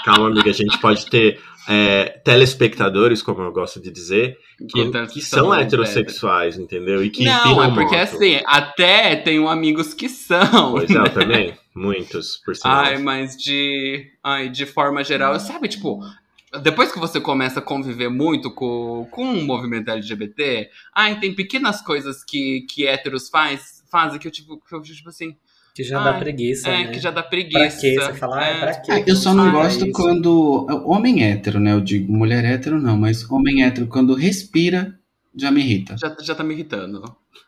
Calma, 0.04 0.28
amiga, 0.28 0.49
a 0.49 0.54
gente 0.54 0.78
pode 0.80 1.06
ter 1.06 1.39
é, 1.67 2.19
telespectadores, 2.26 3.21
como 3.21 3.41
eu 3.41 3.52
gosto 3.52 3.80
de 3.80 3.89
dizer, 3.89 4.38
que, 4.69 4.91
que 5.08 5.21
são 5.21 5.45
são 5.45 5.54
heterossexuais, 5.54 6.58
entendeu? 6.58 7.04
E 7.04 7.10
que 7.10 7.23
Não, 7.23 7.63
é 7.63 7.69
porque 7.69 7.95
moto. 7.95 8.15
assim, 8.15 8.41
até 8.45 9.15
tenho 9.15 9.47
amigos 9.47 9.93
que 9.93 10.10
são. 10.10 10.73
Pois 10.73 10.89
é, 10.89 10.97
eu 10.97 11.10
também. 11.10 11.58
Muitos, 11.73 12.41
por 12.43 12.56
sinal. 12.58 12.80
Ai, 12.80 12.97
mas 12.97 13.38
de. 13.38 14.12
Ai, 14.23 14.49
de 14.49 14.65
forma 14.65 15.04
geral, 15.04 15.39
sabe, 15.39 15.67
tipo. 15.67 16.02
Depois 16.62 16.92
que 16.92 17.00
você 17.00 17.20
começa 17.20 17.60
a 17.60 17.63
conviver 17.63 18.10
muito 18.10 18.52
com, 18.54 19.08
com 19.10 19.24
o 19.34 19.44
movimento 19.44 19.89
LGBT, 19.89 20.70
ai, 20.94 21.20
tem 21.20 21.34
pequenas 21.34 21.82
coisas 21.82 22.24
que, 22.24 22.62
que 22.70 22.86
héteros 22.86 23.30
faz, 23.30 23.84
fazem 23.92 24.20
que 24.20 24.28
eu, 24.28 24.32
tipo, 24.32 24.58
que 24.68 24.76
eu 24.76 24.82
tipo 24.82 25.10
assim, 25.10 25.36
Que 25.76 25.84
já 25.84 26.04
dá 26.04 26.12
Ai, 26.13 26.20
preguiça, 26.20 26.70
é, 26.70 26.84
né? 26.86 26.92
que 26.92 27.00
já 27.00 27.10
dá 27.10 27.22
Pra 27.24 27.30
preguiça. 27.32 27.82
quê? 27.82 27.96
Você 28.00 28.13
fala, 28.13 28.46
É. 28.46 28.60
pra 28.60 28.76
quê? 28.82 28.92
Ah, 28.92 29.04
eu 29.08 29.16
só 29.16 29.34
não 29.34 29.48
Ah, 29.48 29.52
gosto 29.52 29.86
isso. 29.86 29.92
quando. 29.94 30.68
Homem 30.86 31.24
hétero, 31.24 31.60
né? 31.60 31.74
Eu 31.74 31.82
digo 31.82 32.13
mulher 32.13 32.46
hétero 32.46 32.80
não, 32.80 32.96
mas 32.96 33.28
homem 33.32 33.63
hétero, 33.63 33.88
quando 33.88 34.13
respira, 34.13 35.00
já 35.36 35.50
me 35.50 35.62
irrita. 35.62 35.98
Já, 35.98 36.16
já 36.22 36.36
tá 36.36 36.44
me 36.44 36.54
irritando. 36.54 37.04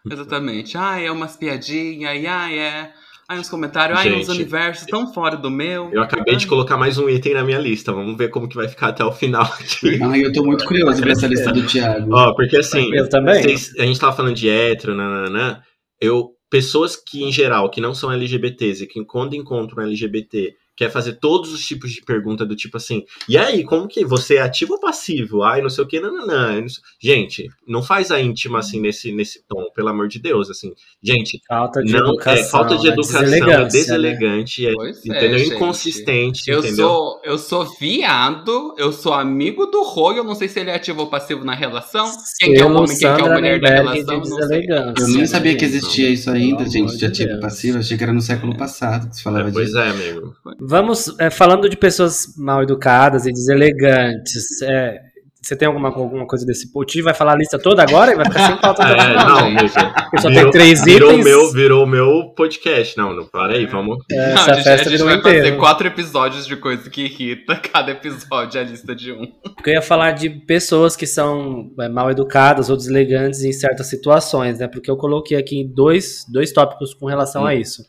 Exatamente. 0.09 0.75
Ai, 0.77 1.05
é 1.05 1.11
umas 1.11 1.37
piadinhas, 1.37 2.09
ai, 2.09 2.25
ai, 2.25 2.57
é. 2.59 2.93
Ai, 3.27 3.39
uns 3.39 3.49
comentários, 3.49 3.97
ai, 3.97 4.13
uns 4.13 4.29
universos 4.29 4.85
tão 4.85 5.11
fora 5.11 5.35
do 5.35 5.49
meu. 5.49 5.89
Eu 5.91 6.03
acabei 6.03 6.35
de 6.35 6.45
colocar 6.45 6.77
mais 6.77 6.99
um 6.99 7.09
item 7.09 7.33
na 7.33 7.43
minha 7.43 7.57
lista. 7.57 7.91
Vamos 7.91 8.15
ver 8.15 8.29
como 8.29 8.47
que 8.47 8.55
vai 8.55 8.67
ficar 8.67 8.89
até 8.89 9.03
o 9.03 9.11
final 9.11 9.41
aqui. 9.43 9.97
Ai, 10.03 10.23
eu 10.23 10.31
tô 10.31 10.43
muito 10.43 10.63
curioso 10.63 11.01
pra 11.01 11.11
essa 11.11 11.25
lista 11.25 11.51
do 11.51 11.65
Thiago. 11.65 12.13
Ó, 12.13 12.35
porque 12.35 12.57
assim, 12.57 12.93
Eu 12.93 13.09
também. 13.09 13.41
vocês- 13.41 13.73
a 13.79 13.83
gente 13.83 13.99
tava 13.99 14.15
falando 14.15 14.35
de 14.35 14.47
hétero, 14.47 14.93
nananã. 14.93 15.59
Eu, 15.99 16.33
pessoas 16.51 16.95
que, 16.95 17.23
em 17.23 17.31
geral, 17.31 17.67
que 17.71 17.81
não 17.81 17.95
são 17.95 18.11
LGBTs 18.11 18.83
e 18.83 18.87
que 18.87 19.03
quando 19.05 19.33
encontram 19.35 19.83
um 19.83 19.87
LGBT, 19.87 20.53
quer 20.75 20.89
fazer 20.91 21.13
todos 21.13 21.53
os 21.53 21.65
tipos 21.65 21.91
de 21.91 22.01
pergunta 22.01 22.45
do 22.45 22.55
tipo 22.55 22.77
assim, 22.77 23.03
e 23.29 23.37
aí, 23.37 23.63
como 23.63 23.87
que 23.87 24.03
você 24.05 24.35
é 24.35 24.41
ativo 24.41 24.73
ou 24.73 24.79
passivo? 24.79 25.43
Ai, 25.43 25.61
não 25.61 25.69
sei 25.69 25.83
o 25.83 25.87
que, 25.87 25.99
nananã. 25.99 26.61
não 26.61 26.69
sei- 26.69 26.83
Gente, 27.01 27.49
não 27.67 27.81
faz 27.81 28.11
a 28.11 28.19
íntima 28.19 28.59
assim 28.59 28.79
nesse, 28.81 29.11
nesse 29.11 29.43
tom, 29.47 29.69
pelo 29.75 29.89
amor 29.89 30.07
de 30.07 30.19
Deus, 30.19 30.49
assim. 30.49 30.73
Gente, 31.03 31.39
Falta 31.47 31.81
de 31.81 31.91
não 31.93 32.09
educação. 32.09 32.43
é 32.43 32.43
falta 32.49 32.77
de 32.77 32.83
né? 32.87 32.93
educação, 32.93 33.21
é 33.21 33.23
Deselegância, 33.25 33.61
né? 33.61 33.67
deselegante, 33.69 34.67
é, 34.67 34.73
Pois 34.73 34.97
é, 34.97 35.09
entendeu? 35.09 35.39
gente. 35.39 35.53
Inconsistente, 35.55 36.49
Eu 36.49 36.59
entendeu? 36.59 36.75
sou, 36.87 37.21
eu 37.23 37.37
sou 37.37 37.65
viado, 37.79 38.75
eu 38.77 38.91
sou 38.91 39.13
amigo 39.13 39.65
do 39.67 39.83
Rui, 39.83 40.17
eu 40.19 40.23
não 40.23 40.35
sei 40.35 40.47
se 40.47 40.59
ele 40.59 40.69
é 40.69 40.75
ativo 40.75 41.01
ou 41.01 41.07
passivo 41.07 41.43
na 41.45 41.53
relação. 41.55 42.11
Quem 42.39 42.53
que 42.53 42.61
é 42.61 42.65
o 42.65 42.69
homem, 42.75 42.87
quem 42.87 42.97
que 42.97 43.05
é 43.05 43.09
a 43.09 43.33
mulher 43.33 43.59
da 43.59 43.69
relação, 43.69 44.17
não 44.19 44.47
sei. 44.47 44.65
Eu 44.69 45.07
nem 45.07 45.17
né, 45.19 45.25
sabia 45.27 45.55
que 45.55 45.65
existia 45.65 46.09
isso 46.09 46.29
ainda, 46.29 46.67
gente, 46.69 46.97
de 46.97 47.05
ativo 47.05 47.31
e 47.33 47.39
passivo. 47.39 47.77
Achei 47.79 47.97
que 47.97 48.03
era 48.03 48.13
no 48.13 48.21
século 48.21 48.55
passado 48.57 49.09
que 49.09 49.15
se 49.17 49.23
falava 49.23 49.49
É, 49.49 49.51
pois 49.51 49.67
disso. 49.67 49.77
é, 49.79 49.89
amigo. 49.89 50.35
Vamos, 50.67 51.13
é, 51.19 51.29
falando 51.29 51.69
de 51.69 51.77
pessoas 51.77 52.33
mal 52.37 52.63
educadas 52.63 53.25
e 53.25 53.31
deselegantes, 53.31 54.61
é, 54.63 54.99
Você 55.41 55.55
tem 55.55 55.67
alguma, 55.67 55.89
alguma 55.89 56.25
coisa 56.25 56.43
desse? 56.43 56.67
O 56.73 56.83
Ti 56.83 57.03
vai 57.03 57.13
falar 57.13 57.33
a 57.33 57.35
lista 57.35 57.59
toda 57.59 57.83
agora 57.83 58.11
e 58.13 58.15
vai 58.15 58.25
ficar 58.25 58.47
sem 58.47 58.57
pauta. 58.57 58.81
É, 58.97 59.13
não, 59.15 59.49
gente. 59.51 59.67
gente, 59.73 60.21
só 60.21 60.27
virou, 60.29 60.43
tem 60.43 60.51
três 60.51 60.83
virou 60.83 61.11
itens. 61.11 61.23
meu, 61.25 61.51
virou 61.51 61.85
meu 61.85 62.33
podcast. 62.35 62.97
Não, 62.97 63.13
não, 63.13 63.25
para 63.27 63.53
aí, 63.53 63.67
vamos. 63.67 63.97
É, 64.11 64.15
Não, 64.33 64.41
Essa 64.41 64.51
a 64.51 64.53
gente, 64.55 64.63
festa 64.63 64.87
a 64.87 64.91
gente 64.91 65.03
vai 65.03 65.17
inteiro. 65.17 65.37
fazer 65.45 65.57
quatro 65.57 65.87
episódios 65.87 66.47
de 66.47 66.55
coisa 66.55 66.89
que 66.89 67.03
irrita. 67.03 67.57
Cada 67.71 67.91
episódio 67.91 68.57
é 68.57 68.61
a 68.61 68.63
lista 68.65 68.95
de 68.95 69.11
um. 69.11 69.27
Porque 69.53 69.69
eu 69.69 69.73
ia 69.75 69.81
falar 69.83 70.13
de 70.13 70.29
pessoas 70.31 70.95
que 70.95 71.05
são 71.05 71.69
é, 71.79 71.87
mal 71.89 72.09
educadas 72.09 72.71
ou 72.71 72.75
deselegantes 72.77 73.43
em 73.43 73.51
certas 73.53 73.85
situações, 73.87 74.57
né? 74.57 74.67
Porque 74.67 74.89
eu 74.89 74.97
coloquei 74.97 75.37
aqui 75.37 75.63
dois, 75.63 76.25
dois 76.27 76.51
tópicos 76.51 76.95
com 76.95 77.05
relação 77.05 77.43
Hum. 77.43 77.47
a 77.47 77.53
isso. 77.53 77.83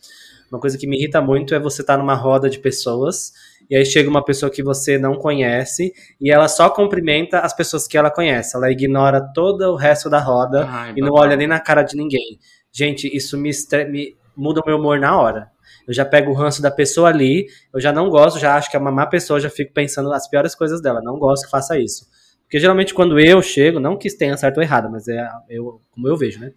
Uma 0.51 0.61
coisa 0.61 0.79
que 0.79 0.87
me 0.87 0.97
irrita 0.97 1.21
muito 1.21 1.55
é 1.55 1.59
você 1.59 1.83
estar 1.83 1.97
numa 1.97 2.15
roda 2.15 2.49
de 2.49 2.59
pessoas 2.59 3.33
e 3.69 3.77
aí 3.77 3.85
chega 3.85 4.09
uma 4.09 4.25
pessoa 4.25 4.51
que 4.51 4.63
você 4.63 4.97
não 4.97 5.15
conhece 5.17 5.93
e 6.21 6.31
ela 6.31 6.49
só 6.49 6.71
cumprimenta 6.71 7.41
as 7.41 7.53
pessoas 7.53 7.87
que 7.87 7.99
ela 7.99 8.11
conhece. 8.11 8.57
Ela 8.57 8.71
ignora 8.71 9.21
todo 9.35 9.63
o 9.73 9.77
resto 9.77 10.09
da 10.09 10.21
roda 10.21 10.67
Ai, 10.69 10.95
e 10.97 11.01
não 11.01 11.13
olha 11.13 11.37
nem 11.37 11.49
na 11.49 11.59
cara 11.59 11.83
de 11.83 11.97
ninguém. 11.97 12.39
Gente, 12.73 13.15
isso 13.15 13.37
me, 13.37 13.51
me 13.89 14.17
muda 14.37 14.61
o 14.61 14.67
meu 14.67 14.77
humor 14.77 15.01
na 15.01 15.19
hora. 15.21 15.51
Eu 15.87 15.95
já 15.95 16.05
pego 16.05 16.31
o 16.31 16.35
ranço 16.35 16.61
da 16.61 16.71
pessoa 16.71 17.09
ali, 17.09 17.47
eu 17.73 17.81
já 17.81 17.93
não 17.93 18.09
gosto, 18.09 18.41
já 18.41 18.57
acho 18.57 18.71
que 18.71 18.77
é 18.77 18.81
uma 18.81 18.91
má 18.91 19.07
pessoa, 19.07 19.41
já 19.41 19.49
fico 19.49 19.73
pensando 19.73 20.13
as 20.13 20.29
piores 20.29 20.55
coisas 20.55 20.81
dela. 20.81 21.01
Não 21.03 21.19
gosto 21.19 21.45
que 21.45 21.51
faça 21.51 21.79
isso. 21.79 22.07
Porque 22.43 22.61
geralmente 22.61 22.95
quando 22.95 23.19
eu 23.19 23.43
chego, 23.43 23.81
não 23.81 23.97
que 23.97 24.09
tenha 24.17 24.37
certo 24.37 24.59
ou 24.59 24.63
errado, 24.63 24.89
mas 24.91 25.09
é 25.09 25.29
eu, 25.49 25.81
como 25.91 26.07
eu 26.09 26.17
vejo, 26.17 26.39
né? 26.39 26.53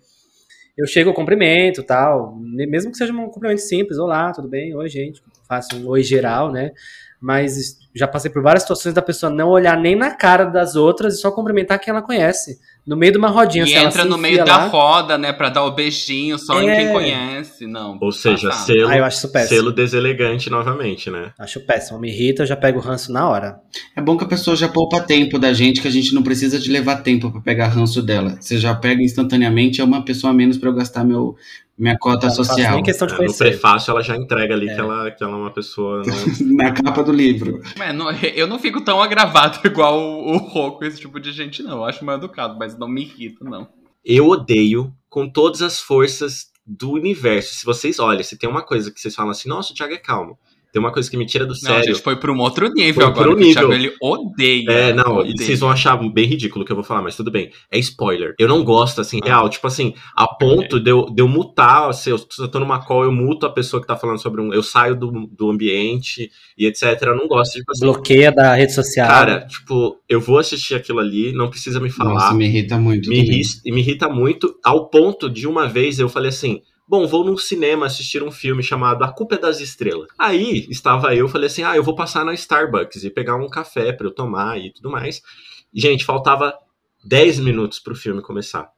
Eu 0.79 0.87
chego, 0.87 1.09
eu 1.09 1.13
cumprimento 1.13 1.83
tal, 1.83 2.37
mesmo 2.37 2.89
que 2.89 2.97
seja 2.97 3.11
um 3.11 3.27
cumprimento 3.27 3.59
simples, 3.59 3.99
olá, 3.99 4.31
tudo 4.31 4.47
bem? 4.47 4.73
Oi, 4.73 4.87
gente, 4.87 5.21
faço 5.45 5.75
um 5.75 5.85
oi 5.89 6.01
geral, 6.01 6.53
né? 6.53 6.71
Mas 7.19 7.77
já 7.93 8.07
passei 8.07 8.31
por 8.31 8.41
várias 8.41 8.63
situações 8.63 8.95
da 8.95 9.01
pessoa 9.01 9.29
não 9.29 9.49
olhar 9.49 9.77
nem 9.77 9.93
na 9.93 10.15
cara 10.15 10.45
das 10.45 10.77
outras 10.77 11.15
e 11.15 11.17
só 11.17 11.31
cumprimentar 11.31 11.79
quem 11.79 11.91
ela 11.91 12.01
conhece. 12.01 12.61
No 12.87 12.95
meio 12.95 13.11
de 13.11 13.17
uma 13.19 13.27
rodinha, 13.27 13.65
E 13.65 13.73
entra 13.73 14.03
no 14.03 14.17
meio 14.17 14.33
enfia 14.33 14.45
da 14.45 14.57
lá, 14.57 14.65
roda, 14.67 15.17
né, 15.17 15.31
pra 15.31 15.49
dar 15.49 15.63
o 15.63 15.71
beijinho 15.71 16.39
só 16.39 16.59
em 16.61 16.69
É. 16.69 16.75
quem 16.75 16.91
conhece. 16.91 17.67
Não. 17.67 17.97
Ou 18.01 18.11
seja, 18.11 18.49
passado. 18.49 18.65
selo, 18.65 18.89
Ah, 18.89 18.97
eu 18.97 19.05
acho 19.05 19.27
selo 19.47 19.71
deselegante 19.71 20.49
novamente, 20.49 21.09
né? 21.11 21.31
Acho 21.37 21.59
péssimo. 21.59 21.99
Me 21.99 22.09
irrita, 22.09 22.43
eu 22.43 22.47
já 22.47 22.55
pego 22.55 22.79
o 22.79 22.81
ranço 22.81 23.11
na 23.11 23.29
hora. 23.29 23.59
É 23.95 24.01
bom 24.01 24.17
que 24.17 24.23
a 24.23 24.27
pessoa 24.27 24.55
já 24.55 24.67
poupa 24.67 24.99
tempo 25.01 25.37
da 25.37 25.53
gente, 25.53 25.81
que 25.81 25.87
a 25.87 25.91
gente 25.91 26.13
não 26.15 26.23
precisa 26.23 26.57
de 26.57 26.71
levar 26.71 26.97
tempo 27.03 27.31
pra 27.31 27.41
pegar 27.41 27.67
ranço 27.67 28.01
dela. 28.01 28.37
Você 28.39 28.57
já 28.57 28.73
pega 28.73 29.03
instantaneamente, 29.03 29.81
é 29.81 29.83
uma 29.83 30.03
pessoa 30.03 30.31
a 30.31 30.33
menos 30.33 30.57
pra 30.57 30.69
eu 30.69 30.73
gastar 30.73 31.03
meu, 31.03 31.35
minha 31.79 31.97
cota 31.97 32.25
Eu 32.25 32.29
não 32.29 32.35
social. 32.35 32.73
nem 32.75 32.83
questão 32.83 33.07
de 33.07 33.13
É, 33.13 33.15
no 33.17 33.23
conhecer. 33.23 33.43
prefácio 33.45 33.89
ela 33.91 34.01
já 34.03 34.15
entrega 34.15 34.53
ali 34.53 34.67
que, 34.67 34.79
ela, 34.79 35.09
que 35.11 35.23
ela 35.23 35.33
é 35.33 35.35
uma 35.35 35.51
pessoa. 35.51 36.03
Não... 36.05 36.15
Na 36.55 36.71
capa 36.71 37.01
do 37.03 37.11
livro. 37.11 37.61
É, 37.79 37.93
não- 37.93 38.11
eu 38.11 38.45
não 38.47 38.59
fico 38.59 38.81
tão 38.81 39.01
agravado 39.01 39.59
igual 39.65 39.99
o, 39.99 40.33
o 40.33 40.37
Roco, 40.37 40.83
esse 40.83 40.99
tipo 40.99 41.19
de 41.19 41.31
gente, 41.31 41.63
não. 41.63 41.77
Eu 41.77 41.85
acho 41.85 42.03
mal 42.05 42.17
educado, 42.17 42.57
mas 42.59 42.77
não 42.77 42.87
me 42.87 43.01
irrita, 43.03 43.43
não. 43.45 43.67
Eu 44.03 44.27
odeio 44.27 44.93
com 45.09 45.27
todas 45.29 45.61
as 45.61 45.79
forças 45.79 46.47
do 46.65 46.91
universo. 46.91 47.55
Se 47.55 47.65
vocês 47.65 47.97
olham, 47.99 48.23
se 48.23 48.37
tem 48.37 48.49
uma 48.49 48.61
coisa 48.61 48.91
que 48.91 48.99
vocês 49.01 49.15
falam 49.15 49.31
assim, 49.31 49.49
nossa, 49.49 49.71
o 49.71 49.75
Thiago 49.75 49.93
é 49.93 49.97
calmo. 49.97 50.37
Tem 50.71 50.79
uma 50.79 50.91
coisa 50.91 51.09
que 51.09 51.17
me 51.17 51.25
tira 51.25 51.45
do 51.45 51.49
Não, 51.53 51.55
sério. 51.55 51.93
gente, 51.95 52.01
foi 52.03 52.15
pra 52.15 52.31
um 52.31 52.37
outro 52.39 52.67
nível 52.71 52.93
Foi 52.93 53.03
agora. 53.05 53.27
pro 53.29 53.37
que 53.37 53.43
o 53.49 53.53
Thiago, 53.53 53.69
nível. 53.73 53.87
ele 53.89 53.95
odeia. 54.01 54.71
É, 54.71 54.93
não, 54.93 55.17
e 55.17 55.31
odeia. 55.31 55.37
vocês 55.37 55.59
vão 55.59 55.71
achar 55.71 55.97
bem 56.11 56.25
ridículo 56.27 56.61
o 56.61 56.65
que 56.65 56.71
eu 56.71 56.75
vou 56.75 56.83
falar, 56.85 57.01
mas 57.01 57.15
tudo 57.15 57.31
bem. 57.31 57.49
É 57.71 57.79
spoiler. 57.79 58.35
Eu 58.37 58.47
não 58.47 58.63
gosto, 58.63 59.01
assim, 59.01 59.19
Ah. 59.23 59.25
real. 59.25 59.49
Tipo 59.49 59.65
assim, 59.67 59.93
a 60.15 60.27
ponto 60.27 60.79
de, 60.79 60.91
eu, 60.91 61.05
de 61.05 61.21
eu 61.21 61.27
mutar, 61.27 61.91
se 61.93 62.09
eu, 62.11 62.19
tô 62.19 62.59
numa 62.59 62.85
call, 62.85 63.03
eu 63.03 63.11
muto 63.11 63.45
a 63.45 63.49
pessoa 63.51 63.81
que 63.81 63.87
tá 63.87 63.95
falando 63.97 64.19
sobre 64.21 64.41
um. 64.41 64.53
Eu 64.53 64.61
saio 64.61 64.95
do, 64.95 65.27
do 65.31 65.49
ambiente 65.49 66.29
e 66.57 66.65
etc. 66.67 66.83
Eu 67.01 67.15
não 67.17 67.27
gosto, 67.27 67.53
tipo 67.53 67.71
assim. 67.71 67.85
Bloqueia 67.85 68.31
da 68.31 68.53
rede 68.53 68.73
social. 68.73 69.07
Cara, 69.07 69.47
tipo, 69.47 69.97
eu 70.07 70.21
vou 70.21 70.37
assistir 70.37 70.75
aquilo 70.75 70.99
ali, 70.99 71.33
não 71.33 71.49
precisa 71.49 71.79
me 71.79 71.89
falar. 71.89 72.13
Nossa, 72.13 72.33
me 72.35 72.45
irrita 72.45 72.77
muito. 72.77 73.09
me, 73.09 73.17
também. 73.23 73.39
irri- 73.39 73.71
me 73.73 73.79
irrita 73.81 74.07
muito, 74.07 74.55
ao 74.63 74.87
ponto 74.89 75.29
de 75.29 75.47
uma 75.47 75.67
vez 75.67 75.99
eu 75.99 76.07
falei 76.09 76.29
assim. 76.29 76.61
Bom, 76.89 77.05
vou 77.05 77.23
num 77.23 77.37
cinema 77.37 77.85
assistir 77.85 78.23
um 78.23 78.31
filme 78.31 78.63
chamado 78.63 79.03
A 79.03 79.11
Culpa 79.11 79.35
é 79.35 79.37
das 79.37 79.61
Estrelas. 79.61 80.07
Aí 80.17 80.65
estava 80.71 81.13
eu, 81.13 81.29
falei 81.29 81.45
assim: 81.45 81.61
ah, 81.61 81.75
eu 81.75 81.83
vou 81.83 81.93
passar 81.93 82.25
na 82.25 82.33
Starbucks 82.33 83.03
e 83.03 83.11
pegar 83.11 83.35
um 83.35 83.47
café 83.47 83.93
pra 83.93 84.07
eu 84.07 84.11
tomar 84.11 84.57
e 84.59 84.73
tudo 84.73 84.89
mais. 84.89 85.21
Gente, 85.71 86.03
faltava 86.03 86.51
10 87.05 87.41
minutos 87.41 87.79
pro 87.79 87.95
filme 87.95 88.23
começar. 88.23 88.71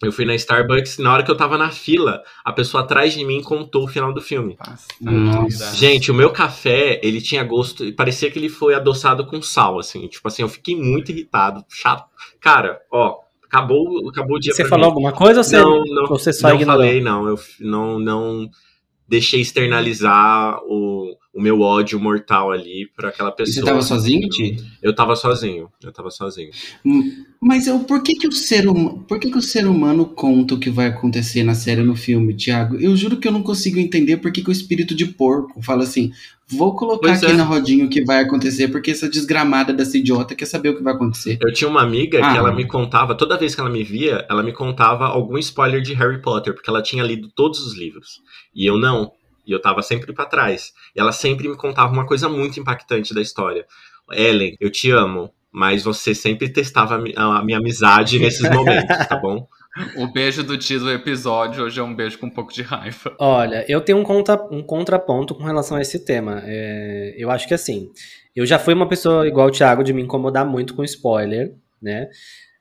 Eu 0.00 0.12
fui 0.12 0.24
na 0.24 0.34
Starbucks, 0.36 0.98
na 0.98 1.12
hora 1.12 1.24
que 1.24 1.30
eu 1.30 1.36
tava 1.36 1.58
na 1.58 1.70
fila, 1.70 2.22
a 2.44 2.52
pessoa 2.52 2.84
atrás 2.84 3.14
de 3.14 3.24
mim 3.24 3.42
contou 3.42 3.84
o 3.84 3.88
final 3.88 4.14
do 4.14 4.20
filme. 4.20 4.56
Nossa. 5.00 5.74
Gente, 5.74 6.10
o 6.10 6.14
meu 6.14 6.30
café, 6.30 7.00
ele 7.02 7.20
tinha 7.20 7.42
gosto, 7.42 7.92
parecia 7.94 8.30
que 8.30 8.38
ele 8.38 8.48
foi 8.48 8.74
adoçado 8.74 9.26
com 9.26 9.42
sal, 9.42 9.76
assim. 9.78 10.06
Tipo 10.06 10.28
assim, 10.28 10.42
eu 10.42 10.48
fiquei 10.48 10.76
muito 10.76 11.10
irritado, 11.10 11.64
chato. 11.68 12.08
Cara, 12.40 12.80
ó, 12.90 13.18
acabou, 13.50 14.08
acabou 14.08 14.36
o 14.36 14.40
dia 14.40 14.52
Você 14.54 14.64
falou 14.64 14.86
mim. 14.86 14.90
alguma 14.92 15.12
coisa 15.12 15.40
ou 15.40 15.44
você, 15.44 15.56
Não, 15.58 15.82
não, 15.84 16.06
você 16.06 16.32
só 16.32 16.48
não 16.48 16.54
ignorou? 16.56 16.82
falei, 16.82 17.00
não. 17.02 17.26
Eu 17.28 17.38
não, 17.60 17.98
não 17.98 18.48
deixei 19.08 19.40
externalizar 19.40 20.58
o, 20.64 21.16
o 21.32 21.40
meu 21.40 21.60
ódio 21.60 22.00
mortal 22.00 22.50
ali 22.50 22.90
pra 22.96 23.10
aquela 23.10 23.30
E 23.30 23.36
pessoa. 23.36 23.54
você 23.64 23.70
tava 23.70 23.82
sozinho, 23.82 24.28
Ti? 24.28 24.56
Eu 24.82 24.94
tava 24.94 25.14
sozinho. 25.14 25.68
Eu 25.82 25.92
tava 25.92 26.10
sozinho. 26.10 26.50
Mas 27.40 27.66
eu, 27.66 27.78
por 27.80 28.02
que 28.02 28.14
que 28.16 28.26
o 28.26 28.32
ser 28.32 28.66
humano, 28.68 29.04
por 29.08 29.18
que 29.20 29.30
que 29.30 29.38
o 29.38 29.42
ser 29.42 29.66
humano 29.66 30.04
conta 30.06 30.54
o 30.54 30.58
que 30.58 30.68
vai 30.70 30.88
acontecer 30.88 31.42
na 31.44 31.54
série 31.54 31.80
ou 31.80 31.86
no 31.86 31.96
filme, 31.96 32.34
Thiago? 32.34 32.76
Eu 32.76 32.96
juro 32.96 33.16
que 33.16 33.28
eu 33.28 33.32
não 33.32 33.42
consigo 33.42 33.78
entender 33.78 34.16
por 34.18 34.32
que 34.32 34.42
que 34.42 34.48
o 34.50 34.52
espírito 34.52 34.94
de 34.94 35.06
porco 35.06 35.62
fala 35.62 35.84
assim: 35.84 36.10
"Vou 36.48 36.74
colocar 36.74 37.08
Pois 37.08 37.22
aqui 37.22 37.32
é. 37.32 37.36
na 37.36 37.44
rodinha 37.44 37.84
o 37.84 37.88
que 37.88 38.04
vai 38.04 38.18
acontecer, 38.24 38.68
porque 38.68 38.90
essa 38.90 39.08
desgramada 39.08 39.72
dessa 39.72 39.96
idiota 39.96 40.34
quer 40.34 40.46
saber 40.46 40.70
o 40.70 40.76
que 40.76 40.82
vai 40.82 40.92
acontecer". 40.94 41.38
Eu 41.40 41.52
tinha 41.52 41.70
uma 41.70 41.82
amiga 41.82 42.18
Ah. 42.22 42.32
que 42.32 42.38
ela 42.38 42.52
me 42.52 42.66
contava, 42.66 43.14
toda 43.14 43.38
vez 43.38 43.54
que 43.54 43.60
ela 43.60 43.70
me 43.70 43.84
via, 43.84 44.26
ela 44.28 44.42
me 44.42 44.52
contava 44.52 45.06
algum 45.06 45.38
spoiler 45.38 45.80
de 45.80 45.94
Harry 45.94 46.20
Potter, 46.20 46.52
porque 46.54 46.68
ela 46.68 46.82
tinha 46.82 47.04
lido 47.04 47.28
todos 47.34 47.60
os 47.64 47.74
livros. 47.78 48.20
E 48.54 48.66
eu 48.68 48.76
não. 48.78 49.12
E 49.50 49.52
eu 49.52 49.60
tava 49.60 49.82
sempre 49.82 50.12
pra 50.12 50.24
trás. 50.24 50.72
E 50.94 51.00
ela 51.00 51.12
sempre 51.12 51.48
me 51.48 51.56
contava 51.56 51.92
uma 51.92 52.06
coisa 52.06 52.28
muito 52.28 52.58
impactante 52.60 53.12
da 53.12 53.20
história. 53.20 53.66
Ellen, 54.12 54.56
eu 54.60 54.70
te 54.70 54.90
amo, 54.90 55.30
mas 55.52 55.82
você 55.82 56.14
sempre 56.14 56.48
testava 56.48 56.94
a 56.94 56.98
mi- 56.98 57.14
a 57.16 57.42
minha 57.44 57.58
amizade 57.58 58.18
nesses 58.18 58.48
momentos, 58.50 58.96
tá 59.06 59.16
bom? 59.16 59.46
O 59.96 60.06
beijo 60.12 60.42
do 60.42 60.58
tio 60.58 60.80
do 60.80 60.90
episódio 60.90 61.62
hoje 61.64 61.78
é 61.78 61.82
um 61.82 61.94
beijo 61.94 62.18
com 62.18 62.26
um 62.26 62.30
pouco 62.30 62.52
de 62.52 62.62
raiva. 62.62 63.14
Olha, 63.18 63.64
eu 63.68 63.80
tenho 63.80 63.98
um, 63.98 64.02
contra, 64.02 64.34
um 64.50 64.62
contraponto 64.62 65.32
com 65.34 65.44
relação 65.44 65.76
a 65.76 65.80
esse 65.80 66.04
tema. 66.04 66.42
É, 66.44 67.14
eu 67.16 67.30
acho 67.30 67.46
que 67.46 67.54
assim, 67.54 67.88
eu 68.34 68.44
já 68.44 68.58
fui 68.58 68.74
uma 68.74 68.88
pessoa 68.88 69.28
igual 69.28 69.46
o 69.46 69.50
Thiago 69.52 69.84
de 69.84 69.92
me 69.92 70.02
incomodar 70.02 70.44
muito 70.44 70.74
com 70.74 70.82
spoiler, 70.82 71.54
né? 71.80 72.08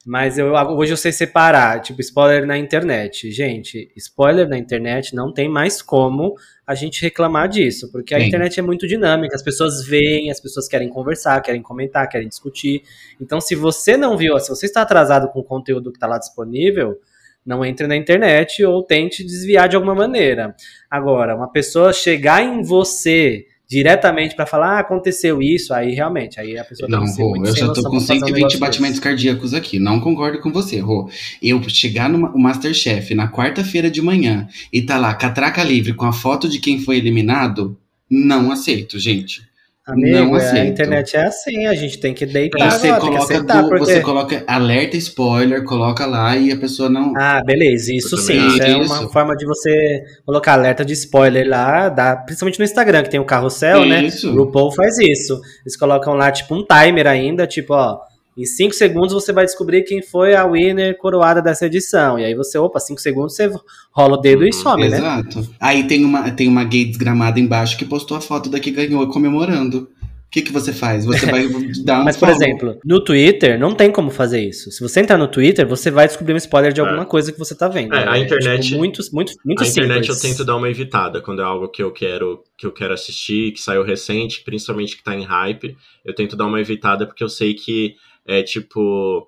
Mas 0.10 0.40
eu, 0.40 0.54
hoje 0.76 0.92
eu 0.92 0.98
sei 0.98 1.12
separar, 1.12 1.82
tipo, 1.82 2.02
spoiler 2.02 2.44
na 2.44 2.58
internet. 2.58 3.30
Gente, 3.30 3.92
spoiler 3.96 4.50
na 4.50 4.58
internet 4.58 5.14
não 5.14 5.32
tem 5.32 5.48
mais 5.48 5.84
como 5.84 6.34
a 6.66 6.74
gente 6.74 7.00
reclamar 7.00 7.48
disso, 7.48 7.92
porque 7.92 8.16
a 8.16 8.20
internet 8.20 8.60
é 8.60 8.64
muito 8.64 8.88
dinâmica, 8.88 9.36
as 9.36 9.44
pessoas 9.44 9.86
veem, 9.86 10.32
as 10.32 10.40
pessoas 10.40 10.68
querem 10.68 10.90
conversar, 10.90 11.40
querem 11.44 11.62
comentar, 11.62 12.10
querem 12.10 12.28
discutir. 12.28 12.82
Então, 13.22 13.40
se 13.40 13.54
você 13.54 13.96
não 13.96 14.18
viu, 14.18 14.40
se 14.40 14.50
você 14.50 14.66
está 14.66 14.82
atrasado 14.82 15.30
com 15.32 15.42
o 15.42 15.44
conteúdo 15.44 15.92
que 15.92 15.98
está 15.98 16.08
lá 16.08 16.18
disponível, 16.18 17.00
não 17.46 17.64
entre 17.64 17.86
na 17.86 17.96
internet 17.96 18.66
ou 18.66 18.82
tente 18.82 19.24
desviar 19.24 19.70
de 19.70 19.76
alguma 19.76 19.94
maneira. 19.94 20.56
Agora, 20.90 21.36
uma 21.36 21.52
pessoa 21.52 21.94
chegar 21.94 22.42
em 22.42 22.64
você 22.64 23.46
diretamente 23.70 24.36
para 24.36 24.48
falar, 24.48 24.78
ah, 24.78 24.80
aconteceu 24.80 25.42
isso, 25.42 25.74
aí 25.74 25.92
realmente, 25.92 26.40
aí 26.40 26.58
a 26.58 26.64
pessoa 26.64 26.90
Não, 26.90 27.06
Rô, 27.06 27.46
eu 27.46 27.56
já 27.56 27.68
tô 27.68 27.84
com 27.84 27.92
pra 27.92 28.00
fazer 28.00 28.14
um 28.14 28.20
120 28.20 28.34
negócio 28.34 28.60
batimentos 28.60 28.96
desse. 28.96 29.02
cardíacos 29.04 29.54
aqui. 29.54 29.78
Não 29.78 30.00
concordo 30.00 30.40
com 30.40 30.52
você, 30.52 30.80
Rô. 30.80 31.08
Eu 31.42 31.62
chegar 31.70 32.10
no 32.10 32.36
Masterchef 32.38 33.14
na 33.14 33.32
quarta-feira 33.32 33.92
de 33.92 34.02
manhã 34.02 34.48
e 34.74 34.82
tá 34.82 34.98
lá, 34.98 35.14
catraca 35.14 35.64
livre, 35.64 35.94
com 35.94 36.06
a 36.06 36.12
foto 36.12 36.50
de 36.50 36.60
quem 36.60 36.80
foi 36.80 36.98
eliminado, 36.98 37.78
não 38.10 38.52
aceito, 38.52 38.98
gente. 38.98 39.49
Amigo, 39.92 40.18
Não 40.18 40.34
a 40.36 40.38
aceito. 40.38 40.68
internet 40.72 41.16
é 41.18 41.26
assim, 41.26 41.66
a 41.66 41.74
gente 41.74 42.00
tem 42.00 42.14
que 42.14 42.26
deitar 42.26 42.72
Você 42.72 42.88
agora, 42.90 43.02
coloca, 43.02 43.24
aceitar, 43.24 43.62
do- 43.62 43.70
porque... 43.70 43.86
você 43.86 44.02
coloca 44.02 44.44
alerta 44.48 44.98
spoiler, 44.98 45.64
coloca 45.64 46.06
lá 46.06 46.36
e 46.38 46.52
a 46.52 46.58
pessoa 46.58 46.90
não. 46.90 47.14
Ah, 47.18 47.42
beleza, 47.46 47.94
isso 47.94 48.18
sim, 48.18 48.48
isso 48.48 48.62
é 48.62 48.66
acho. 48.68 48.76
uma 48.78 48.96
Isso. 49.04 49.10
forma 49.10 49.36
de 49.36 49.46
você 49.46 50.04
colocar 50.26 50.54
alerta 50.54 50.84
de 50.86 50.94
spoiler 50.94 51.48
lá, 51.48 51.90
dá, 51.90 52.16
principalmente 52.16 52.60
no 52.60 52.66
Instagram, 52.66 53.04
que 53.04 53.10
tem 53.10 53.20
o 53.20 53.26
carrossel, 53.26 53.86
né? 53.86 54.04
Isso. 54.04 54.30
O 54.32 54.44
RuPaul 54.46 54.72
faz 54.74 54.98
isso. 55.00 55.40
Eles 55.66 55.76
colocam 55.78 56.14
lá, 56.14 56.32
tipo, 56.32 56.56
um 56.56 56.66
timer 56.66 57.08
ainda, 57.08 57.48
tipo, 57.48 57.74
ó, 57.74 57.98
em 58.42 58.46
5 58.46 58.74
segundos 58.74 59.14
você 59.14 59.32
vai 59.34 59.46
descobrir 59.46 59.84
quem 59.84 60.02
foi 60.02 60.36
a 60.36 60.46
winner 60.46 60.98
coroada 60.98 61.42
dessa 61.42 61.66
edição. 61.66 62.18
E 62.20 62.26
aí 62.26 62.34
você, 62.36 62.58
opa, 62.58 62.80
5 62.80 63.00
segundos 63.02 63.36
você 63.36 63.52
rola 63.92 64.14
o 64.16 64.22
dedo 64.22 64.44
e 64.44 64.48
Uhum, 64.48 64.54
some, 64.54 64.88
né? 64.90 64.98
Exato. 64.98 65.50
Aí 65.60 65.86
tem 65.88 66.06
uma, 66.06 66.32
tem 66.32 66.48
uma 66.48 66.64
gay 66.64 66.86
desgramada 66.86 67.40
embaixo 67.40 67.78
que 67.78 67.86
postou 67.86 68.16
a 68.18 68.22
foto 68.22 68.50
da 68.50 68.60
que 68.60 68.72
ganhou 68.72 69.08
comemorando. 69.10 69.90
O 70.28 70.32
que, 70.32 70.44
que 70.44 70.52
você 70.54 70.72
faz? 70.72 71.06
Você 71.06 71.26
vai 71.26 71.48
dar 71.84 72.02
um 72.02 72.04
Mas, 72.04 72.16
por 72.16 72.28
follow. 72.30 72.36
exemplo, 72.44 72.78
no 72.86 73.04
Twitter 73.04 73.60
não 73.60 73.74
tem 73.74 73.92
como 73.92 74.12
fazer 74.12 74.40
isso. 74.48 74.70
Se 74.72 74.80
você 74.80 75.00
entrar 75.00 75.18
no 75.18 75.28
Twitter, 75.28 75.68
você 75.68 75.90
vai 75.90 76.06
descobrir 76.06 76.36
um 76.36 76.38
spoiler 76.38 76.72
de 76.72 76.80
É. 76.80 76.84
alguma 76.84 77.04
coisa 77.04 77.32
que 77.32 77.40
você 77.40 77.56
tá 77.56 77.68
vendo. 77.68 77.96
É, 77.96 78.08
a 78.08 78.16
internet- 78.20 78.62
tipo, 78.68 78.78
muito, 78.78 79.02
muito, 79.12 79.34
muito 79.44 79.64
a 79.64 79.68
internet 79.68 80.04
simples. 80.06 80.24
eu 80.24 80.30
tento 80.30 80.46
dar 80.46 80.56
uma 80.56 80.70
evitada 80.70 81.20
quando 81.20 81.42
é 81.42 81.46
algo 81.46 81.68
que 81.68 81.82
eu 81.82 81.92
quero 81.92 82.44
que 82.56 82.68
eu 82.68 82.72
quero 82.72 82.94
assistir, 82.94 83.54
que 83.54 83.60
saiu 83.60 83.84
recente, 83.84 84.44
principalmente 84.44 84.96
que 84.98 85.04
tá 85.04 85.16
em 85.16 85.24
hype. 85.24 85.76
Eu 86.06 86.14
tento 86.14 86.36
dar 86.36 86.46
uma 86.46 86.62
evitada 86.62 87.08
porque 87.08 87.24
eu 87.24 87.30
sei 87.30 87.56
que 87.56 87.96
É 88.30 88.44
tipo. 88.44 89.28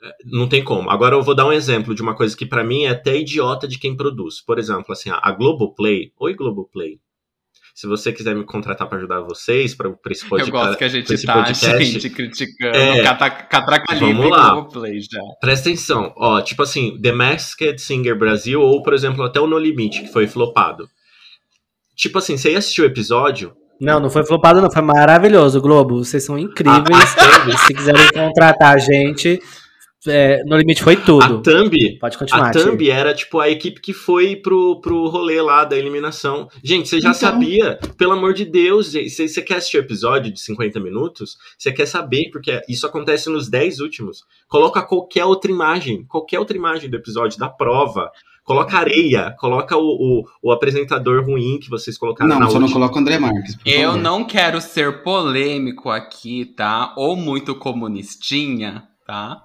é, 0.00 0.10
Não 0.24 0.48
tem 0.48 0.62
como. 0.62 0.88
Agora 0.90 1.16
eu 1.16 1.22
vou 1.22 1.34
dar 1.34 1.46
um 1.46 1.52
exemplo 1.52 1.92
de 1.94 2.00
uma 2.00 2.14
coisa 2.14 2.36
que 2.36 2.46
pra 2.46 2.62
mim 2.62 2.84
é 2.84 2.90
até 2.90 3.16
idiota 3.16 3.66
de 3.66 3.78
quem 3.78 3.96
produz. 3.96 4.40
Por 4.40 4.58
exemplo, 4.58 4.92
assim, 4.92 5.10
a 5.12 5.32
Globoplay. 5.32 6.12
Oi, 6.20 6.34
Globoplay. 6.34 7.00
Se 7.74 7.86
você 7.86 8.12
quiser 8.12 8.34
me 8.34 8.44
contratar 8.44 8.88
pra 8.88 8.98
ajudar 8.98 9.20
vocês, 9.20 9.72
pra, 9.74 9.90
pra 9.90 10.12
esse 10.12 10.24
Eu 10.24 10.30
podcast. 10.30 10.50
gosto 10.50 10.78
que 10.78 10.84
a 10.84 10.88
gente 10.88 11.26
tá, 11.26 11.34
podcast, 11.34 11.84
gente, 11.84 12.10
criticando. 12.10 12.76
É. 12.76 13.02
Catraca 13.04 13.94
Vamos 13.96 14.30
lá. 14.30 14.50
Globoplay 14.50 15.00
já. 15.00 15.20
Presta 15.40 15.68
atenção, 15.68 16.12
ó, 16.16 16.40
tipo 16.40 16.62
assim, 16.62 17.00
The 17.00 17.12
Masked 17.12 17.80
Singer 17.80 18.18
Brasil, 18.18 18.60
ou, 18.60 18.82
por 18.82 18.94
exemplo, 18.94 19.22
até 19.22 19.40
o 19.40 19.46
No 19.46 19.58
Limite, 19.58 20.02
que 20.02 20.08
foi 20.08 20.26
flopado. 20.26 20.88
Tipo 21.94 22.18
assim, 22.18 22.36
você 22.36 22.50
ia 22.52 22.58
assistir 22.58 22.82
o 22.82 22.84
episódio, 22.84 23.52
Não, 23.80 24.00
não 24.00 24.10
foi 24.10 24.24
flopado, 24.26 24.60
não. 24.60 24.70
Foi 24.70 24.82
maravilhoso, 24.82 25.60
Globo. 25.60 26.04
Vocês 26.04 26.24
são 26.24 26.38
incríveis. 26.38 27.14
Se 27.66 27.74
quiserem 27.74 28.08
contratar 28.12 28.74
a 28.74 28.78
gente, 28.78 29.40
é, 30.06 30.42
no 30.44 30.56
limite 30.56 30.82
foi 30.82 30.94
a 30.94 31.00
tudo. 31.00 31.42
thumb, 31.42 31.98
Pode 32.00 32.16
continuar. 32.18 32.48
a 32.48 32.50
thumb 32.52 32.88
era 32.90 33.12
tipo 33.14 33.38
a 33.40 33.48
equipe 33.48 33.80
que 33.80 33.92
foi 33.92 34.36
pro, 34.36 34.80
pro 34.80 35.08
rolê 35.08 35.40
lá 35.42 35.64
da 35.64 35.76
eliminação. 35.76 36.48
Gente, 36.62 36.88
você 36.88 37.00
já 37.00 37.10
Então- 37.10 37.20
sabia, 37.20 37.78
pelo 37.96 38.12
amor 38.12 38.32
de 38.32 38.44
Deus, 38.44 38.92
você, 38.92 39.08
você 39.28 39.42
quer 39.42 39.56
assistir 39.56 39.76
o 39.78 39.80
episódio 39.80 40.32
de 40.32 40.40
50 40.40 40.78
minutos? 40.80 41.36
Você 41.58 41.72
quer 41.72 41.86
saber, 41.86 42.30
porque 42.32 42.60
isso 42.68 42.86
acontece 42.86 43.28
nos 43.28 43.48
10 43.48 43.80
últimos. 43.80 44.24
Coloca 44.48 44.82
qualquer 44.82 45.24
outra 45.24 45.50
imagem, 45.50 46.04
qualquer 46.08 46.38
outra 46.38 46.56
imagem 46.56 46.88
do 46.88 46.96
episódio, 46.96 47.38
da 47.38 47.48
prova. 47.48 48.10
Coloca 48.48 48.78
areia, 48.78 49.34
coloca 49.38 49.76
o, 49.76 49.82
o, 49.82 50.24
o 50.42 50.50
apresentador 50.50 51.22
ruim 51.22 51.58
que 51.60 51.68
vocês 51.68 51.98
colocaram 51.98 52.30
Não, 52.30 52.40
na 52.40 52.46
só 52.46 52.54
não 52.54 52.62
última. 52.62 52.80
coloca 52.80 52.96
o 52.96 52.98
André 52.98 53.18
Marques. 53.18 53.56
por 53.56 53.68
Eu 53.68 53.90
favor. 53.90 54.02
não 54.02 54.24
quero 54.24 54.58
ser 54.60 55.02
polêmico 55.02 55.90
aqui, 55.90 56.46
tá? 56.46 56.94
Ou 56.96 57.14
muito 57.14 57.54
comunistinha, 57.54 58.84
tá? 59.06 59.42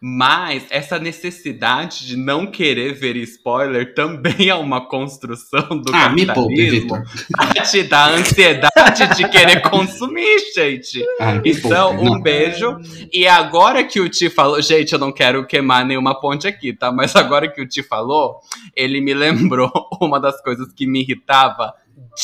Mas 0.00 0.64
essa 0.70 0.98
necessidade 0.98 2.06
de 2.06 2.16
não 2.16 2.46
querer 2.46 2.92
ver 2.94 3.16
spoiler 3.16 3.94
também 3.94 4.48
é 4.50 4.54
uma 4.54 4.86
construção 4.86 5.68
do 5.78 5.94
Ah, 5.94 6.08
me 6.10 6.26
poupe, 6.26 6.54
capitalismo 6.56 6.96
Vitor. 6.96 7.02
pra 7.32 7.62
te 7.64 7.82
dar 7.84 8.10
ansiedade 8.12 9.16
de 9.16 9.28
querer 9.28 9.60
consumir, 9.62 10.38
gente. 10.54 11.02
Ah, 11.20 11.34
me 11.34 11.50
Então, 11.50 11.90
poupe. 11.96 12.08
um 12.08 12.12
Não. 12.14 12.20
beijo. 12.20 12.76
E 13.12 13.26
agora 13.26 13.82
que 13.84 14.00
o 14.00 14.08
Ti 14.08 14.28
falou, 14.30 14.60
gente, 14.60 14.92
eu 14.92 14.98
não 14.98 15.12
quero 15.12 15.46
queimar 15.46 15.84
nenhuma 15.84 16.18
ponte 16.20 16.46
aqui, 16.46 16.72
tá? 16.72 16.92
Mas 16.92 17.14
agora 17.16 17.48
que 17.50 17.60
o 17.62 17.66
Ti 17.68 17.82
falou, 17.82 18.40
ele 18.76 19.00
me 19.00 19.14
lembrou 19.14 19.70
uma 20.00 20.20
das 20.20 20.40
coisas 20.42 20.72
que 20.72 20.86
me 20.86 21.00
irritava 21.02 21.72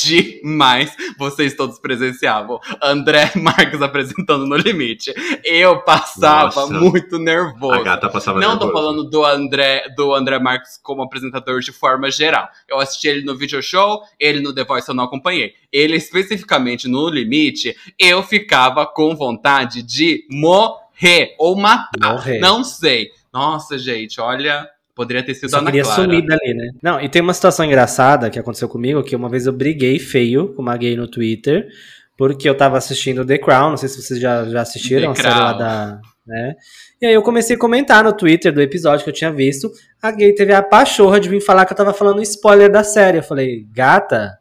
demais. 0.03 0.95
Vocês 1.19 1.55
todos 1.55 1.79
presenciavam. 1.79 2.61
André 2.83 3.31
Marques 3.37 3.83
apresentando 3.83 4.47
no 4.47 4.57
limite. 4.57 5.13
Eu 5.45 5.83
passava 5.83 6.45
Nossa. 6.47 6.73
muito 6.73 7.17
A 7.17 7.19
nervoso. 7.19 7.83
gata 7.83 8.09
passava 8.09 8.39
Não 8.39 8.59
tô 8.59 8.67
nervosa. 8.67 8.73
falando 8.73 9.11
do 9.11 9.25
André, 9.25 9.89
do 9.97 10.15
André 10.15 10.39
Marques 10.39 10.79
como 10.83 11.03
apresentador 11.03 11.61
de 11.61 11.73
forma 11.73 12.11
geral. 12.11 12.49
Eu 12.69 12.79
assisti 12.79 13.09
ele 13.09 13.25
no 13.25 13.37
video 13.37 13.63
show, 13.63 14.01
ele 14.19 14.41
no 14.41 14.55
The 14.55 14.65
Voice 14.65 14.89
eu 14.89 14.95
não 14.95 15.05
acompanhei. 15.05 15.55
Ele 15.73 15.97
especificamente 15.97 16.89
no 16.89 17.09
Limite, 17.09 17.77
eu 17.99 18.23
ficava 18.23 18.87
com 18.87 19.15
vontade 19.17 19.83
de 19.83 20.25
morrer 20.31 21.35
ou 21.39 21.57
matar. 21.57 22.13
Morrer. 22.15 22.39
Não 22.39 22.63
sei. 22.65 23.09
Nossa, 23.33 23.79
gente, 23.79 24.21
olha, 24.21 24.69
poderia 24.95 25.25
ter 25.25 25.35
sido 25.35 25.51
Só 25.51 25.59
Ana 25.59 25.71
queria 25.71 25.83
Clara. 25.83 26.03
sumir 26.03 26.27
dali, 26.27 26.55
né? 26.55 26.71
Não, 26.83 27.01
e 27.01 27.09
tem 27.09 27.23
uma 27.23 27.35
situação 27.35 27.65
engraçada 27.65 28.31
que 28.31 28.39
aconteceu 28.39 28.69
comigo, 28.69 29.03
que 29.03 29.17
uma 29.17 29.29
vez 29.29 29.47
eu 29.47 29.53
briguei 29.53 29.99
feio 29.99 30.55
com 30.55 30.63
uma 30.63 30.77
gay 30.77 30.97
no 30.97 31.09
Twitter, 31.09 31.69
porque 32.17 32.49
eu 32.49 32.57
tava 32.57 32.77
assistindo 32.77 33.25
The 33.25 33.39
Crown, 33.39 33.71
não 33.71 33.77
sei 33.77 33.89
se 33.89 34.01
vocês 34.01 34.21
já, 34.21 34.45
já 34.45 34.61
assistiram, 34.61 35.13
The 35.13 35.21
a 35.21 35.23
série 35.23 35.41
lá 35.41 35.53
da... 35.53 36.01
Né? 36.27 36.55
E 37.01 37.07
aí 37.07 37.15
eu 37.15 37.23
comecei 37.23 37.57
a 37.57 37.59
comentar 37.59 38.05
no 38.05 38.13
Twitter 38.13 38.53
do 38.53 38.61
episódio 38.61 39.03
que 39.03 39.11
eu 39.11 39.15
tinha 39.15 39.33
visto, 39.33 39.71
a 40.03 40.11
gay 40.11 40.35
teve 40.35 40.53
a 40.53 40.63
pachorra 40.63 41.19
de 41.19 41.29
vir 41.29 41.41
falar 41.41 41.65
que 41.65 41.73
eu 41.73 41.77
tava 41.77 41.93
falando 41.93 42.23
spoiler 42.23 42.71
da 42.71 42.85
série. 42.85 43.19
Eu 43.19 43.23
falei, 43.23 43.67
gata... 43.73 44.39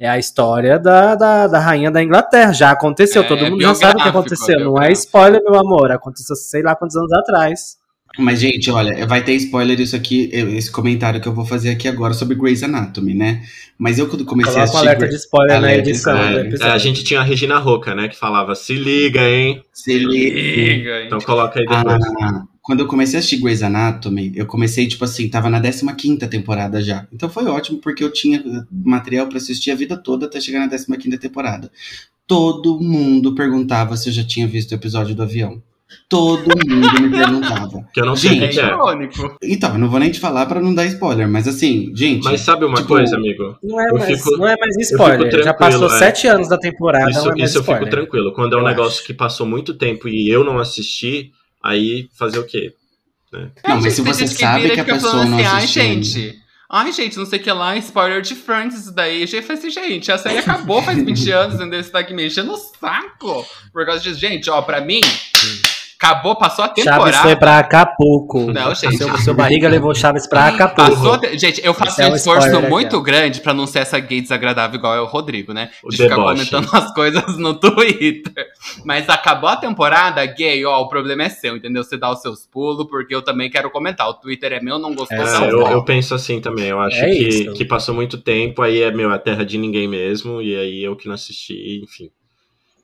É 0.00 0.08
a 0.08 0.18
história 0.18 0.80
da, 0.80 1.14
da, 1.14 1.46
da 1.46 1.60
rainha 1.60 1.88
da 1.88 2.02
Inglaterra. 2.02 2.52
Já 2.52 2.72
aconteceu, 2.72 3.22
É, 3.22 3.28
todo 3.28 3.46
mundo 3.46 3.62
já 3.62 3.72
sabe 3.72 4.00
o 4.00 4.02
que 4.02 4.08
aconteceu. 4.08 4.58
Não 4.58 4.82
é 4.82 4.90
spoiler, 4.90 5.40
meu 5.44 5.54
amor. 5.54 5.92
Aconteceu 5.92 6.34
sei 6.34 6.60
lá 6.60 6.74
quantos 6.74 6.96
anos 6.96 7.12
atrás. 7.12 7.76
Mas, 8.18 8.40
gente, 8.40 8.70
olha, 8.70 9.06
vai 9.06 9.24
ter 9.24 9.34
spoiler 9.36 9.80
isso 9.80 9.96
aqui, 9.96 10.28
esse 10.32 10.70
comentário 10.70 11.20
que 11.20 11.26
eu 11.26 11.32
vou 11.34 11.46
fazer 11.46 11.70
aqui 11.70 11.88
agora 11.88 12.12
sobre 12.12 12.34
Grey's 12.36 12.62
Anatomy, 12.62 13.14
né? 13.14 13.42
Mas 13.78 13.98
eu, 13.98 14.06
quando 14.06 14.24
comecei 14.24 14.52
a 14.52 14.66
Coloca 14.66 14.70
um 14.72 14.80
assistir. 14.80 14.88
alerta 14.88 15.08
de 15.08 15.16
spoiler 15.16 15.50
na 15.52 15.56
Alerta 15.66 15.82
de 15.82 15.90
edição 15.90 16.12
spoiler. 16.14 16.34
do 16.34 16.44
É, 16.44 16.48
episódio. 16.48 16.72
a 16.74 16.78
gente 16.78 17.04
tinha 17.04 17.20
a 17.20 17.22
Regina 17.24 17.58
Roca, 17.58 17.94
né, 17.94 18.08
que 18.08 18.16
falava, 18.16 18.54
se 18.54 18.74
liga, 18.74 19.20
hein? 19.28 19.62
Se 19.72 19.98
liga. 19.98 20.36
Liga, 20.40 21.00
hein? 21.00 21.06
Então 21.06 21.20
coloca 21.20 21.58
aí 21.58 21.66
depois. 21.66 22.04
Ah, 22.20 22.44
quando 22.60 22.80
eu 22.80 22.86
comecei 22.86 23.16
a 23.16 23.18
assistir 23.18 23.38
Grey's 23.38 23.62
Anatomy, 23.62 24.32
eu 24.36 24.46
comecei, 24.46 24.86
tipo 24.86 25.04
assim, 25.04 25.28
tava 25.28 25.48
na 25.50 25.60
15ª 25.60 26.28
temporada 26.28 26.80
já. 26.82 27.08
Então 27.12 27.28
foi 27.30 27.44
ótimo, 27.46 27.78
porque 27.78 28.04
eu 28.04 28.12
tinha 28.12 28.44
material 28.70 29.26
pra 29.26 29.38
assistir 29.38 29.70
a 29.70 29.74
vida 29.74 29.96
toda 29.96 30.26
até 30.26 30.40
chegar 30.40 30.60
na 30.60 30.68
15ª 30.68 31.18
temporada. 31.18 31.70
Todo 32.26 32.78
mundo 32.78 33.34
perguntava 33.34 33.96
se 33.96 34.08
eu 34.10 34.12
já 34.12 34.22
tinha 34.22 34.46
visto 34.46 34.70
o 34.70 34.74
episódio 34.74 35.14
do 35.14 35.22
avião. 35.22 35.60
Todo 36.08 36.42
mundo 36.44 37.00
me 37.02 37.10
perguntava. 37.10 37.88
Que 37.92 38.00
eu 38.00 38.06
não 38.06 38.14
sei 38.16 38.30
Gente, 38.30 38.38
que 38.40 38.60
É 38.60 38.62
que 38.64 38.68
irônico. 38.68 39.36
Então, 39.42 39.72
eu 39.72 39.78
não 39.78 39.88
vou 39.88 39.98
nem 39.98 40.10
te 40.10 40.20
falar 40.20 40.46
pra 40.46 40.60
não 40.60 40.74
dar 40.74 40.84
spoiler, 40.86 41.28
mas 41.28 41.48
assim, 41.48 41.90
gente. 41.94 42.24
Mas 42.24 42.40
sabe 42.42 42.64
uma 42.64 42.76
Tipo, 42.76 42.88
coisa, 42.88 43.16
amigo? 43.16 43.56
Não 43.62 43.80
é, 43.80 43.88
Eu 43.90 43.94
mais, 43.98 44.18
fico- 44.18 44.36
não 44.36 44.46
é 44.48 44.56
mais 44.58 44.76
spoiler. 44.78 45.42
Já 45.42 45.54
passou 45.54 45.86
é. 45.86 45.98
sete 45.98 46.26
anos 46.26 46.48
da 46.48 46.58
temporada, 46.58 47.10
Isso, 47.10 47.24
não 47.24 47.32
é 47.32 47.36
mais 47.38 47.50
isso 47.50 47.58
eu 47.58 47.64
fico 47.64 47.88
tranquilo. 47.88 48.32
Quando 48.34 48.52
é 48.54 48.56
um 48.56 48.60
Eu 48.60 48.66
negócio 48.68 48.98
acho. 48.98 49.04
que 49.06 49.14
passou 49.14 49.46
muito 49.46 49.74
tempo 49.74 50.08
e 50.08 50.28
eu 50.30 50.44
não 50.44 50.58
assisti, 50.58 51.30
aí 51.62 52.08
fazer 52.18 52.38
o 52.38 52.44
quê? 52.46 52.72
Não, 53.66 53.80
mas 53.80 53.94
se 53.94 54.02
você 54.02 54.26
gente 54.26 54.38
sabe 54.38 54.66
e 54.66 54.70
que 54.70 54.80
a 54.80 54.84
fica 54.84 54.94
pessoa 54.94 55.12
falando 55.12 55.30
não 55.30 55.38
assim, 55.38 55.46
Ai, 55.46 55.56
assistiu 55.56 55.82
ainda." 55.82 56.02
gente. 56.04 56.42
Ai, 56.74 56.92
gente, 56.92 57.18
não 57.18 57.26
sei 57.26 57.38
o 57.38 57.42
que 57.42 57.52
lá, 57.52 57.76
spoiler 57.76 58.22
de 58.22 58.34
Friends, 58.34 58.78
isso 58.80 58.94
daí. 58.94 59.22
Eu 59.22 59.42
falei 59.42 59.58
assim, 59.58 59.70
gente, 59.70 60.10
a 60.12 60.16
série 60.18 60.38
acabou 60.38 60.82
faz 60.82 61.02
20 61.02 61.28
anos, 61.32 61.54
entendeu? 61.56 61.82
Você 61.82 61.90
tá 61.90 61.98
aqui 61.98 62.14
me 62.14 62.26
enchendo 62.26 62.52
o 62.52 62.56
saco. 62.56 63.44
Por 63.72 63.84
causa 63.84 64.00
disso, 64.02 64.18
gente, 64.18 64.48
ó, 64.50 64.60
pra 64.62 64.80
mim, 64.80 65.00
acabou, 66.02 66.34
passou 66.36 66.64
a 66.64 66.68
temporada. 66.68 67.04
Chaves 67.12 67.20
foi 67.20 67.36
pra 67.36 67.58
Acapulco. 67.58 68.52
Não, 68.52 68.74
gente. 68.74 68.96
Seu, 68.96 69.16
seu 69.18 69.34
barriga 69.34 69.68
levou 69.68 69.94
Chaves 69.94 70.26
pra 70.26 70.48
Acapulco. 70.48 70.90
Passou, 70.90 71.38
gente, 71.38 71.64
eu 71.64 71.72
faço 71.72 71.92
Esse 71.92 72.02
é 72.02 72.12
um 72.12 72.16
esforço 72.16 72.56
aqui, 72.56 72.68
muito 72.68 72.96
ó. 72.96 73.00
grande 73.00 73.40
pra 73.40 73.54
não 73.54 73.66
ser 73.66 73.80
essa 73.80 73.98
gay 74.00 74.20
desagradável 74.20 74.78
igual 74.78 74.94
é 74.94 75.00
o 75.00 75.06
Rodrigo, 75.06 75.52
né? 75.52 75.70
O 75.82 75.88
De 75.90 75.96
ficar 75.98 76.16
deboche. 76.16 76.50
comentando 76.50 76.68
as 76.74 76.92
coisas 76.92 77.38
no 77.38 77.54
Twitter. 77.60 78.46
Mas 78.84 79.08
acabou 79.08 79.48
a 79.48 79.56
temporada, 79.56 80.24
gay, 80.26 80.64
ó, 80.64 80.80
o 80.80 80.88
problema 80.88 81.24
é 81.24 81.28
seu, 81.28 81.56
entendeu? 81.56 81.84
Você 81.84 81.96
dá 81.96 82.10
os 82.10 82.20
seus 82.20 82.46
pulos, 82.46 82.86
porque 82.88 83.14
eu 83.14 83.22
também 83.22 83.48
quero 83.50 83.70
comentar. 83.70 84.08
O 84.08 84.14
Twitter 84.14 84.52
é 84.52 84.60
meu, 84.60 84.78
não 84.78 84.94
gostou, 84.94 85.16
É, 85.16 85.24
não 85.24 85.44
É, 85.44 85.50
eu, 85.50 85.60
eu 85.68 85.84
penso 85.84 86.14
assim 86.14 86.40
também. 86.40 86.66
Eu 86.66 86.80
acho 86.80 86.96
É 86.96 87.10
que, 87.10 87.28
isso. 87.28 87.52
que 87.54 87.64
passou 87.64 87.94
muito 87.94 88.18
tempo, 88.18 88.62
aí 88.62 88.82
é 88.82 88.90
meu, 88.90 89.10
a 89.12 89.18
terra 89.18 89.44
de 89.44 89.56
ninguém 89.58 89.86
mesmo, 89.86 90.42
e 90.42 90.56
aí 90.56 90.82
eu 90.82 90.96
que 90.96 91.06
não 91.06 91.14
assisti, 91.14 91.80
enfim. 91.82 92.10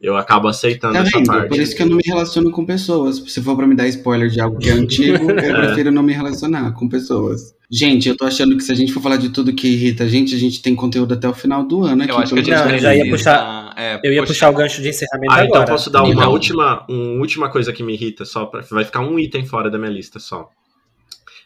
Eu 0.00 0.16
acabo 0.16 0.46
aceitando 0.46 0.94
Tá 0.94 1.00
essa 1.00 1.20
parte. 1.24 1.48
Por 1.48 1.58
isso 1.58 1.74
que 1.74 1.82
eu 1.82 1.86
não 1.86 1.96
me 1.96 2.02
relaciono 2.06 2.52
com 2.52 2.64
pessoas. 2.64 3.16
Se 3.26 3.42
for 3.42 3.56
pra 3.56 3.66
me 3.66 3.74
dar 3.74 3.88
spoiler 3.88 4.28
de 4.30 4.40
algo 4.40 4.56
que 4.56 4.68
é 4.68 4.72
antigo, 4.72 5.28
eu 5.30 5.38
É. 5.38 5.52
prefiro 5.66 5.90
não 5.90 6.02
me 6.04 6.12
relacionar 6.12 6.70
com 6.72 6.88
pessoas. 6.88 7.52
Gente, 7.70 8.08
eu 8.08 8.16
tô 8.16 8.24
achando 8.24 8.56
que 8.56 8.62
se 8.62 8.70
a 8.70 8.74
gente 8.76 8.92
for 8.92 9.02
falar 9.02 9.16
de 9.16 9.28
tudo 9.30 9.52
que 9.52 9.66
irrita 9.68 10.04
a 10.04 10.08
gente, 10.08 10.34
a 10.34 10.38
gente 10.38 10.62
tem 10.62 10.74
conteúdo 10.74 11.14
até 11.14 11.28
o 11.28 11.34
final 11.34 11.64
do 11.64 11.82
ano 11.84 12.02
aqui. 12.04 12.12
Eu 12.12 12.18
acho 12.18 12.32
que 12.32 12.40
a 12.40 12.42
gente 12.44 12.54
Não, 12.54 12.70
eu 12.70 12.78
já 12.78 12.94
ia 12.94 13.10
puxar- 13.10 13.74
é, 13.76 14.00
Eu 14.04 14.12
ia 14.12 14.20
puxa- 14.22 14.32
puxar 14.32 14.50
o 14.50 14.54
gancho 14.54 14.80
de 14.80 14.88
encerramento 14.88 15.32
Ah, 15.34 15.44
então 15.44 15.56
agora. 15.56 15.72
posso 15.72 15.90
dar 15.90 16.02
uma 16.04 16.12
Então. 16.14 16.30
última, 16.32 16.86
uma 16.88 17.20
última 17.20 17.50
coisa 17.50 17.72
que 17.72 17.82
me 17.82 17.92
irrita, 17.94 18.24
só 18.24 18.46
pra, 18.46 18.62
vai 18.70 18.84
ficar 18.84 19.00
um 19.00 19.18
item 19.18 19.44
fora 19.44 19.68
da 19.70 19.76
minha 19.78 19.90
lista 19.90 20.18
só. 20.20 20.48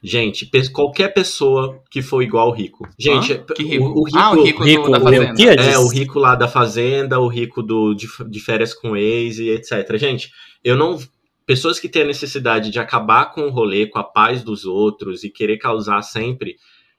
Gente, 0.02 0.46
pe- 0.46 0.68
qualquer 0.70 1.14
pessoa 1.14 1.80
que 1.90 2.02
for 2.02 2.22
igual 2.22 2.48
ao 2.48 2.54
rico. 2.54 2.88
Gente? 2.98 3.38
Que 3.54 3.62
rico? 3.62 3.84
O, 3.84 4.00
o 4.00 4.04
rico, 4.04 4.18
ah, 4.18 4.32
o 4.32 4.42
rico, 4.42 4.64
Rico, 4.64 4.82
do, 4.86 4.90
da 4.90 5.00
Fazenda. 5.00 5.34
É, 5.70 5.78
o 5.78 5.88
rico 5.88 6.18
lá 6.18 6.34
da 6.34 6.48
fazenda, 6.48 7.20
o 7.20 7.28
rico 7.28 7.62
do, 7.62 7.94
de, 7.94 8.08
de 8.28 8.40
férias 8.40 8.74
com 8.74 8.96
ex 8.96 9.38
e 9.38 9.48
etc. 9.50 9.96
Gente, 9.96 10.30
eu 10.64 10.76
não. 10.76 10.98
Pessoas 11.46 11.78
que 11.78 11.88
têm 11.88 12.02
a 12.02 12.06
necessidade 12.06 12.70
de 12.70 12.78
acabar 12.80 13.26
com 13.32 13.42
o 13.42 13.50
rolê, 13.50 13.86
com 13.86 13.98
a 13.98 14.04
paz 14.04 14.42
dos 14.42 14.64
outros 14.64 15.22
e 15.22 15.30
querer 15.30 15.58
causar 15.58 16.02
sempre. 16.02 16.56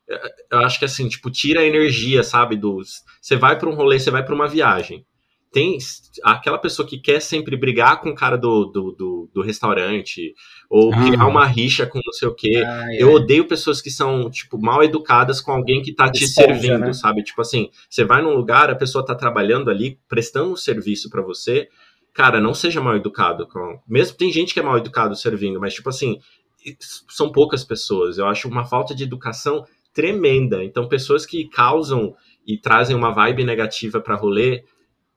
eh, 0.09 0.29
Eu 0.51 0.59
acho 0.59 0.79
que 0.79 0.85
assim, 0.85 1.07
tipo, 1.09 1.29
tira 1.29 1.59
a 1.61 1.65
energia, 1.65 2.23
sabe? 2.23 2.55
Dos. 2.55 3.01
Você 3.21 3.35
vai 3.35 3.57
para 3.57 3.69
um 3.69 3.75
rolê, 3.75 3.99
você 3.99 4.11
vai 4.11 4.23
para 4.23 4.35
uma 4.35 4.47
viagem. 4.47 5.05
Tem 5.51 5.77
aquela 6.23 6.57
pessoa 6.57 6.87
que 6.87 6.97
quer 6.97 7.19
sempre 7.21 7.55
brigar 7.55 8.01
com 8.01 8.09
o 8.09 8.15
cara 8.15 8.35
do, 8.37 8.65
do, 8.65 8.91
do, 8.91 9.29
do 9.31 9.41
restaurante, 9.43 10.33
ou 10.75 10.91
Ah. 10.91 11.05
criar 11.05 11.27
uma 11.27 11.45
rixa 11.45 11.85
com 11.85 11.99
não 12.03 12.11
sei 12.13 12.27
o 12.27 12.33
quê. 12.33 12.63
Ai, 12.65 12.97
Eu 12.99 13.09
ai. 13.09 13.13
odeio 13.15 13.47
pessoas 13.47 13.79
que 13.79 13.91
são, 13.91 14.29
tipo, 14.31 14.59
mal 14.59 14.83
educadas 14.83 15.39
com 15.39 15.51
alguém 15.51 15.81
que 15.83 15.93
tá 15.93 16.09
te 16.11 16.23
Esponja, 16.23 16.47
servindo, 16.55 16.79
né? 16.87 16.93
sabe? 16.93 17.21
Tipo 17.23 17.41
assim, 17.41 17.69
você 17.89 18.03
vai 18.03 18.21
num 18.23 18.33
lugar, 18.33 18.71
a 18.71 18.75
pessoa 18.75 19.05
tá 19.05 19.13
trabalhando 19.13 19.69
ali, 19.69 19.99
prestando 20.07 20.51
um 20.51 20.55
serviço 20.55 21.09
pra 21.11 21.21
você. 21.21 21.67
Cara, 22.11 22.41
não 22.41 22.53
seja 22.55 22.81
mal 22.81 22.95
educado 22.95 23.45
com. 23.47 23.79
Mesmo 23.87 24.17
tem 24.17 24.31
gente 24.31 24.51
que 24.53 24.59
é 24.59 24.63
mal 24.63 24.77
educado 24.77 25.15
servindo, 25.15 25.59
mas, 25.59 25.73
tipo 25.75 25.89
assim, 25.89 26.17
são 27.07 27.31
poucas 27.31 27.63
pessoas. 27.63 28.17
Eu 28.17 28.25
acho 28.27 28.47
uma 28.47 28.65
falta 28.65 28.95
de 28.95 29.03
educação 29.03 29.63
tremenda. 29.93 30.63
Então, 30.63 30.87
pessoas 30.87 31.23
que 31.25 31.47
causam 31.49 32.15
e 32.47 32.57
trazem 32.57 32.95
uma 32.95 33.11
vibe 33.11 33.43
negativa 33.43 33.99
pra 34.01 34.15
rolê. 34.15 34.63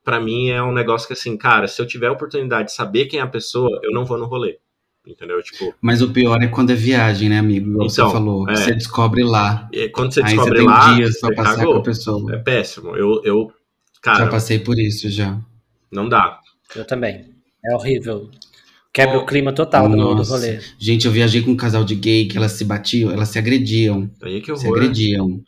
pra 0.04 0.20
mim 0.20 0.50
é 0.50 0.62
um 0.62 0.70
negócio 0.72 1.07
que 1.09 1.14
assim, 1.14 1.36
cara, 1.36 1.66
se 1.66 1.82
eu 1.82 1.86
tiver 1.86 2.07
a 2.07 2.12
oportunidade 2.12 2.68
de 2.68 2.74
saber 2.74 3.07
quem 3.07 3.18
é 3.18 3.22
a 3.24 3.26
pessoa, 3.26 3.80
eu 3.82 3.90
não 3.90 4.04
vou 4.04 4.16
no 4.16 4.26
rolê. 4.26 4.59
Entendeu? 5.07 5.40
Tipo, 5.42 5.72
Mas 5.80 6.02
o 6.02 6.11
pior 6.11 6.42
é 6.42 6.48
quando 6.48 6.70
é 6.70 6.74
viagem, 6.74 7.28
né, 7.28 7.38
amigo? 7.38 7.70
Então, 7.74 7.88
você 7.88 8.00
falou. 8.02 8.48
é. 8.50 8.57
Você 8.57 8.74
descobre 8.74 9.22
lá. 9.22 9.68
e 9.72 9.88
quando 9.88 10.12
você 10.12 10.20
Aí 10.20 10.30
você 10.30 10.36
descobre 10.36 10.59
tem 10.59 10.66
lá, 10.66 10.94
dias 10.94 11.20
pra 11.20 11.28
você 11.28 11.34
passar 11.36 11.57
cagou. 11.57 11.72
com 11.74 11.78
a 11.78 11.82
pessoa. 11.82 12.34
É 12.34 12.38
péssimo. 12.38 12.96
Eu, 12.96 13.22
eu 13.24 13.46
Já 13.94 14.00
cara, 14.02 14.26
passei 14.28 14.59
por 14.59 14.78
isso, 14.78 15.09
já. 15.09 15.38
não 15.92 16.09
dá. 16.09 16.40
Eu 16.74 16.84
também. 16.84 17.24
É 17.64 17.74
horrível. 17.74 18.28
Quebra 18.92 19.18
o 19.18 19.26
clima 19.26 19.52
total 19.52 19.88
do, 19.88 19.96
do 19.96 20.14
Nossa. 20.16 20.32
rolê. 20.32 20.59
Gente, 20.78 21.07
eu 21.07 21.12
viajei 21.12 21.42
com 21.42 21.50
um 21.52 21.57
casal 21.57 21.84
de 21.84 21.94
gay 21.94 22.26
que 22.26 22.36
elas 22.36 22.52
se 22.52 22.64
batiam, 22.64 23.11
elas 23.12 23.28
se 23.28 23.38
agrediam. 23.38 24.11
Aí 24.22 24.40
que 24.40 24.57
Se 24.57 24.66
horror. 24.66 24.78
agrediam. 24.78 25.40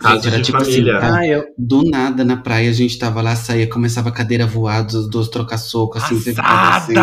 Caso 0.00 0.28
era 0.28 0.36
de 0.38 0.44
tipo 0.44 0.56
assim, 0.58 0.70
família. 0.74 0.98
Ah, 0.98 1.16
Ah, 1.18 1.26
eu, 1.26 1.44
Do 1.58 1.82
nada, 1.82 2.24
na 2.24 2.36
praia, 2.36 2.70
a 2.70 2.72
gente 2.72 2.96
tava 2.98 3.20
lá, 3.20 3.34
saía, 3.34 3.68
começava 3.68 4.08
a 4.08 4.12
cadeira 4.12 4.44
a 4.44 4.46
voar, 4.46 4.86
os 4.86 5.10
dois 5.10 5.28
trocar 5.28 5.58
soco, 5.58 5.98
assim, 5.98 6.14
você 6.14 6.30
ficava 6.32 6.76
assim. 6.76 6.94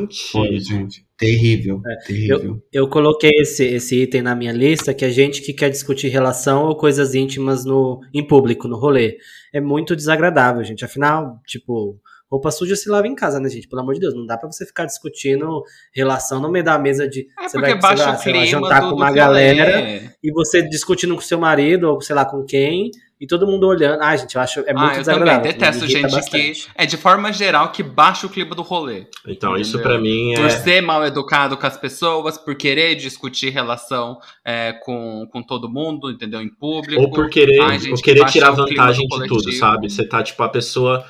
Gente, 0.00 0.32
Foi, 0.32 0.58
gente. 0.58 1.05
Terrível, 1.18 1.80
É, 1.86 1.96
terrível. 2.06 2.62
eu 2.70 2.88
coloquei 2.88 3.30
esse, 3.38 3.64
esse 3.64 4.02
item 4.02 4.20
na 4.22 4.34
minha 4.34 4.52
lista, 4.52 4.92
que 4.92 5.04
é 5.04 5.10
gente 5.10 5.40
que 5.40 5.54
quer 5.54 5.70
discutir 5.70 6.08
relação 6.08 6.64
ou 6.66 6.76
coisas 6.76 7.14
íntimas 7.14 7.64
no, 7.64 8.00
em 8.12 8.26
público, 8.26 8.68
no 8.68 8.76
rolê. 8.76 9.16
É 9.52 9.60
muito 9.60 9.96
desagradável, 9.96 10.62
gente. 10.62 10.84
Afinal, 10.84 11.40
tipo, 11.46 11.98
roupa 12.30 12.50
suja 12.50 12.76
se 12.76 12.88
lava 12.90 13.06
em 13.06 13.14
casa, 13.14 13.40
né, 13.40 13.48
gente? 13.48 13.66
Pelo 13.66 13.80
amor 13.80 13.94
de 13.94 14.00
Deus, 14.00 14.14
não 14.14 14.26
dá 14.26 14.36
pra 14.36 14.50
você 14.50 14.66
ficar 14.66 14.84
discutindo 14.84 15.62
relação 15.94 16.38
no 16.38 16.50
meio 16.50 16.64
da 16.64 16.78
mesa 16.78 17.08
de. 17.08 17.26
É 17.40 17.48
você 17.48 17.58
porque 17.58 17.72
vai, 17.72 17.80
baixa 17.80 18.10
lá, 18.10 18.16
clima 18.16 18.44
jantar 18.44 18.82
do, 18.82 18.90
com 18.90 18.96
uma 18.96 19.10
galera 19.10 20.12
e 20.22 20.30
você 20.32 20.60
discutindo 20.68 21.14
com 21.14 21.22
seu 21.22 21.38
marido, 21.38 21.84
ou 21.84 22.00
sei 22.02 22.14
lá 22.14 22.26
com 22.26 22.44
quem, 22.44 22.90
e 23.20 23.26
todo 23.26 23.46
mundo 23.46 23.66
olhando. 23.66 24.02
Ai, 24.02 24.18
gente, 24.18 24.34
eu 24.36 24.40
acho. 24.42 24.60
É 24.60 24.72
muito 24.74 24.78
Ah, 24.78 24.96
eu 24.98 25.04
também 25.04 25.24
desagradável. 25.24 25.42
detesto 25.52 25.84
me 25.84 25.90
irrita 25.90 26.08
gente 26.08 26.30
que 26.30 26.48
bastante. 26.48 26.68
é 26.74 26.86
de 26.86 26.96
forma 26.96 27.32
geral 27.32 27.72
que 27.72 27.82
baixa 27.82 28.26
o 28.26 28.30
clima 28.30 28.54
do 28.54 28.62
rolê. 28.62 29.06
então 29.26 29.56
isso 29.56 29.76
Entendeu? 29.78 29.92
pra 29.92 30.00
mim 30.00 30.34
Por 30.36 30.44
é 30.44 30.50
ser 30.50 30.80
mal 30.82 31.04
educado 31.06 31.56
com 31.56 31.66
as 31.66 31.76
pessoas, 31.76 32.36
por 32.36 32.54
querer 32.54 32.94
discutir 32.96 33.50
relação 33.50 34.18
é, 34.44 34.72
com, 34.84 35.26
com 35.32 35.42
todo 35.42 35.68
mundo, 35.68 36.10
entendeu? 36.10 36.40
Em 36.42 36.48
público. 36.48 37.00
ou 37.00 37.10
por 37.10 37.30
querer, 37.30 37.60
Ai, 37.62 37.78
gente, 37.78 37.90
ou 37.90 37.96
que 37.96 38.02
querer 38.02 38.20
baixa 38.20 38.32
tirar 38.32 38.50
vantagem 38.50 39.06
de 39.06 39.26
tudo, 39.28 39.52
sabe? 39.52 39.90
Você 39.90 40.06
tá 40.06 40.22
tipo 40.22 40.42
a 40.42 40.48
pessoa 40.48 41.04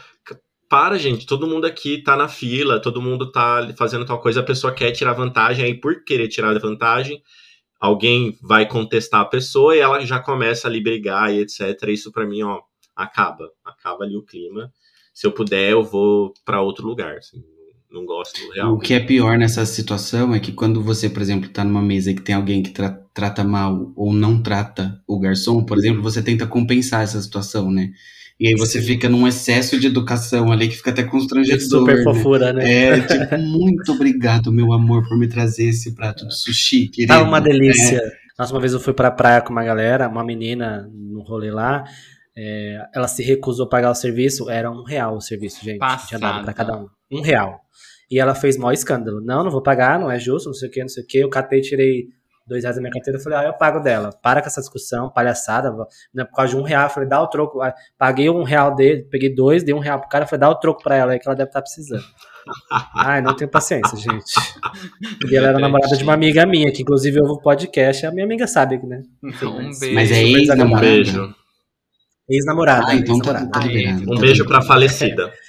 para, 0.69 0.99
gente, 0.99 1.27
todo 1.27 1.47
mundo 1.47 1.65
aqui 1.65 2.03
tá 2.03 2.17
na 2.17 2.27
fila, 2.29 2.81
todo 2.81 3.01
mundo 3.01 3.31
tá 3.31 3.69
fazendo 3.79 4.05
tal 4.05 4.19
coisa, 4.21 4.41
a 4.41 4.43
pessoa 4.43 4.73
quer 4.73 4.91
tirar 4.91 5.13
vantagem, 5.13 5.65
aí 5.65 5.75
por 5.75 6.03
querer 6.05 6.27
tirar 6.29 6.59
vantagem, 6.59 7.23
alguém 7.81 8.37
vai 8.43 8.67
contestar 8.67 9.21
a 9.21 9.25
pessoa 9.27 9.77
e 9.77 9.81
ela 9.81 10.05
já 10.05 10.19
começa 10.19 10.67
a 10.67 10.71
ali 10.71 10.83
brigar 10.83 11.33
e 11.33 11.41
etc. 11.41 11.93
Isso 11.93 12.13
pra 12.13 12.27
mim, 12.27 12.43
ó, 12.43 12.61
acaba, 12.95 13.51
acaba 13.65 14.05
ali 14.05 14.17
o 14.17 14.23
clima. 14.23 14.73
Se 15.13 15.27
eu 15.27 15.33
puder, 15.33 15.71
eu 15.73 15.83
vou 15.83 16.33
pra 16.45 16.61
outro 16.61 16.87
lugar, 16.87 17.17
assim, 17.17 17.43
não 17.91 18.05
gosto 18.05 18.39
do 18.41 18.53
real. 18.53 18.75
O 18.75 18.79
que 18.79 18.93
é 18.95 19.01
pior 19.01 19.39
nessa 19.39 19.65
situação 19.65 20.35
é 20.35 20.41
que 20.41 20.53
quando 20.53 20.83
você, 20.83 21.09
por 21.09 21.23
exemplo, 21.23 21.49
tá 21.49 21.65
numa 21.65 21.83
mesa 21.83 22.13
que 22.13 22.21
tem 22.21 22.35
alguém 22.35 22.63
que 22.63 22.71
tra- 22.71 23.03
trata 23.15 23.43
mal 23.45 23.93
ou 23.97 24.13
não 24.13 24.43
trata 24.43 25.03
o 25.07 25.19
garçom, 25.19 25.65
por 25.65 25.79
exemplo, 25.79 26.03
você 26.03 26.23
tenta 26.23 26.47
compensar 26.47 27.03
essa 27.03 27.21
situação, 27.21 27.71
né? 27.71 27.91
E 28.39 28.49
aí 28.49 28.55
você 28.55 28.83
fica 28.83 29.09
num 29.09 29.27
excesso 29.27 29.81
de 29.81 29.87
educação 29.87 30.53
ali 30.53 30.69
que 30.69 30.77
fica 30.77 30.91
até 30.91 31.03
constrangedor. 31.03 31.61
Super 31.61 31.97
né? 31.97 32.03
fofura, 32.03 32.53
né? 32.53 32.71
É, 32.71 33.01
tipo, 33.01 33.39
muito 33.39 33.93
obrigado, 33.93 34.53
meu 34.53 34.73
amor, 34.73 35.09
por 35.09 35.19
me 35.19 35.27
trazer 35.27 35.69
esse 35.69 35.95
prato 35.95 36.27
de 36.27 36.37
sushi, 36.37 36.89
querido. 36.89 37.15
Tava 37.15 37.25
uma 37.27 37.41
delícia. 37.41 37.97
É. 37.97 38.27
Nossa, 38.39 38.53
uma 38.53 38.61
vez 38.61 38.75
eu 38.75 38.81
fui 38.81 38.93
pra 38.93 39.11
praia 39.11 39.41
com 39.41 39.51
uma 39.51 39.65
galera, 39.65 40.09
uma 40.09 40.23
menina 40.23 40.87
no 40.93 41.23
rolê 41.23 41.51
lá. 41.51 41.85
é, 42.37 42.79
ela 42.95 43.09
se 43.09 43.23
recusou 43.23 43.65
a 43.65 43.69
pagar 43.69 43.91
o 43.91 43.95
serviço, 43.95 44.51
era 44.51 44.71
um 44.71 44.83
real 44.83 45.17
o 45.17 45.21
serviço, 45.23 45.65
gente. 45.65 45.79
Tinha 46.07 46.21
dado 46.21 46.45
pra 46.45 46.53
Passada. 46.53 46.55
cada 46.55 46.79
um. 46.79 46.89
Um 47.11 47.23
real. 47.23 47.61
E 48.11 48.21
ela 48.21 48.35
fez 48.35 48.59
maior 48.59 48.73
escândalo. 48.73 49.23
Não, 49.23 49.43
não 49.43 49.51
vou 49.51 49.63
pagar, 49.63 49.99
não 49.99 50.11
é 50.11 50.19
justo, 50.19 50.49
não 50.49 50.55
sei 50.55 50.69
o 50.69 50.73
que, 50.73 50.81
não 50.81 50.89
sei 50.89 51.03
o 51.03 51.07
que. 51.07 51.19
Eu 51.19 51.31
catei, 51.31 51.63
tirei 51.63 52.09
dois 52.47 52.63
reais 52.63 52.77
da 52.77 52.83
minha 52.83 52.93
carteira. 52.93 53.19
Eu 53.19 53.23
falei, 53.23 53.39
ah, 53.39 53.45
eu 53.45 53.53
pago 53.55 53.81
dela. 53.81 54.11
Para 54.23 54.41
com 54.41 54.47
essa 54.47 54.61
discussão, 54.61 55.11
palhaçada. 55.11 55.71
Né, 56.15 56.25
por 56.25 56.35
causa 56.37 56.55
de 56.55 56.59
um 56.61 56.63
real, 56.63 56.85
eu 56.85 56.91
falei, 56.91 57.09
dá 57.09 57.21
o 57.21 57.27
troco. 57.27 57.61
Ah, 57.61 57.75
Paguei 57.99 58.29
um 58.31 58.43
real 58.43 58.75
dele, 58.75 59.03
peguei 59.11 59.35
dois, 59.35 59.63
dei 59.65 59.75
um 59.75 59.79
real 59.79 59.99
pro 60.01 60.09
cara, 60.09 60.27
falei, 60.27 60.41
dá 60.41 60.49
o 60.51 60.55
troco 60.55 60.83
pra 60.83 60.95
ela 60.97 61.13
aí 61.13 61.19
que 61.19 61.29
ela 61.29 61.37
deve 61.37 61.49
estar 61.51 61.61
precisando. 61.63 62.05
Ai, 62.97 63.21
não 63.21 63.35
tenho 63.35 63.51
paciência, 63.51 63.97
gente. 63.99 64.33
E 65.29 65.37
ela 65.37 65.49
era 65.49 65.59
namorada 65.59 65.97
de 65.97 66.05
uma 66.05 66.15
amiga 66.15 66.47
minha, 66.47 66.73
que 66.73 66.83
inclusive 66.83 67.21
ouve 67.21 67.33
o 67.33 67.41
podcast, 67.41 68.07
a 68.07 68.13
minha 68.13 68.25
amiga 68.25 68.47
sabe, 68.47 68.79
né? 68.87 69.03
Enfim, 69.25 69.47
Um 69.47 69.63
mas- 69.67 69.81
beijo. 69.81 69.95
Mas 69.95 70.11
é 70.13 70.15
Super 70.15 70.31
Um 70.33 70.37
ex-namorada. 70.39 70.87
beijo. 70.87 71.35
Ex-namorada. 72.29 72.87
Ah, 72.89 72.95
então 72.95 73.19
tá, 73.21 73.31
ex-namorada. 73.33 73.51
tá. 73.51 74.11
Um 74.13 74.15
tá 74.15 74.21
beijo 74.21 74.45
pra 74.47 74.63
falecida. 74.63 75.33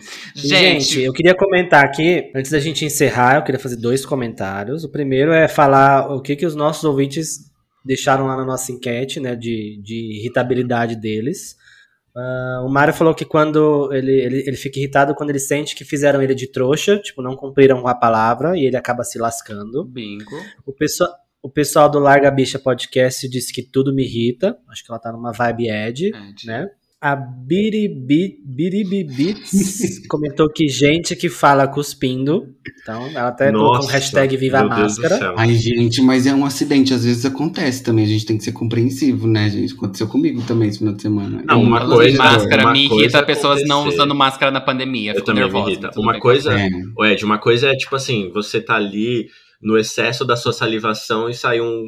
Um 0.00 0.40
beijo. 0.40 0.46
E, 0.46 0.48
Gente, 0.48 1.00
eu 1.02 1.12
queria 1.12 1.34
comentar 1.34 1.84
aqui, 1.84 2.30
antes 2.34 2.50
da 2.50 2.58
gente 2.58 2.84
encerrar, 2.84 3.36
eu 3.36 3.42
queria 3.42 3.58
fazer 3.58 3.76
dois 3.76 4.04
comentários. 4.04 4.84
O 4.84 4.90
primeiro 4.90 5.32
é 5.32 5.48
falar 5.48 6.12
o 6.14 6.20
que, 6.20 6.36
que 6.36 6.46
os 6.46 6.54
nossos 6.54 6.84
ouvintes 6.84 7.50
deixaram 7.84 8.26
lá 8.26 8.36
na 8.36 8.44
nossa 8.44 8.72
enquete, 8.72 9.20
né, 9.20 9.34
de, 9.34 9.80
de 9.82 10.18
irritabilidade 10.18 10.96
deles. 10.96 11.56
Ah, 12.14 12.62
o 12.64 12.68
Mário 12.68 12.92
falou 12.92 13.14
que 13.14 13.24
quando 13.24 13.92
ele, 13.92 14.12
ele, 14.12 14.44
ele 14.46 14.56
fica 14.56 14.78
irritado 14.78 15.14
quando 15.14 15.30
ele 15.30 15.38
sente 15.38 15.74
que 15.76 15.84
fizeram 15.84 16.20
ele 16.20 16.34
de 16.34 16.50
trouxa, 16.50 16.98
tipo, 16.98 17.22
não 17.22 17.36
cumpriram 17.36 17.86
a 17.86 17.94
palavra 17.94 18.56
e 18.56 18.66
ele 18.66 18.76
acaba 18.76 19.04
se 19.04 19.18
lascando. 19.18 19.84
Bingo. 19.84 20.36
O 20.66 20.72
pessoal, 20.72 21.10
o 21.42 21.48
pessoal 21.48 21.88
do 21.88 21.98
Larga 21.98 22.30
Bicha 22.30 22.58
Podcast 22.58 23.28
disse 23.28 23.52
que 23.52 23.62
tudo 23.62 23.94
me 23.94 24.04
irrita. 24.04 24.58
Acho 24.68 24.84
que 24.84 24.90
ela 24.90 25.00
tá 25.00 25.12
numa 25.12 25.32
vibe 25.32 25.70
Ed, 25.70 26.08
Ed. 26.08 26.46
né? 26.46 26.68
A 27.02 27.16
Biribi, 27.16 28.36
Biribibits 28.44 30.02
comentou 30.06 30.50
que 30.50 30.68
gente 30.68 31.16
que 31.16 31.30
fala 31.30 31.66
cuspindo. 31.66 32.54
Então, 32.82 33.06
ela 33.14 33.28
até 33.28 33.50
colocou 33.50 33.70
um 33.70 33.74
Nossa, 33.76 33.92
hashtag 33.92 34.36
Viva 34.36 34.62
Máscara. 34.64 35.34
Ai, 35.36 35.54
gente, 35.54 36.02
mas 36.02 36.26
é 36.26 36.34
um 36.34 36.44
acidente, 36.44 36.92
às 36.92 37.04
vezes 37.04 37.24
acontece 37.24 37.82
também, 37.82 38.04
a 38.04 38.08
gente 38.08 38.26
tem 38.26 38.36
que 38.36 38.44
ser 38.44 38.52
compreensivo, 38.52 39.26
né, 39.26 39.48
gente? 39.48 39.72
Aconteceu 39.72 40.06
comigo 40.08 40.42
também 40.46 40.68
esse 40.68 40.78
final 40.80 40.92
de 40.94 41.00
semana. 41.00 41.42
Não, 41.46 41.62
uma 41.62 41.86
coisa- 41.88 42.10
de 42.12 42.18
máscara 42.18 42.62
uma 42.64 42.72
me 42.72 42.86
coisa 42.88 43.02
irrita 43.04 43.18
é 43.18 43.22
pessoas 43.22 43.62
não 43.66 43.80
acontecer. 43.80 43.96
usando 43.96 44.14
máscara 44.14 44.52
na 44.52 44.60
pandemia. 44.60 45.12
Eu 45.14 45.24
também 45.24 45.42
nervosa. 45.44 45.64
me 45.64 45.72
irrita. 45.72 45.90
Uma 45.98 46.12
bem. 46.12 46.20
coisa, 46.20 46.52
É. 46.52 46.68
Ed, 47.12 47.24
uma 47.24 47.38
coisa 47.38 47.68
é 47.68 47.76
tipo 47.76 47.96
assim, 47.96 48.30
você 48.32 48.60
tá 48.60 48.74
ali 48.76 49.26
no 49.62 49.78
excesso 49.78 50.22
da 50.24 50.36
sua 50.36 50.52
salivação 50.52 51.30
e 51.30 51.34
sai 51.34 51.60
um 51.62 51.82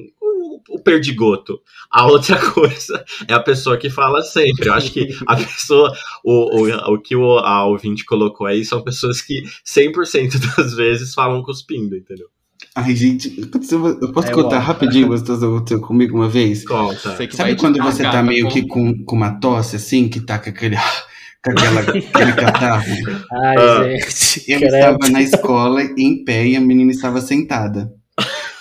perdigoto. 0.82 1.58
A 1.90 2.06
outra 2.06 2.36
coisa 2.52 3.04
é 3.28 3.34
a 3.34 3.40
pessoa 3.40 3.76
que 3.76 3.88
fala 3.90 4.22
sempre. 4.22 4.68
Eu 4.68 4.74
acho 4.74 4.92
que 4.92 5.08
a 5.26 5.36
pessoa, 5.36 5.92
o, 6.24 6.62
o, 6.62 6.94
o 6.94 6.98
que 7.00 7.14
o, 7.16 7.38
a 7.38 7.64
ouvinte 7.66 8.04
colocou 8.04 8.46
aí 8.46 8.64
são 8.64 8.82
pessoas 8.82 9.20
que 9.20 9.42
100% 9.66 10.56
das 10.56 10.74
vezes 10.74 11.14
falam 11.14 11.42
cuspindo, 11.42 11.96
entendeu? 11.96 12.26
Ai, 12.74 12.94
gente, 12.94 13.34
eu 13.38 14.12
posso 14.12 14.28
É, 14.28 14.32
contar 14.32 14.56
ó. 14.56 14.60
rapidinho 14.60 15.16
situação 15.18 15.48
que 15.50 15.54
aconteceu 15.56 15.80
comigo 15.80 16.16
uma 16.16 16.28
vez? 16.28 16.64
Conta. 16.64 17.16
Sabe 17.32 17.56
quando 17.56 17.82
você 17.82 17.98
cagar, 18.04 18.12
tá 18.12 18.22
meio 18.22 18.44
bom? 18.46 18.50
que 18.52 18.66
com, 18.66 19.04
com 19.04 19.16
uma 19.16 19.38
tosse, 19.40 19.76
assim, 19.76 20.08
que 20.08 20.20
tá 20.20 20.38
com 20.38 20.48
aquele, 20.48 20.76
com 21.44 21.50
aquela, 21.50 21.80
aquele 21.80 22.32
catarro? 22.32 22.84
Ai, 23.32 23.56
Ah. 23.58 23.84
gente. 23.98 24.44
Eu 24.50 24.60
estava 24.60 25.08
na 25.10 25.20
escola, 25.20 25.82
em 25.98 26.24
pé, 26.24 26.46
e 26.46 26.56
a 26.56 26.60
menina 26.60 26.92
estava 26.92 27.20
sentada. 27.20 27.90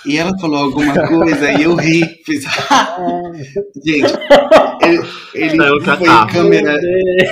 E 0.05 0.17
ela 0.17 0.37
falou 0.39 0.63
alguma 0.63 1.07
coisa 1.07 1.51
e 1.51 1.63
eu 1.63 1.75
ri. 1.75 2.01
Fiz, 2.25 2.43
gente, 3.85 4.13
ele, 4.83 5.01
ele 5.33 5.57
Saiu 5.57 5.75
o 5.75 5.81
foi 5.81 5.85
catarro. 5.85 6.29
em 6.29 6.33
câmera, 6.33 6.79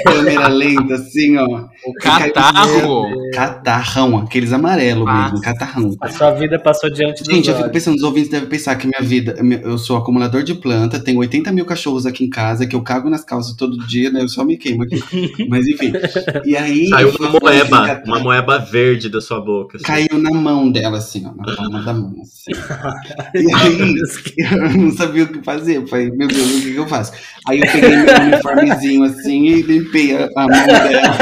câmera 0.05 0.47
lenta, 0.47 0.95
assim, 0.95 1.37
ó. 1.37 1.65
O 1.85 1.93
catarro. 1.93 3.05
Catarrão, 3.33 4.17
aqueles 4.19 4.51
amarelos 4.53 5.05
mesmo, 5.05 5.41
catarrão. 5.41 5.95
A 6.01 6.09
sua 6.09 6.31
vida 6.31 6.59
passou 6.59 6.89
diante 6.89 7.23
dos 7.23 7.33
Gente, 7.33 7.49
eu 7.49 7.55
fico 7.55 7.69
pensando, 7.69 7.95
os 7.95 8.03
ouvintes 8.03 8.29
devem 8.29 8.47
pensar 8.49 8.75
que 8.75 8.87
minha 8.87 9.01
vida, 9.01 9.35
eu 9.63 9.77
sou 9.77 9.97
acumulador 9.97 10.43
de 10.43 10.53
planta, 10.53 10.99
tenho 10.99 11.19
80 11.19 11.51
mil 11.51 11.65
cachorros 11.65 12.05
aqui 12.05 12.23
em 12.25 12.29
casa, 12.29 12.65
que 12.65 12.75
eu 12.75 12.81
cago 12.81 13.09
nas 13.09 13.23
calças 13.23 13.55
todo 13.55 13.77
dia, 13.87 14.09
né? 14.09 14.21
Eu 14.21 14.29
só 14.29 14.43
me 14.43 14.57
queimo 14.57 14.83
aqui. 14.83 15.01
Mas 15.49 15.67
enfim. 15.67 15.91
E 16.45 16.55
aí. 16.55 16.87
Saiu 16.89 17.13
uma 17.19 17.39
moeba, 17.39 18.01
uma 18.05 18.19
moeba 18.19 18.57
verde 18.59 19.09
da 19.09 19.21
sua 19.21 19.39
boca. 19.41 19.77
assim. 19.77 19.85
Caiu 19.85 20.17
na 20.19 20.31
mão 20.31 20.71
dela, 20.71 20.97
assim, 20.97 21.25
ó, 21.25 21.33
na 21.35 21.55
palma 21.55 21.81
da 21.81 21.93
mão. 21.93 22.13
Assim. 22.21 22.51
E 23.33 23.53
aí, 23.53 23.95
eu 24.37 24.77
não 24.77 24.91
sabia 24.91 25.23
o 25.23 25.27
que 25.27 25.41
fazer. 25.43 25.77
Eu 25.77 25.87
falei, 25.87 26.09
meu 26.11 26.27
Deus, 26.27 26.57
o 26.57 26.61
que 26.61 26.75
eu 26.75 26.87
faço? 26.87 27.11
Aí 27.47 27.59
eu 27.59 27.71
peguei 27.71 27.95
meu 27.97 28.15
uniformezinho 28.21 29.03
assim 29.03 29.45
e 29.47 29.61
limpei 29.61 30.15
a, 30.15 30.29
a 30.35 30.47
mão 30.47 30.65
dela 30.65 31.17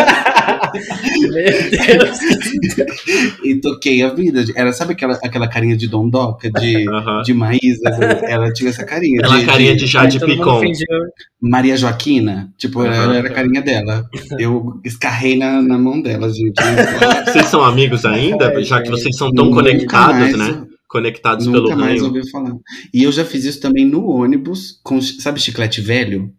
Meu 1.13 1.29
Deus. 2.03 2.19
e 3.43 3.55
toquei 3.61 4.01
a 4.03 4.09
vida. 4.13 4.43
Era, 4.55 4.71
sabe 4.73 4.93
aquela, 4.93 5.13
aquela 5.23 5.47
carinha 5.47 5.75
de 5.77 5.87
dondoca, 5.87 6.49
de, 6.51 6.87
Aham. 6.89 7.21
de 7.23 7.33
Maísa? 7.33 7.89
Ela 8.27 8.51
tinha 8.51 8.69
essa 8.69 8.83
carinha. 8.83 9.21
Aquela 9.23 9.45
carinha 9.45 9.75
de 9.75 9.85
Jade 9.85 10.19
Todo 10.19 10.29
mundo 10.29 10.59
Picon. 10.59 10.73
Maria 11.41 11.77
Joaquina, 11.77 12.49
tipo, 12.57 12.81
Aham. 12.81 12.93
ela 12.93 13.15
era 13.17 13.27
a 13.29 13.33
carinha 13.33 13.61
dela. 13.61 14.05
Eu 14.39 14.79
escarrei 14.83 15.37
na, 15.37 15.61
na 15.61 15.77
mão 15.77 16.01
dela, 16.01 16.29
gente. 16.29 16.53
Vocês 17.25 17.45
são 17.47 17.63
amigos 17.63 18.05
ainda? 18.05 18.51
Ai, 18.55 18.63
Já 18.63 18.81
que 18.81 18.89
vocês 18.89 19.15
são 19.15 19.31
tão 19.31 19.45
Nunca 19.45 19.57
conectados, 19.63 20.35
mais- 20.35 20.37
né? 20.37 20.63
Conectados 20.87 21.45
Nunca 21.45 21.63
pelo 21.63 21.77
mais 21.77 22.01
ranho. 22.01 22.05
ouvi 22.05 22.29
falar. 22.29 22.55
E 22.93 23.03
eu 23.03 23.11
já 23.11 23.25
fiz 23.25 23.43
isso 23.43 23.59
também 23.59 23.85
no 23.85 24.07
ônibus, 24.07 24.79
com, 24.83 25.01
sabe 25.01 25.39
chiclete 25.39 25.81
velho? 25.81 26.33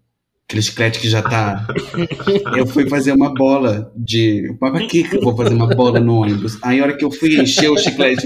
aquele 0.49 0.63
chiclete 0.63 0.99
que 0.99 1.09
já 1.09 1.21
tá. 1.21 1.67
eu 2.57 2.67
fui 2.67 2.89
fazer 2.89 3.13
uma 3.13 3.35
bola 3.35 3.93
de. 3.95 4.57
Pra 4.59 4.87
que 4.87 5.05
que 5.05 5.17
eu 5.17 5.21
vou 5.21 5.37
fazer 5.37 5.55
uma 5.55 5.67
bola 5.67 6.01
no 6.01 6.23
ônibus? 6.23 6.59
Aí 6.63 6.81
a 6.81 6.85
hora 6.85 6.97
que 6.97 7.05
eu 7.05 7.11
fui 7.11 7.39
encher 7.39 7.71
o 7.71 7.77
chiclete 7.77 8.25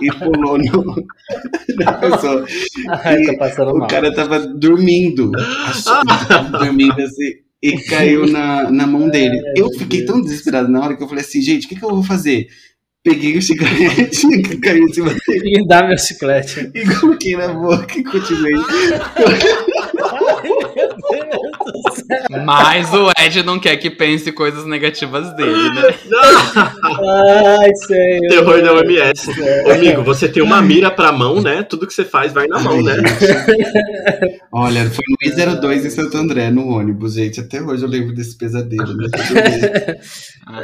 e 0.00 0.12
pulou 0.12 0.56
no, 0.56 1.04
na 1.76 1.92
pessoa. 1.94 2.46
Ai, 3.04 3.22
tô 3.24 3.36
passando 3.38 3.72
o 3.72 3.78
mal. 3.78 3.88
cara 3.88 4.14
tava 4.14 4.38
dormindo. 4.46 5.32
Tava 5.84 6.48
dormindo 6.64 7.00
assim. 7.02 7.32
E 7.60 7.80
caiu 7.82 8.26
na, 8.26 8.70
na 8.70 8.86
mão 8.86 9.08
dele. 9.08 9.40
Eu 9.56 9.68
fiquei 9.72 10.04
tão 10.04 10.20
desesperado 10.20 10.68
na 10.68 10.80
hora 10.80 10.96
que 10.96 11.02
eu 11.02 11.08
falei 11.08 11.24
assim, 11.24 11.40
gente, 11.40 11.66
o 11.66 11.68
que, 11.68 11.76
que 11.76 11.84
eu 11.84 11.90
vou 11.90 12.02
fazer? 12.02 12.48
Peguei 13.04 13.36
o 13.36 13.42
chiclete 13.42 14.28
que 14.42 14.58
caiu 14.62 14.84
em 14.84 14.92
cima 14.92 15.08
dele 15.26 15.58
E 15.58 15.66
dá 15.66 15.84
meu 15.86 15.98
chiclete. 15.98 16.70
e 16.72 16.86
coloquei 17.00 17.34
na 17.36 17.48
boca 17.48 17.98
e 17.98 18.04
continuei. 18.04 18.52
Mas 22.44 22.92
o 22.92 23.10
Ed 23.18 23.42
não 23.42 23.58
quer 23.58 23.76
que 23.76 23.90
pense 23.90 24.32
coisas 24.32 24.64
negativas 24.66 25.34
dele, 25.34 25.70
né? 25.70 25.94
Ai, 27.60 27.70
sei. 27.86 28.20
Terror 28.28 28.62
da 28.62 28.74
OMS. 28.74 29.30
Ô, 29.66 29.70
amigo, 29.70 30.02
você 30.02 30.28
tem 30.28 30.42
uma 30.42 30.60
mira 30.60 30.90
pra 30.90 31.12
mão, 31.12 31.40
né? 31.40 31.62
Tudo 31.62 31.86
que 31.86 31.94
você 31.94 32.04
faz 32.04 32.32
vai 32.32 32.46
na 32.46 32.60
mão, 32.60 32.82
né? 32.82 32.96
Olha, 34.52 34.90
foi 34.90 35.04
no 35.08 35.16
I02 35.30 35.86
em 35.86 35.90
Santo 35.90 36.16
André, 36.16 36.50
no 36.50 36.68
ônibus, 36.68 37.14
gente. 37.14 37.40
Até 37.40 37.60
hoje 37.60 37.84
eu 37.84 37.88
lembro 37.88 38.14
desse 38.14 38.36
pesadelo. 38.36 38.96
Né? 38.96 39.08
Ah. 40.46 40.62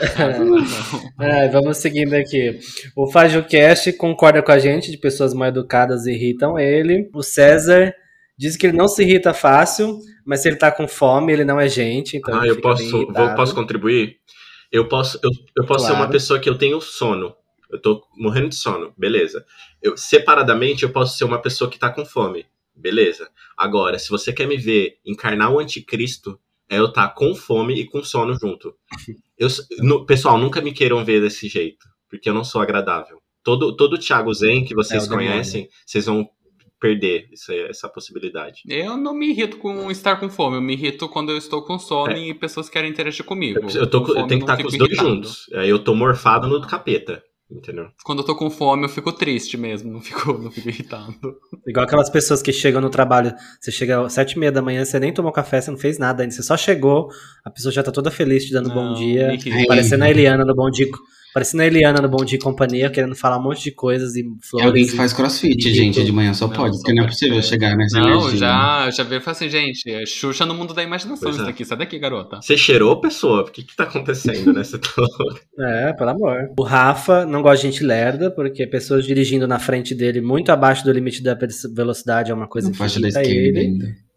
Ai, 1.19 1.49
vamos 1.49 1.77
seguindo 1.79 2.15
aqui. 2.15 2.59
O 2.97 3.11
FajoCast 3.11 3.93
concorda 3.93 4.43
com 4.43 4.53
a 4.53 4.59
gente, 4.59 4.91
de 4.91 4.99
pessoas 4.99 5.33
mal 5.33 5.49
educadas 5.49 6.07
irritam 6.07 6.59
ele. 6.59 7.09
O 7.15 7.23
César 7.23 7.95
diz 8.39 8.57
que 8.57 8.67
ele 8.67 8.77
não 8.77 8.89
se 8.89 9.03
irrita 9.03 9.35
fácil, 9.35 9.99
mas 10.25 10.41
se 10.41 10.49
ele 10.49 10.57
tá 10.57 10.71
com 10.71 10.87
fome, 10.87 11.33
ele 11.33 11.45
não 11.45 11.59
é 11.61 11.69
gente. 11.69 12.17
Então 12.17 12.41
Ah, 12.41 12.47
eu 12.47 12.61
posso, 12.61 13.07
vou, 13.13 13.35
posso 13.35 13.55
contribuir? 13.55 14.17
Eu 14.71 14.87
posso, 14.89 15.19
eu, 15.23 15.31
eu 15.57 15.65
posso 15.67 15.85
ser 15.87 15.93
uma 15.93 15.99
Claro. 16.01 16.13
pessoa 16.13 16.39
que 16.39 16.49
eu 16.49 16.57
tenho 16.57 16.81
sono. 16.81 17.35
Eu 17.71 17.81
tô 17.81 18.03
morrendo 18.17 18.49
de 18.51 18.55
sono, 18.55 18.93
beleza. 18.97 19.45
Eu, 19.83 19.97
separadamente, 19.97 20.83
eu 20.85 20.91
posso 20.91 21.17
ser 21.19 21.25
uma 21.25 21.41
pessoa 21.41 21.71
que 21.71 21.79
tá 21.79 21.91
com 21.91 22.05
fome, 22.05 22.47
beleza. 22.75 23.29
Agora, 23.57 23.99
se 23.99 24.09
você 24.09 24.33
quer 24.33 24.47
me 24.47 24.57
ver 24.57 24.99
encarnar 25.05 25.51
o 25.53 25.59
anticristo, 25.59 26.39
é 26.71 26.79
eu 26.79 26.87
estar 26.87 27.09
com 27.11 27.35
fome 27.35 27.75
e 27.75 27.85
com 27.87 28.03
sono 28.05 28.35
junto. 28.39 28.75
Eu, 29.39 29.47
no- 29.79 30.05
pessoal, 30.05 30.37
nunca 30.37 30.61
me 30.61 30.73
queiram 30.73 31.05
ver 31.05 31.21
desse 31.21 31.47
jeito, 31.49 31.87
porque 32.11 32.29
eu 32.29 32.35
não 32.35 32.43
sou 32.43 32.61
agradável. 32.61 33.23
Todo, 33.45 33.75
todo 33.77 33.97
Thiago 33.97 34.35
Zen 34.35 34.65
que 34.65 34.75
vocês 34.75 35.05
É 35.05 35.07
o 35.07 35.09
demônio. 35.11 35.31
conhecem, 35.31 35.69
vocês 35.87 36.07
vão 36.07 36.29
perder 36.81 37.29
isso 37.33 37.51
aí- 37.53 37.67
essa 37.69 37.89
possibilidade. 37.89 38.63
Eu 38.69 38.97
não 38.97 39.15
me 39.15 39.31
irrito 39.31 39.57
com 39.59 39.91
estar 39.91 40.17
com 40.17 40.29
fome, 40.31 40.57
eu 40.57 40.61
me 40.63 40.75
irrito 40.75 41.09
quando 41.09 41.31
eu 41.33 41.37
estou 41.39 41.63
com 41.63 41.79
sono 41.79 42.13
É. 42.13 42.19
e 42.29 42.35
pessoas 42.35 42.69
querem 42.69 42.91
interagir 42.91 43.25
comigo. 43.25 43.61
Eu, 43.75 43.81
eu 43.83 43.87
tô, 43.87 44.03
com- 44.05 44.13
eu 44.13 44.27
tenho 44.27 44.41
que 44.41 44.47
não 44.47 44.55
estar 44.55 44.57
com 44.57 44.63
fico 44.63 44.69
os 44.73 44.79
dois 44.79 44.91
irritado. 44.93 45.15
juntos. 45.15 45.47
Aí 45.55 45.69
eu 45.69 45.79
tô 45.79 45.95
morfado 45.95 46.47
no 46.49 46.61
capeta, 46.67 47.23
entendeu? 47.51 47.89
Quando 48.05 48.21
eu 48.21 48.25
tô 48.25 48.37
com 48.37 48.49
fome, 48.51 48.85
eu 48.85 48.89
fico 48.89 49.11
triste 49.13 49.57
mesmo, 49.57 49.91
não 49.93 50.01
fico, 50.01 50.33
não 50.39 50.51
fico 50.51 50.69
irritado. 50.69 51.15
Igual 51.67 51.85
aquelas 51.85 52.09
pessoas 52.11 52.41
que 52.43 52.53
chegam 52.53 52.81
no 52.81 52.91
trabalho, 52.91 53.35
você 53.61 53.71
chega 53.73 54.01
às 54.05 54.13
sete 54.13 54.33
e 54.33 54.39
meia 54.39 54.53
da 54.53 54.63
manhã, 54.63 54.85
você 54.85 55.01
nem 55.01 55.13
tomou 55.13 55.33
café, 55.33 55.61
você 55.61 55.71
não 55.71 55.79
fez 55.79 55.99
nada 55.99 56.23
ainda, 56.23 56.33
você 56.35 56.43
só 56.43 56.57
chegou, 56.57 57.09
a 57.45 57.51
pessoa 57.51 57.73
já 57.73 57.83
tá 57.83 57.91
toda 57.91 58.11
feliz 58.11 58.45
te 58.47 58.53
dando 58.53 58.69
bom 58.71 58.85
Não, 58.91 58.95
dia, 58.95 59.29
me 59.29 59.35
irrita. 59.37 59.67
parecendo 59.67 60.05
a 60.05 60.11
Eliana 60.11 60.45
no 60.45 60.55
Bom 60.55 60.71
Dia, 60.71 60.87
parecendo 61.39 61.63
a 61.63 61.67
Eliana 61.67 62.01
no 62.03 62.09
Bom 62.09 62.25
Dia 62.25 62.37
e 62.37 62.41
Companhia, 62.43 62.91
querendo 62.91 63.15
falar 63.15 63.39
um 63.39 63.43
monte 63.43 63.63
de 63.63 63.71
coisas 63.71 64.17
e 64.17 64.21
É 64.23 64.25
flores. 64.43 64.67
alguém 64.67 64.85
que 64.87 64.93
e- 64.93 64.97
faz 64.97 65.13
crossfit, 65.13 65.73
gente, 65.73 66.05
de 66.05 66.11
manhã. 66.11 66.35
Só 66.35 66.49
Não, 66.49 66.55
pode, 66.57 66.75
só 66.77 66.83
porque 66.83 66.93
não 66.95 67.05
é 67.05 67.07
possível 67.07 67.41
chegar 67.43 67.77
nessa 67.77 68.01
Não, 68.01 68.09
energia. 68.23 68.39
já, 68.39 68.91
já 68.91 69.05
veio 69.05 69.21
e 69.21 69.23
falei 69.23 69.37
assim, 69.37 69.49
gente, 69.49 69.89
é 69.89 70.05
Xuxa 70.05 70.45
no 70.45 70.53
mundo 70.55 70.75
da 70.75 70.83
imaginação 70.83 71.23
Pois 71.23 71.37
isso 71.37 71.45
é. 71.45 71.47
daqui, 71.47 71.65
sai 71.65 71.79
daqui, 71.79 71.97
garota. 71.99 72.41
Você 72.43 72.57
cheirou, 72.57 73.01
pessoa? 73.01 73.43
O 73.43 73.45
que 73.53 73.63
que 73.63 73.77
tá 73.77 73.85
acontecendo, 73.85 74.53
né? 74.53 74.65
Você 74.65 74.79
tá... 74.79 74.89
É, 75.61 75.93
pelo 75.93 76.11
amor. 76.11 76.51
O 76.59 76.63
Rafa 76.63 77.25
não 77.25 77.41
gosta 77.43 77.67
de 77.67 77.73
gente 77.73 77.85
lerda, 77.85 78.31
porque 78.31 78.67
pessoas 78.67 79.05
dirigindo 79.05 79.47
na 79.47 79.59
frente 79.59 79.95
dele 79.95 80.21
muito 80.21 80.51
abaixo 80.51 80.85
do 80.85 80.93
limite 80.93 81.23
da 81.23 81.37
velocidade 81.75 82.31
é 82.31 82.35
uma 82.35 82.47
coisa 82.49 82.69
Na 82.69 82.73
que 82.73 82.79
faixa 82.79 83.01
da 83.01 83.09
esquerda 83.09 83.31
ele. 83.31 83.59
ainda. 83.61 84.08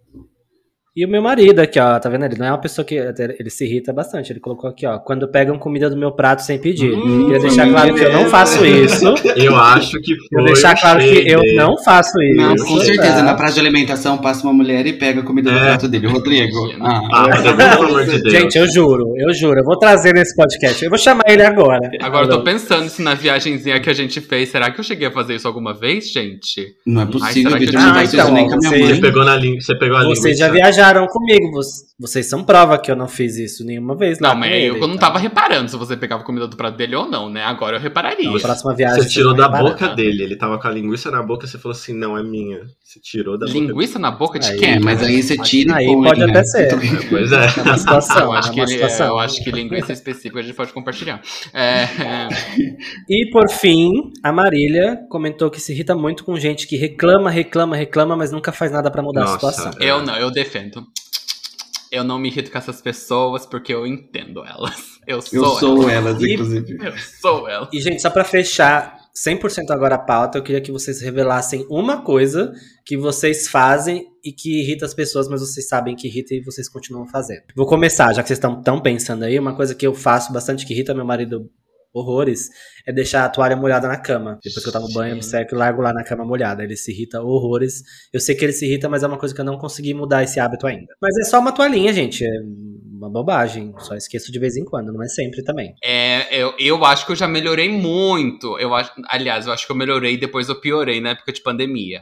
E 0.93 1.05
o 1.05 1.09
meu 1.09 1.21
marido 1.21 1.59
aqui, 1.59 1.79
ó, 1.79 1.97
tá 1.99 2.09
vendo? 2.09 2.25
Ele 2.25 2.35
não 2.37 2.45
é 2.47 2.51
uma 2.51 2.57
pessoa 2.59 2.83
que 2.83 2.95
ele 2.95 3.49
se 3.49 3.63
irrita 3.63 3.93
bastante. 3.93 4.33
Ele 4.33 4.41
colocou 4.41 4.69
aqui, 4.69 4.85
ó, 4.85 4.99
quando 4.99 5.25
pegam 5.25 5.57
comida 5.57 5.89
do 5.89 5.95
meu 5.95 6.11
prato 6.11 6.41
sem 6.41 6.59
pedir. 6.59 6.91
Hum, 6.93 7.27
Queria 7.27 7.39
deixar 7.39 7.69
claro 7.69 7.93
que 7.95 8.03
eu 8.03 8.11
não 8.11 8.25
faço 8.25 8.65
isso. 8.65 9.05
Eu 9.37 9.55
acho 9.55 9.97
que 10.01 10.13
foi 10.33 10.43
deixar 10.43 10.77
claro 10.77 10.99
que 10.99 11.23
eu 11.31 11.39
não 11.55 11.77
faço 11.77 12.21
isso. 12.21 12.35
Não, 12.35 12.55
com 12.57 12.77
certeza. 12.81 13.13
tá? 13.13 13.23
Na 13.23 13.33
praça 13.35 13.53
de 13.53 13.61
alimentação 13.61 14.17
passa 14.17 14.43
uma 14.45 14.51
mulher 14.51 14.85
e 14.85 14.91
pega 14.91 15.21
a 15.21 15.23
comida 15.23 15.49
do 15.49 15.57
É. 15.57 15.61
prato 15.61 15.87
dele. 15.87 16.07
Rodrigo. 16.07 16.57
Ah, 16.81 16.99
Ah, 17.13 17.75
amor 17.75 18.03
de 18.05 18.21
Deus. 18.21 18.33
Gente, 18.35 18.57
eu 18.57 18.67
juro, 18.67 19.13
eu 19.17 19.33
juro. 19.33 19.61
Eu 19.61 19.63
vou 19.63 19.79
trazer 19.79 20.13
nesse 20.13 20.35
podcast. 20.35 20.83
Eu 20.83 20.89
vou 20.89 20.99
chamar 20.99 21.23
ele 21.27 21.41
agora. 21.43 21.89
Agora 22.01 22.25
eu 22.25 22.29
tô 22.31 22.43
pensando 22.43 22.89
se 22.89 23.01
na 23.01 23.13
viagenzinha 23.13 23.79
que 23.79 23.89
a 23.89 23.93
gente 23.93 24.19
fez, 24.19 24.49
será 24.49 24.69
que 24.69 24.81
eu 24.81 24.83
cheguei 24.83 25.07
a 25.07 25.11
fazer 25.11 25.35
isso 25.35 25.47
alguma 25.47 25.73
vez, 25.73 26.11
gente? 26.11 26.75
não 26.85 27.03
é 27.03 27.05
possível, 27.05 27.51
será 27.51 27.57
que 27.59 27.75
eu- 27.75 27.79
Ah, 27.79 28.03
então, 28.03 28.33
nem 28.33 28.45
com 28.47 28.55
a 28.55 28.57
minha 28.57 28.69
você- 28.71 28.77
mãe. 28.79 28.93
Você 28.95 28.99
pegou, 29.01 29.23
na 29.23 29.35
língua, 29.37 29.61
você 29.61 29.75
pegou 29.77 29.95
a 29.95 30.01
língua. 30.01 30.15
Vocês 30.17 30.37
já 30.37 30.47
sabe? 30.47 30.59
Viajaram 30.81 31.05
comigo. 31.07 31.51
vo- 31.51 31.61
Vocês 31.99 32.27
são 32.27 32.43
prova 32.43 32.77
que 32.79 32.89
eu 32.89 32.95
não 32.95 33.07
fiz 33.07 33.37
isso 33.37 33.63
nenhuma 33.63 33.95
vez. 33.95 34.19
Não, 34.19 34.35
mas 34.35 34.51
ele, 34.51 34.67
eu 34.79 34.87
não 34.87 34.97
tava 34.97 35.19
reparando 35.19 35.69
se 35.69 35.77
você 35.77 35.95
pegava 35.95 36.23
comida 36.23 36.47
do 36.47 36.57
prato 36.57 36.75
dele 36.75 36.95
ou 36.95 37.07
não, 37.07 37.29
né? 37.29 37.43
Agora 37.43 37.77
eu 37.77 37.79
repararia. 37.79 38.29
Na 38.31 38.39
próxima 38.39 38.73
viagem. 38.75 39.03
Você 39.03 39.09
tirou 39.09 39.35
da 39.35 39.45
reparar. 39.45 39.63
boca 39.69 39.87
dele. 39.89 40.23
Ele 40.23 40.35
tava 40.35 40.57
com 40.59 40.67
a 40.67 40.71
linguiça 40.71 41.11
na 41.11 41.21
boca, 41.21 41.45
você 41.45 41.57
falou 41.59 41.75
assim, 41.75 41.93
não, 41.93 42.17
é 42.17 42.23
minha. 42.23 42.61
Você 42.83 42.99
tirou 42.99 43.37
da 43.37 43.45
boca 43.45 43.57
Linguiça 43.57 43.99
na 43.99 44.11
boca 44.11 44.39
de 44.39 44.49
Aí, 44.51 44.57
quem? 44.59 44.71
É, 44.73 44.79
mas 44.79 45.01
aí 45.03 45.21
você 45.21 45.37
tira 45.37 45.75
Aí 45.75 45.85
e 45.85 45.93
põe, 45.93 46.03
pode 46.09 46.19
né? 46.21 46.25
até 46.31 46.43
ser. 46.43 46.69
Pois 47.09 47.31
é. 47.31 47.45
É 47.57 47.61
uma 47.61 47.77
situação. 47.77 48.17
Eu 48.23 48.31
acho, 48.33 48.49
é 48.49 48.53
que 48.53 48.59
uma 48.59 48.63
ele- 48.65 48.73
situação. 48.73 49.07
eu 49.07 49.19
acho 49.19 49.43
que 49.43 49.51
linguiça 49.51 49.93
específica 49.93 50.39
a 50.39 50.43
gente 50.43 50.55
pode 50.55 50.73
compartilhar. 50.73 51.21
É, 51.53 51.83
é, 51.83 52.27
E 53.09 53.29
por 53.31 53.47
fim, 53.49 53.89
a 54.23 54.31
Marília 54.33 54.97
comentou 55.09 55.49
que 55.49 55.59
se 55.61 55.71
irrita 55.71 55.95
muito 55.95 56.23
com 56.25 56.37
gente 56.37 56.67
que 56.67 56.75
reclama, 56.75 57.29
reclama, 57.29 57.75
reclama, 57.75 58.15
mas 58.15 58.31
nunca 58.31 58.51
faz 58.51 58.71
nada 58.71 58.89
pra 58.91 59.01
mudar 59.01 59.21
Nossa, 59.21 59.35
a 59.47 59.51
situação. 59.51 59.71
é. 59.79 59.89
eu 59.91 60.01
não, 60.03 60.15
eu 60.17 60.31
defendo. 60.31 60.70
Eu 61.91 62.03
não 62.03 62.17
me 62.17 62.29
irrito 62.29 62.49
com 62.49 62.57
essas 62.57 62.81
pessoas 62.81 63.45
porque 63.45 63.73
eu 63.73 63.85
entendo 63.85 64.45
elas. 64.45 64.91
Eu 65.05 65.21
sou, 65.21 65.39
Eu 65.43 65.45
sou 65.55 65.89
elas. 65.89 66.21
elas, 66.21 66.23
inclusive. 66.23 66.77
Eu 66.85 66.97
sou 66.97 67.49
elas. 67.49 67.69
E, 67.73 67.81
gente, 67.81 68.01
só 68.01 68.09
pra 68.09 68.23
fechar 68.23 69.01
100% 69.15 69.71
agora 69.71 69.95
a 69.95 69.99
pauta, 69.99 70.37
eu 70.37 70.43
queria 70.43 70.61
que 70.61 70.71
vocês 70.71 71.01
revelassem 71.01 71.65
uma 71.69 72.01
coisa 72.01 72.53
que 72.85 72.95
vocês 72.95 73.47
fazem 73.47 74.07
e 74.23 74.31
que 74.31 74.61
irrita 74.61 74.85
as 74.85 74.93
pessoas, 74.93 75.27
mas 75.27 75.41
vocês 75.41 75.67
sabem 75.67 75.95
que 75.95 76.07
irrita 76.07 76.33
e 76.33 76.41
vocês 76.41 76.69
continuam 76.69 77.05
fazendo. 77.07 77.43
Vou 77.55 77.65
começar, 77.65 78.13
já 78.13 78.21
que 78.21 78.27
vocês 78.27 78.37
estão 78.37 78.61
tão 78.61 78.79
pensando 78.79 79.23
aí, 79.23 79.37
uma 79.37 79.55
coisa 79.55 79.75
que 79.75 79.85
eu 79.85 79.93
faço 79.93 80.31
bastante 80.31 80.65
que 80.65 80.73
irrita 80.73 80.93
meu 80.93 81.05
marido 81.05 81.49
horrores 81.93 82.49
é 82.85 82.91
deixar 82.91 83.25
a 83.25 83.29
toalha 83.29 83.55
molhada 83.55 83.87
na 83.87 83.97
cama. 83.97 84.39
Depois 84.43 84.63
que 84.63 84.69
eu 84.69 84.73
tomo 84.73 84.91
banho, 84.93 85.11
eu 85.11 85.15
me 85.17 85.23
seco 85.23 85.55
e 85.55 85.57
largo 85.57 85.81
lá 85.81 85.93
na 85.93 86.03
cama 86.03 86.25
molhada. 86.25 86.63
Ele 86.63 86.75
se 86.75 86.91
irrita 86.91 87.21
horrores. 87.21 87.83
Eu 88.11 88.19
sei 88.19 88.35
que 88.35 88.45
ele 88.45 88.53
se 88.53 88.65
irrita, 88.65 88.89
mas 88.89 89.03
é 89.03 89.07
uma 89.07 89.17
coisa 89.17 89.33
que 89.35 89.41
eu 89.41 89.45
não 89.45 89.57
consegui 89.57 89.93
mudar 89.93 90.23
esse 90.23 90.39
hábito 90.39 90.67
ainda. 90.67 90.93
Mas 91.01 91.17
é 91.17 91.23
só 91.29 91.39
uma 91.39 91.51
toalhinha, 91.51 91.93
gente. 91.93 92.25
É 92.25 92.29
uma 92.91 93.09
bobagem. 93.09 93.73
Só 93.79 93.95
esqueço 93.95 94.31
de 94.31 94.39
vez 94.39 94.55
em 94.55 94.65
quando, 94.65 94.91
não 94.93 95.03
é 95.03 95.07
sempre 95.07 95.43
também. 95.43 95.73
É, 95.83 96.35
eu, 96.35 96.53
eu 96.59 96.85
acho 96.85 97.05
que 97.05 97.11
eu 97.11 97.15
já 97.15 97.27
melhorei 97.27 97.69
muito. 97.69 98.57
Eu 98.59 98.73
acho, 98.73 98.91
aliás, 99.07 99.45
eu 99.45 99.53
acho 99.53 99.65
que 99.65 99.71
eu 99.71 99.77
melhorei 99.77 100.17
depois 100.17 100.49
eu 100.49 100.59
piorei 100.59 101.01
na 101.01 101.09
época 101.09 101.33
de 101.33 101.41
pandemia. 101.41 102.01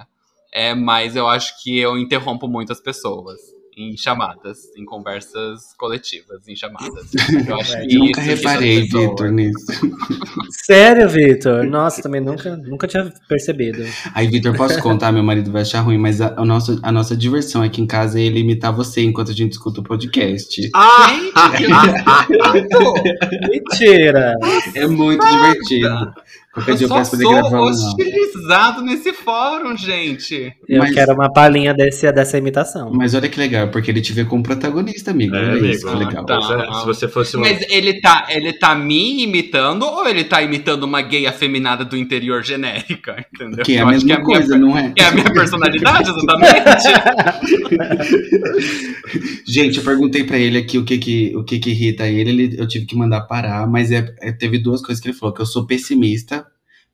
É, 0.52 0.74
mas 0.74 1.16
eu 1.16 1.28
acho 1.28 1.62
que 1.64 1.80
eu 1.80 1.98
interrompo 1.98 2.48
muito 2.48 2.72
as 2.72 2.80
pessoas 2.80 3.40
em 3.80 3.96
chamadas, 3.96 4.58
em 4.76 4.84
conversas 4.84 5.74
coletivas, 5.78 6.46
em 6.48 6.56
chamadas. 6.56 7.12
Eu 7.48 7.56
acho 7.56 7.70
É, 7.80 7.86
que 7.86 7.98
Nunca 7.98 8.20
isso 8.20 8.30
reparei, 8.30 8.82
pessoas. 8.82 9.10
Vitor, 9.10 9.32
nisso. 9.32 9.66
Sério, 10.66 11.08
Vitor? 11.08 11.64
Nossa, 11.64 12.02
também 12.02 12.20
nunca, 12.20 12.58
nunca 12.58 12.88
tinha 12.88 13.12
percebido. 13.28 13.86
Aí, 14.14 14.28
Vitor, 14.28 14.56
posso 14.58 14.80
contar? 14.84 15.12
Meu 15.14 15.24
marido 15.24 15.50
vai 15.52 15.62
achar 15.62 15.80
ruim, 15.80 15.98
mas 15.98 16.20
a, 16.20 16.34
a 16.36 16.44
nossa, 16.44 16.78
a 16.84 16.92
nossa 16.92 17.16
diversão 17.16 17.62
aqui 17.64 17.82
em 17.82 17.88
casa 17.88 18.20
é 18.20 18.24
ele 18.24 18.40
imitar 18.40 18.76
você 18.76 19.02
enquanto 19.02 19.32
a 19.32 19.36
gente 19.36 19.54
escuta 19.54 19.80
o 19.80 19.84
podcast. 19.84 20.70
Ah! 20.76 21.08
Mentira! 23.50 24.34
É 24.76 24.88
muito 24.88 25.26
divertido. 25.26 26.14
Eu 26.68 26.76
eu 26.76 26.88
só 26.88 27.04
sou 27.04 27.56
hostilizado 27.64 28.82
nesse 28.82 29.14
fórum, 29.14 29.76
gente. 29.78 30.54
Eu 30.68 30.80
Mas- 30.80 30.94
quero 30.94 31.14
uma 31.14 31.32
palhinha 31.32 31.74
desse, 31.74 32.12
dessa 32.12 32.38
imitação. 32.38 32.92
Mas 32.94 33.14
olha 33.14 33.28
que 33.30 33.40
legal, 33.40 33.68
porque 33.70 33.92
ele 33.92 34.02
te 34.02 34.14
vê 34.14 34.26
como 34.26 34.44
protagonista, 34.44 35.12
amigo. 35.12 35.36
É, 35.36 35.52
olha 35.52 35.68
isso, 35.72 35.88
amigo. 35.88 36.10
que 36.10 36.16
legal. 36.16 36.26
Tá. 36.26 36.36
É, 36.70 36.74
se 36.80 36.86
você 36.86 37.08
fosse 37.08 37.38
um. 37.38 37.42
Mas 37.42 37.60
ele 37.70 38.00
tá, 38.02 38.28
ele 38.30 38.54
tá 38.54 38.76
me 38.76 39.24
imitando 39.24 39.84
ou 39.84 40.08
ele 40.08 40.24
tá 40.24 40.42
imitando 40.42 40.84
uma 40.84 41.02
gay 41.02 41.26
afeminada 41.28 41.84
do 41.86 41.96
interior 41.98 42.44
genérica? 42.44 43.26
Entendeu? 43.34 43.64
Que 43.66 43.74
é 43.76 43.80
a 43.80 43.82
Eu 43.82 43.88
mesma 43.88 44.00
que 44.00 44.06
minha 44.06 44.22
coisa, 44.24 44.50
per- 44.50 44.60
não 44.60 44.78
é? 44.78 44.92
que 44.92 45.02
é 45.02 45.06
a 45.06 45.12
minha 45.12 45.32
personalidade, 45.34 46.10
exatamente. 46.10 46.90
Gente, 49.46 49.78
eu 49.80 49.84
perguntei 49.84 50.24
pra 50.24 50.38
ele 50.38 50.58
aqui 50.58 50.78
o 50.78 50.86
que 50.86 50.98
que, 50.98 51.34
o 51.36 51.44
que, 51.44 51.60
que 51.60 51.72
irrita 51.72 52.08
ele, 52.08 52.30
ele, 52.30 52.56
eu 52.60 52.68
tive 52.68 52.86
que 52.86 52.96
mandar 52.96 53.22
parar, 53.22 53.68
mas 53.68 53.92
é, 53.92 54.14
é- 54.22 54.32
teve 54.32 54.58
duas 54.60 54.82
coisas 54.82 55.02
que 55.02 55.10
ele 55.10 55.18
falou, 55.18 55.34
que 55.34 55.42
eu 55.42 55.46
sou 55.46 55.66
pessimista, 55.66 56.46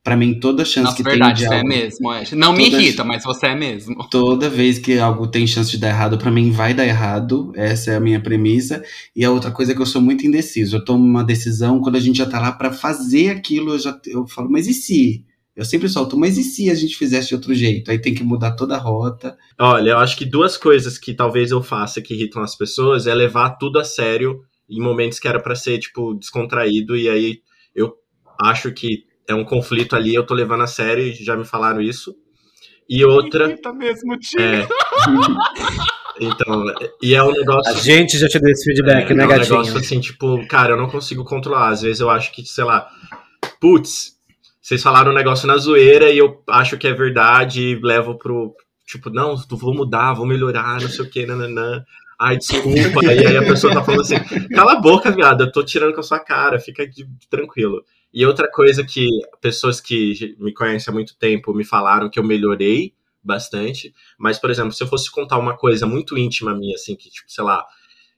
Pra 0.06 0.16
mim, 0.16 0.40
toda 0.40 0.64
chance 0.64 0.84
Nossa, 0.84 0.98
que 0.98 1.02
verdade, 1.02 1.40
tem 1.40 1.50
você 1.50 1.50
de 1.50 1.54
é 1.56 1.58
algo, 1.58 1.68
mesmo. 1.68 2.14
é. 2.14 2.24
Não 2.36 2.54
me 2.54 2.68
irrita, 2.68 3.04
mas 3.04 3.24
você 3.24 3.48
é 3.48 3.56
mesmo. 3.56 3.96
toda 4.12 4.48
vez 4.48 4.78
que 4.78 5.00
algo 5.00 5.26
tem 5.26 5.48
chance 5.48 5.72
de 5.72 5.80
dar 5.80 5.88
errado, 5.90 6.16
pra 6.16 6.30
mim 6.30 6.52
vai 6.52 6.76
dar 6.76 6.86
errado. 6.86 7.52
Essa 7.56 7.90
é 7.90 7.96
a 7.96 8.00
minha 8.00 8.20
premissa. 8.22 8.84
E 9.16 9.26
a 9.26 9.32
outra 9.32 9.50
coisa 9.50 9.72
é 9.72 9.76
que 9.76 9.82
eu 9.82 9.86
sou 9.88 10.00
muito 10.00 10.24
indeciso. 10.24 10.76
Eu 10.76 10.86
tomo 10.86 11.04
uma 11.04 11.24
decisão 11.24 11.82
quando 11.82 11.96
a 11.96 12.00
gente 12.00 12.20
já 12.20 12.28
tá 12.28 12.40
lá 12.40 12.52
pra 12.52 12.72
fazer 12.72 13.32
aquilo, 13.32 13.72
eu 13.74 13.80
já 13.80 14.00
eu 14.06 14.28
falo, 14.28 14.48
mas 14.48 14.68
e 14.68 14.74
se? 14.76 15.26
Eu 15.56 15.66
sempre 15.66 15.90
solto, 15.90 16.16
mas 16.16 16.38
e 16.38 16.44
se 16.44 16.70
a 16.70 16.76
gente 16.76 16.96
fizesse 16.96 17.30
de 17.30 17.34
outro 17.34 17.56
jeito? 17.56 17.90
Aí 17.90 17.98
tem 17.98 18.14
que 18.14 18.24
mudar 18.24 18.52
toda 18.52 18.76
a 18.76 18.80
rota. 18.80 19.36
Olha, 19.58 19.92
eu 19.92 19.98
acho 19.98 20.16
que 20.18 20.26
duas 20.26 20.56
coisas 20.56 21.00
que 21.00 21.16
talvez 21.16 21.50
eu 21.50 21.64
faça 21.64 22.00
que 22.00 22.14
irritam 22.14 22.44
as 22.44 22.56
pessoas 22.56 23.08
é 23.08 23.16
levar 23.16 23.52
tudo 23.52 23.80
a 23.80 23.84
sério 23.84 24.42
em 24.70 24.80
momentos 24.80 25.18
que 25.18 25.28
era 25.28 25.40
pra 25.42 25.56
ser, 25.56 25.80
tipo, 25.80 26.14
descontraído, 26.14 26.96
e 26.96 27.10
aí 27.10 27.40
eu 27.74 27.92
acho 28.40 28.72
que 28.72 29.04
é 29.28 29.34
um 29.36 29.44
conflito 29.44 29.96
ali, 29.96 30.14
eu 30.14 30.26
tô 30.26 30.34
levando 30.34 30.64
a 30.64 30.68
sério 30.68 31.04
e 31.04 31.14
já 31.14 31.36
me 31.36 31.46
falaram 31.46 31.82
isso. 31.82 32.16
E 32.88 33.04
outra. 33.04 33.46
Irrita 33.48 33.74
mesmo, 33.74 34.18
tio. 34.20 34.40
É. 34.40 34.68
Então, 36.20 36.66
e 37.02 37.14
é 37.14 37.24
um 37.24 37.32
negócio. 37.32 37.72
A 37.72 37.76
gente 37.76 38.18
já 38.18 38.28
te 38.28 38.40
deu 38.40 38.52
esse 38.52 38.64
feedback, 38.64 39.12
é, 39.12 39.14
né, 39.14 39.24
é 39.24 39.26
um 39.26 39.30
gatinho? 39.30 39.50
negócio 39.60 39.78
assim, 39.78 40.00
tipo, 40.00 40.48
cara, 40.48 40.74
eu 40.74 40.78
não 40.78 40.88
consigo 40.88 41.26
controlar. 41.26 41.70
Às 41.70 41.82
vezes 41.82 42.00
eu 42.00 42.10
acho 42.10 42.32
que, 42.32 42.46
sei 42.46 42.64
lá, 42.64 42.88
putz, 43.60 44.16
vocês 44.62 44.82
falaram 44.82 45.12
um 45.12 45.16
negócio 45.16 45.48
na 45.48 45.58
zoeira 45.58 46.10
e 46.10 46.18
eu 46.18 46.42
acho 46.48 46.78
que 46.78 46.88
é 46.88 46.94
verdade 46.94 47.62
e 47.62 47.80
levo 47.82 48.18
pro. 48.18 48.54
Tipo, 48.88 49.10
não, 49.10 49.36
vou 49.50 49.74
mudar, 49.74 50.14
vou 50.14 50.26
melhorar, 50.28 50.80
não 50.80 50.88
sei 50.88 51.04
o 51.04 51.10
que, 51.10 51.26
nananã. 51.26 51.84
Ai, 52.20 52.38
desculpa. 52.38 53.04
e 53.04 53.10
aí 53.28 53.36
a 53.36 53.44
pessoa 53.44 53.74
tá 53.74 53.84
falando 53.84 54.02
assim, 54.02 54.16
cala 54.56 54.74
a 54.74 54.80
boca, 54.80 55.12
viado, 55.12 55.42
eu 55.44 55.52
tô 55.52 55.64
tirando 55.64 55.94
com 55.94 56.00
a 56.00 56.04
sua 56.04 56.20
cara, 56.20 56.60
fica 56.60 56.88
de- 56.88 57.08
tranquilo. 57.30 57.84
E 58.16 58.26
outra 58.26 58.50
coisa 58.50 58.82
que 58.86 59.10
pessoas 59.42 59.82
que 59.82 60.38
me 60.40 60.54
conhecem 60.54 60.90
há 60.90 60.96
muito 60.96 61.18
tempo 61.18 61.54
me 61.54 61.66
falaram 61.66 62.10
que 62.10 62.18
eu 62.18 62.24
melhorei 62.24 62.94
bastante. 63.22 63.94
Mas, 64.18 64.40
por 64.40 64.50
exemplo, 64.50 64.72
se 64.72 64.82
eu 64.82 64.88
fosse 64.88 65.12
contar 65.12 65.38
uma 65.38 65.58
coisa 65.58 65.86
muito 65.86 66.18
íntima 66.18 66.56
minha, 66.56 66.76
assim, 66.76 66.96
que, 66.96 67.10
tipo, 67.10 67.30
sei 67.30 67.44
lá, 67.44 67.66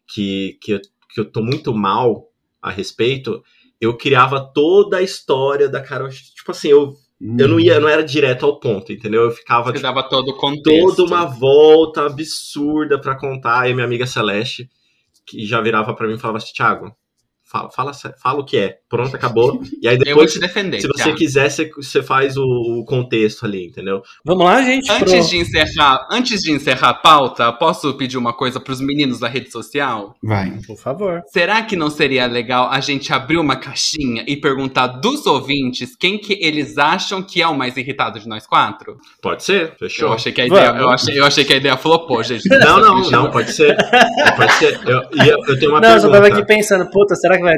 que, 0.06 0.56
que, 0.62 0.74
eu, 0.74 0.82
que 1.10 1.20
eu 1.22 1.26
tô 1.26 1.42
muito 1.42 1.74
mal 1.74 2.30
a 2.62 2.70
respeito, 2.70 3.44
eu 3.82 3.98
criava 3.98 4.40
toda 4.54 4.98
a 4.98 5.02
história 5.02 5.68
da 5.68 5.82
Carol. 5.82 6.10
Tipo 6.10 6.52
assim, 6.52 6.68
eu, 6.68 6.94
eu 7.40 7.48
não 7.48 7.60
ia, 7.60 7.74
eu 7.74 7.82
não 7.82 7.90
era 7.90 8.04
direto 8.04 8.46
ao 8.46 8.60
ponto, 8.60 8.94
entendeu? 8.94 9.24
Eu 9.24 9.32
ficava, 9.32 9.72
Você 9.72 9.80
tipo, 9.80 9.82
dava 9.82 10.04
todo 10.08 10.30
o 10.30 10.38
contexto. 10.38 10.96
toda 10.96 11.04
uma 11.06 11.26
volta 11.26 12.06
absurda 12.06 13.02
pra 13.02 13.18
contar. 13.18 13.68
E 13.68 13.74
minha 13.74 13.86
amiga 13.86 14.06
Celeste, 14.06 14.70
que 15.26 15.44
já 15.44 15.60
virava 15.60 15.96
pra 15.96 16.08
mim 16.08 16.14
e 16.14 16.20
falava 16.20 16.38
assim, 16.38 16.54
Thiago, 16.54 16.96
fala, 17.52 17.70
fala, 17.72 17.92
fala 18.22 18.40
o 18.40 18.46
que 18.46 18.58
é. 18.58 18.78
Pronto, 18.90 19.16
acabou. 19.16 19.62
E 19.82 19.88
aí 19.88 19.96
Eu 20.08 20.16
vou 20.16 20.26
depois, 20.26 20.34
te 20.34 20.40
defender. 20.40 20.80
se 20.82 20.88
você 20.88 21.04
Thiago. 21.04 21.18
quiser, 21.18 21.50
você, 21.50 21.70
você 21.76 22.02
faz 22.04 22.38
o, 22.38 22.44
o 22.44 22.86
contexto 22.86 23.46
ali, 23.46 23.66
entendeu? 23.68 24.02
Vamos 24.26 24.46
lá, 24.46 24.62
gente. 24.62 24.90
Antes 24.92 25.14
pro- 25.14 25.30
de 25.30 25.38
encerrar, 25.38 26.08
antes 26.12 26.42
de 26.42 26.52
encerrar 26.52 26.90
a 26.90 26.94
pauta, 26.94 27.52
posso 27.54 27.94
pedir 27.96 28.18
uma 28.18 28.34
coisa 28.34 28.60
pros 28.60 28.80
meninos 28.82 29.20
da 29.20 29.28
rede 29.28 29.52
social? 29.52 30.16
Vai. 30.24 30.52
Por 30.66 30.78
favor. 30.78 31.22
Será 31.28 31.62
que 31.62 31.76
não 31.76 31.90
seria 31.90 32.26
legal 32.28 32.70
a 32.72 32.80
gente 32.80 33.12
abrir 33.14 33.38
uma 33.38 33.56
caixinha 33.56 34.24
e 34.28 34.36
perguntar 34.38 34.88
dos 34.88 35.26
ouvintes 35.26 35.96
quem 35.96 36.18
que 36.18 36.38
eles 36.42 36.78
acham 36.78 37.22
que 37.22 37.42
é 37.42 37.48
o 37.48 37.56
mais 37.58 37.76
irritado 37.78 38.20
de 38.20 38.28
nós 38.28 38.46
quatro? 38.48 38.98
Pode 39.22 39.44
ser, 39.44 39.70
Eu 39.72 39.76
fechou. 39.90 40.14
achei 40.14 40.32
que 40.32 40.42
a 40.42 40.46
ideia, 40.48 40.68
eu 40.78 40.90
achei, 40.90 41.20
eu 41.20 41.26
achei 41.26 41.44
que 41.44 41.54
a 41.54 41.58
ideia 41.58 41.78
flopou, 41.78 42.24
gente. 42.24 42.48
Não, 42.50 42.80
não, 42.80 43.10
não, 43.12 43.32
pode 43.32 43.52
ser. 43.52 43.76
Pode 44.36 44.54
ser. 44.54 44.80
Eu, 44.88 45.02
eu, 45.26 45.38
eu 45.48 45.60
tenho 45.60 45.72
uma 45.72 45.82
não, 45.82 45.90
eu 45.92 46.00
só 46.00 46.08
tava 46.10 46.22
pergunta. 46.22 46.42
aqui 46.44 46.48
pensando, 46.48 46.90
puta, 46.90 47.16
será 47.16 47.37
que 47.38 47.44
vai. 47.44 47.56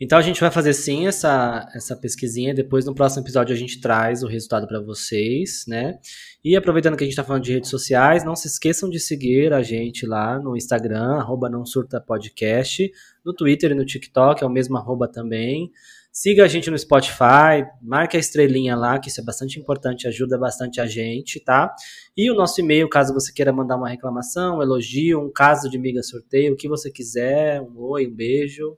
Então 0.00 0.18
a 0.18 0.22
gente 0.22 0.40
vai 0.40 0.50
fazer 0.50 0.72
sim 0.74 1.06
essa, 1.06 1.70
essa 1.74 1.94
pesquisinha. 1.96 2.52
Depois 2.52 2.84
no 2.84 2.94
próximo 2.94 3.22
episódio 3.22 3.54
a 3.54 3.58
gente 3.58 3.80
traz 3.80 4.22
o 4.22 4.26
resultado 4.26 4.66
pra 4.66 4.80
vocês, 4.80 5.64
né? 5.68 5.98
E 6.44 6.56
aproveitando 6.56 6.96
que 6.96 7.04
a 7.04 7.06
gente 7.06 7.16
tá 7.16 7.22
falando 7.22 7.44
de 7.44 7.52
redes 7.52 7.70
sociais, 7.70 8.24
não 8.24 8.34
se 8.34 8.48
esqueçam 8.48 8.90
de 8.90 8.98
seguir 8.98 9.52
a 9.52 9.62
gente 9.62 10.04
lá 10.04 10.38
no 10.38 10.56
Instagram, 10.56 11.14
arroba 11.14 11.48
não 11.48 11.64
surta 11.64 12.00
podcast, 12.00 12.90
no 13.24 13.32
Twitter 13.32 13.70
e 13.70 13.74
no 13.74 13.86
TikTok, 13.86 14.42
é 14.42 14.46
o 14.46 14.50
mesmo 14.50 14.76
arroba 14.76 15.06
também. 15.06 15.70
Siga 16.12 16.44
a 16.44 16.48
gente 16.48 16.70
no 16.70 16.78
Spotify, 16.78 17.66
marque 17.82 18.16
a 18.16 18.20
estrelinha 18.20 18.76
lá, 18.76 19.00
que 19.00 19.08
isso 19.08 19.20
é 19.20 19.24
bastante 19.24 19.58
importante, 19.58 20.06
ajuda 20.06 20.38
bastante 20.38 20.80
a 20.80 20.86
gente, 20.86 21.40
tá? 21.40 21.74
E 22.16 22.30
o 22.30 22.34
nosso 22.34 22.60
e-mail, 22.60 22.88
caso 22.88 23.12
você 23.12 23.32
queira 23.32 23.52
mandar 23.52 23.76
uma 23.76 23.88
reclamação, 23.88 24.58
um 24.58 24.62
elogio, 24.62 25.20
um 25.20 25.32
caso 25.32 25.68
de 25.68 25.76
miga 25.78 26.02
sorteio, 26.02 26.52
o 26.52 26.56
que 26.56 26.68
você 26.68 26.90
quiser, 26.90 27.60
um 27.60 27.76
oi, 27.78 28.06
um 28.06 28.14
beijo, 28.14 28.76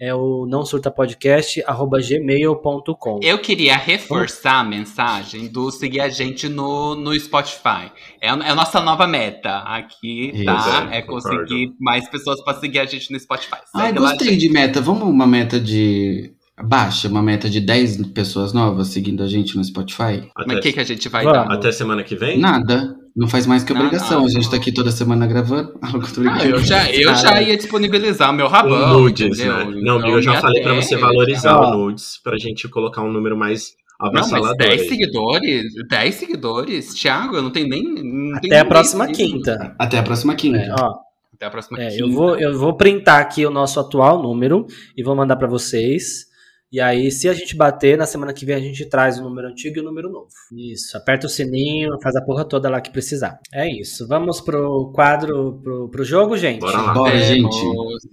é 0.00 0.14
o 0.14 0.46
não 0.46 0.64
surta 0.64 0.90
podcast 0.90 1.62
gmail.com. 2.08 3.20
Eu 3.22 3.38
queria 3.38 3.76
reforçar 3.76 4.60
a 4.60 4.64
mensagem 4.64 5.48
do 5.48 5.70
seguir 5.70 6.00
a 6.00 6.08
gente 6.08 6.48
no, 6.48 6.94
no 6.94 7.14
Spotify. 7.18 7.92
É, 8.20 8.30
a- 8.30 8.38
é 8.44 8.50
a 8.50 8.54
nossa 8.54 8.80
nova 8.80 9.06
meta 9.06 9.58
aqui, 9.58 10.32
tá? 10.44 10.54
Exato, 10.56 10.92
É 10.92 11.02
conseguir 11.02 11.72
mais 11.78 12.08
pessoas 12.08 12.42
pra 12.42 12.54
seguir 12.54 12.78
a 12.78 12.86
gente 12.86 13.12
no 13.12 13.20
Spotify. 13.20 13.56
Lá, 13.74 13.90
gostei 13.92 14.30
gente. 14.30 14.40
de 14.40 14.48
meta. 14.50 14.80
Vamos 14.80 15.02
uma 15.08 15.26
meta 15.26 15.60
de. 15.60 16.32
Baixa, 16.62 17.08
uma 17.08 17.22
meta 17.22 17.48
de 17.48 17.58
10 17.58 18.08
pessoas 18.08 18.52
novas 18.52 18.88
seguindo 18.88 19.22
a 19.22 19.26
gente 19.26 19.56
no 19.56 19.64
Spotify? 19.64 20.28
Mas 20.36 20.46
Até, 20.46 20.54
o 20.56 20.60
que, 20.60 20.72
que 20.74 20.80
a 20.80 20.84
gente 20.84 21.08
vai 21.08 21.24
Vamos. 21.24 21.48
dar? 21.48 21.54
até 21.54 21.72
semana 21.72 22.02
que 22.04 22.14
vem? 22.14 22.38
Nada. 22.38 22.94
Não 23.20 23.28
faz 23.28 23.46
mais 23.46 23.62
que 23.62 23.74
Não, 23.74 23.82
obrigação. 23.82 24.20
não. 24.20 24.26
A 24.26 24.30
gente 24.30 24.48
tá 24.50 24.56
aqui 24.56 24.72
toda 24.72 24.90
semana 24.90 25.26
gravando. 25.26 25.74
Ah, 25.82 25.90
eu 25.94 26.00
tô 26.00 26.06
Ah, 26.06 26.22
brincando. 26.22 26.44
eu 26.56 26.58
já, 26.64 26.90
eu 26.90 27.14
já 27.14 27.42
ia 27.42 27.54
disponibilizar 27.56 28.30
o 28.30 28.32
meu 28.32 28.48
rabão, 28.48 28.98
nudes, 29.00 29.38
entendeu? 29.38 29.56
né? 29.58 29.64
Não, 29.82 29.98
Então, 29.98 30.08
eu 30.10 30.22
já 30.22 30.40
falei 30.40 30.62
pra 30.62 30.72
ter, 30.74 30.82
você 30.82 30.96
valorizar 30.96 31.56
Ó. 31.56 31.70
o 31.74 31.76
nudes 31.76 32.18
pra 32.24 32.38
gente 32.38 32.66
colocar 32.68 33.02
um 33.02 33.12
número 33.12 33.36
mais 33.36 33.72
Não, 34.00 34.10
mas 34.10 34.32
avassalador. 34.32 34.56
10 34.56 34.80
aí. 34.80 34.88
seguidores, 34.88 35.64
10 35.88 36.14
seguidores, 36.14 36.94
Thiago, 36.94 37.36
eu 37.36 37.42
não 37.42 37.50
tenho 37.50 37.68
nem. 37.68 37.82
não 37.82 37.92
tenho 37.92 38.36
Até 38.36 38.58
a 38.58 38.62
nem 38.62 38.68
próxima 38.70 39.06
quinta. 39.08 39.74
Até 39.78 39.98
a 39.98 40.02
próxima 40.02 40.34
quinta. 40.34 40.58
É, 40.58 40.72
ó, 40.80 40.94
Até 41.34 41.44
a 41.46 41.50
próxima 41.50 41.78
é, 41.82 41.88
quinta. 41.90 42.02
eu, 42.02 42.10
vou, 42.10 42.38
eu 42.38 42.58
vou 42.58 42.74
printar 42.74 43.20
aqui 43.20 43.44
o 43.44 43.50
nosso 43.50 43.78
atual 43.78 44.22
número 44.22 44.66
e 44.96 45.02
vou 45.02 45.14
mandar 45.14 45.36
pra 45.36 45.46
vocês. 45.46 46.29
E 46.72 46.80
aí, 46.80 47.10
se 47.10 47.28
a 47.28 47.32
gente 47.34 47.56
bater, 47.56 47.98
na 47.98 48.06
semana 48.06 48.32
que 48.32 48.46
vem 48.46 48.54
a 48.54 48.60
gente 48.60 48.84
traz 48.84 49.18
o 49.18 49.24
número 49.24 49.48
antigo 49.48 49.78
e 49.78 49.80
o 49.80 49.82
número 49.82 50.08
novo. 50.08 50.28
Isso, 50.56 50.96
aperta 50.96 51.26
o 51.26 51.28
sininho, 51.28 51.98
faz 52.00 52.14
a 52.14 52.22
porra 52.22 52.44
toda 52.44 52.70
lá 52.70 52.80
que 52.80 52.92
precisar. 52.92 53.40
É 53.52 53.68
isso. 53.68 54.06
Vamos 54.06 54.40
pro 54.40 54.92
quadro, 54.94 55.58
pro, 55.64 55.88
pro 55.88 56.04
jogo, 56.04 56.38
gente? 56.38 56.60
Bora 56.60 56.80
lá. 56.80 56.94
Bora, 56.94 57.10
Temos- 57.10 57.26
gente. 57.26 57.56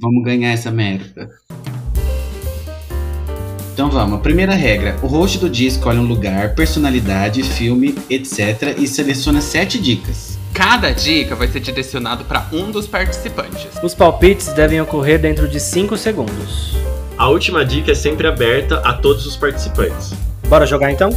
Vamos 0.02 0.24
ganhar 0.24 0.54
essa 0.54 0.72
merda. 0.72 1.30
Então 3.74 3.92
vamos. 3.92 4.22
Primeira 4.22 4.56
regra: 4.56 4.96
o 5.04 5.06
host 5.06 5.38
do 5.38 5.48
dia 5.52 5.68
escolhe 5.68 6.00
um 6.00 6.08
lugar, 6.08 6.56
personalidade, 6.56 7.44
filme, 7.44 7.94
etc. 8.10 8.76
e 8.80 8.88
seleciona 8.88 9.40
sete 9.40 9.80
dicas. 9.80 10.36
Cada 10.52 10.90
dica 10.90 11.36
vai 11.36 11.48
ser 11.48 11.60
direcionado 11.60 12.26
para 12.26 12.50
um 12.52 12.72
dos 12.72 12.88
participantes. 12.88 13.68
Os 13.84 13.94
palpites 13.94 14.52
devem 14.54 14.82
ocorrer 14.82 15.22
dentro 15.22 15.48
de 15.48 15.60
5 15.60 15.96
segundos. 15.96 16.76
A 17.18 17.30
última 17.30 17.66
dica 17.66 17.92
é 17.92 17.96
sempre 17.96 18.28
aberta 18.28 18.80
a 18.80 18.94
todos 18.94 19.26
os 19.26 19.36
participantes. 19.36 20.12
Bora 20.48 20.66
jogar 20.66 20.92
então? 20.92 21.10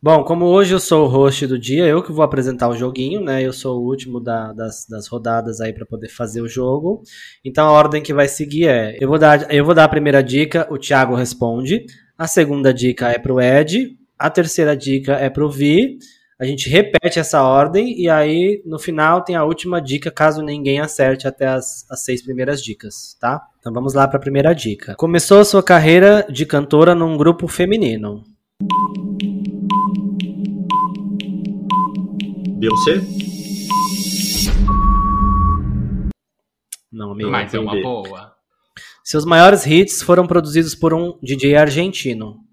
Bom, 0.00 0.22
como 0.22 0.44
hoje 0.44 0.72
eu 0.72 0.78
sou 0.78 1.06
o 1.06 1.08
host 1.08 1.44
do 1.48 1.58
dia, 1.58 1.84
eu 1.86 2.00
que 2.02 2.12
vou 2.12 2.22
apresentar 2.24 2.68
o 2.68 2.76
joguinho, 2.76 3.20
né? 3.20 3.42
Eu 3.42 3.52
sou 3.52 3.80
o 3.80 3.84
último 3.84 4.20
da- 4.20 4.52
das, 4.52 4.86
das 4.88 5.08
rodadas 5.08 5.60
aí 5.60 5.72
para 5.72 5.84
poder 5.84 6.08
fazer 6.08 6.40
o 6.40 6.48
jogo. 6.48 7.02
Então 7.44 7.66
a 7.66 7.72
ordem 7.72 8.00
que 8.00 8.14
vai 8.14 8.28
seguir 8.28 8.68
é: 8.68 8.96
eu 9.00 9.08
vou 9.08 9.18
dar, 9.18 9.52
eu 9.52 9.64
vou 9.64 9.74
dar 9.74 9.84
a 9.84 9.88
primeira 9.88 10.22
dica, 10.22 10.66
o 10.70 10.78
Thiago 10.78 11.16
responde. 11.16 11.84
A 12.16 12.28
segunda 12.28 12.72
dica 12.72 13.08
é 13.10 13.18
pro 13.18 13.40
Ed. 13.40 13.96
A 14.16 14.30
terceira 14.30 14.76
dica 14.76 15.14
é 15.14 15.28
pro 15.28 15.50
Vi. 15.50 15.98
A 16.38 16.44
gente 16.44 16.68
repete 16.68 17.18
essa 17.18 17.42
ordem 17.42 17.98
e 17.98 18.10
aí 18.10 18.62
no 18.66 18.78
final 18.78 19.24
tem 19.24 19.34
a 19.34 19.42
última 19.42 19.80
dica, 19.80 20.10
caso 20.10 20.42
ninguém 20.42 20.80
acerte 20.80 21.26
até 21.26 21.46
as, 21.46 21.90
as 21.90 22.04
seis 22.04 22.22
primeiras 22.22 22.62
dicas, 22.62 23.16
tá? 23.18 23.40
Então 23.58 23.72
vamos 23.72 23.94
lá 23.94 24.06
para 24.06 24.18
a 24.18 24.20
primeira 24.20 24.54
dica. 24.54 24.94
Começou 24.96 25.40
a 25.40 25.46
sua 25.46 25.62
carreira 25.62 26.26
de 26.28 26.44
cantora 26.44 26.94
num 26.94 27.16
grupo 27.16 27.48
feminino. 27.48 28.22
Beyoncé? 32.58 33.00
Não, 36.92 37.12
amigo. 37.12 37.30
Mas 37.30 37.54
é 37.54 37.58
uma 37.58 37.80
boa. 37.80 38.34
Seus 39.02 39.24
maiores 39.24 39.64
hits 39.66 40.02
foram 40.02 40.26
produzidos 40.26 40.74
por 40.74 40.92
um 40.92 41.18
DJ 41.22 41.56
argentino. 41.56 42.45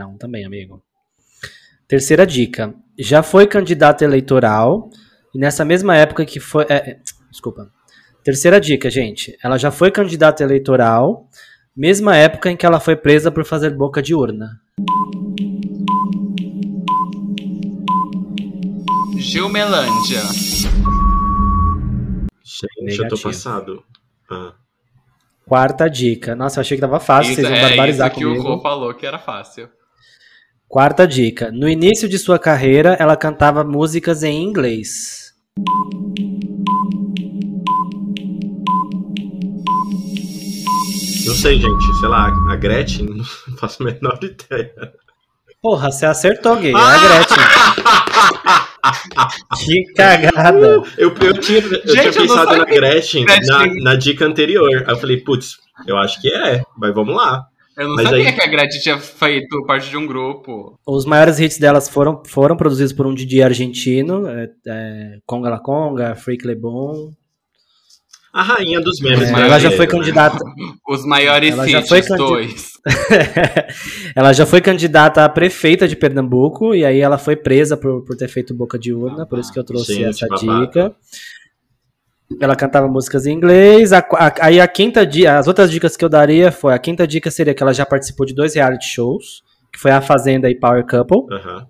Não, 0.00 0.16
também, 0.16 0.46
amigo. 0.46 0.82
Terceira 1.86 2.26
dica. 2.26 2.74
Já 2.98 3.22
foi 3.22 3.46
candidata 3.46 4.02
eleitoral 4.02 4.88
e 5.34 5.38
nessa 5.38 5.62
mesma 5.62 5.94
época 5.94 6.24
que 6.24 6.40
foi. 6.40 6.64
é, 6.70 6.92
é, 6.92 6.98
desculpa. 7.30 7.70
Terceira 8.24 8.58
dica, 8.58 8.88
gente. 8.88 9.36
Ela 9.44 9.58
já 9.58 9.70
foi 9.70 9.90
candidata 9.90 10.42
eleitoral, 10.42 11.28
mesma 11.76 12.16
época 12.16 12.50
em 12.50 12.56
que 12.56 12.64
ela 12.64 12.80
foi 12.80 12.96
presa 12.96 13.30
por 13.30 13.44
fazer 13.44 13.76
boca 13.76 14.00
de 14.00 14.14
urna. 14.14 14.58
Gilmelândia. 19.18 20.22
Gente, 22.42 22.98
eu 23.02 23.08
tô 23.08 23.18
passado. 23.18 23.84
Ah. 24.30 24.54
Quarta 25.44 25.90
dica. 25.90 26.34
Nossa, 26.34 26.58
eu 26.58 26.62
achei 26.62 26.76
que 26.78 26.80
tava 26.80 26.98
fácil, 27.00 27.32
Isso, 27.32 27.42
vocês 27.42 27.48
vão 27.48 27.58
é 27.58 27.68
barbarizar 27.68 28.08
isso 28.08 28.18
que 28.18 28.24
comigo. 28.24 28.42
o 28.42 28.54
Rô 28.54 28.62
falou 28.62 28.94
que 28.94 29.04
era 29.04 29.18
fácil. 29.18 29.68
Quarta 30.70 31.04
dica. 31.04 31.50
No 31.50 31.68
início 31.68 32.08
de 32.08 32.16
sua 32.16 32.38
carreira, 32.38 32.96
ela 33.00 33.16
cantava 33.16 33.64
músicas 33.64 34.22
em 34.22 34.40
inglês. 34.40 35.34
Não 41.26 41.34
sei, 41.34 41.58
gente. 41.58 41.98
Sei 41.98 42.08
lá, 42.08 42.28
a 42.48 42.54
Gretchen, 42.54 43.08
não 43.48 43.56
faço 43.56 43.82
a 43.82 43.86
menor 43.86 44.16
ideia. 44.22 44.72
Porra, 45.60 45.90
você 45.90 46.06
acertou, 46.06 46.54
gay. 46.54 46.72
É 46.72 46.76
a 46.76 46.98
Gretchen. 46.98 47.36
que 49.66 49.92
cagada. 49.94 50.66
Eu, 50.96 51.12
eu 51.20 51.40
tinha, 51.40 51.58
eu 51.58 51.68
Gente, 51.68 51.82
tinha 51.84 52.04
eu 52.04 52.12
pensado 52.12 52.56
na. 52.56 52.64
Gretchen, 52.64 53.24
Gretchen. 53.24 53.48
Na, 53.48 53.90
na 53.90 53.94
dica 53.96 54.24
anterior. 54.24 54.84
Aí 54.86 54.94
eu 54.94 54.96
falei, 54.96 55.16
putz, 55.16 55.56
eu 55.84 55.96
acho 55.96 56.20
que 56.20 56.32
é, 56.32 56.62
mas 56.78 56.94
vamos 56.94 57.16
lá. 57.16 57.49
Eu 57.80 57.88
não 57.88 57.94
Mas 57.94 58.08
sabia 58.08 58.26
aí- 58.28 58.32
que 58.34 58.42
a 58.42 58.46
Gretchen 58.46 58.80
tinha 58.80 58.98
feito 58.98 59.64
parte 59.66 59.88
de 59.88 59.96
um 59.96 60.06
grupo. 60.06 60.78
Os 60.86 61.06
maiores 61.06 61.38
hits 61.40 61.58
delas 61.58 61.88
foram, 61.88 62.22
foram 62.26 62.54
produzidos 62.56 62.92
por 62.92 63.06
um 63.06 63.14
DJ 63.14 63.42
argentino, 63.42 64.26
é, 64.28 64.50
é, 64.68 65.16
Conga 65.24 65.48
La 65.48 65.58
Conga, 65.58 66.14
Freak 66.14 66.46
Le 66.46 66.54
Bon. 66.54 67.10
A 68.34 68.42
rainha 68.42 68.80
dos 68.80 69.00
memes. 69.00 69.28
É, 69.28 69.32
mas 69.32 69.42
ela 69.44 69.58
já 69.58 69.70
foi 69.70 69.86
né? 69.86 69.90
candidata. 69.92 70.38
Os 70.88 71.04
maiores 71.06 71.52
Ela 71.54 71.66
já 71.68 71.78
hits, 71.80 71.88
foi 71.88 72.02
candid- 72.02 72.18
dois. 72.18 72.70
ela 74.14 74.32
já 74.32 74.46
foi 74.46 74.60
candidata 74.60 75.24
a 75.24 75.28
prefeita 75.28 75.88
de 75.88 75.96
Pernambuco 75.96 76.74
e 76.74 76.84
aí 76.84 77.00
ela 77.00 77.18
foi 77.18 77.34
presa 77.34 77.76
por, 77.76 78.02
por 78.04 78.16
ter 78.16 78.28
feito 78.28 78.54
boca 78.54 78.78
de 78.78 78.92
urna, 78.92 79.26
por 79.26 79.38
isso 79.38 79.52
que 79.52 79.58
eu 79.58 79.64
trouxe 79.64 79.94
Gente, 79.94 80.22
essa 80.24 80.26
babado. 80.28 80.66
dica. 80.66 80.94
Ela 82.40 82.54
cantava 82.54 82.86
músicas 82.88 83.26
em 83.26 83.32
inglês. 83.32 83.92
a- 83.92 83.98
a- 84.12 84.34
aí 84.46 84.60
a 84.60 84.68
quinta 84.68 85.06
dica, 85.06 85.38
as 85.38 85.48
outras 85.48 85.70
dicas 85.70 85.96
que 85.96 86.04
eu 86.04 86.08
daria 86.08 86.52
foi 86.52 86.72
a 86.74 86.78
quinta 86.78 87.06
dica 87.06 87.30
seria 87.30 87.54
que 87.54 87.62
ela 87.62 87.72
já 87.72 87.84
participou 87.86 88.26
de 88.26 88.34
dois 88.34 88.54
reality 88.54 88.86
shows, 88.86 89.42
que 89.72 89.78
foi 89.78 89.90
a 89.90 90.00
Fazenda 90.00 90.48
e 90.48 90.54
Power 90.54 90.84
Couple. 90.86 91.26
Aham. 91.34 91.66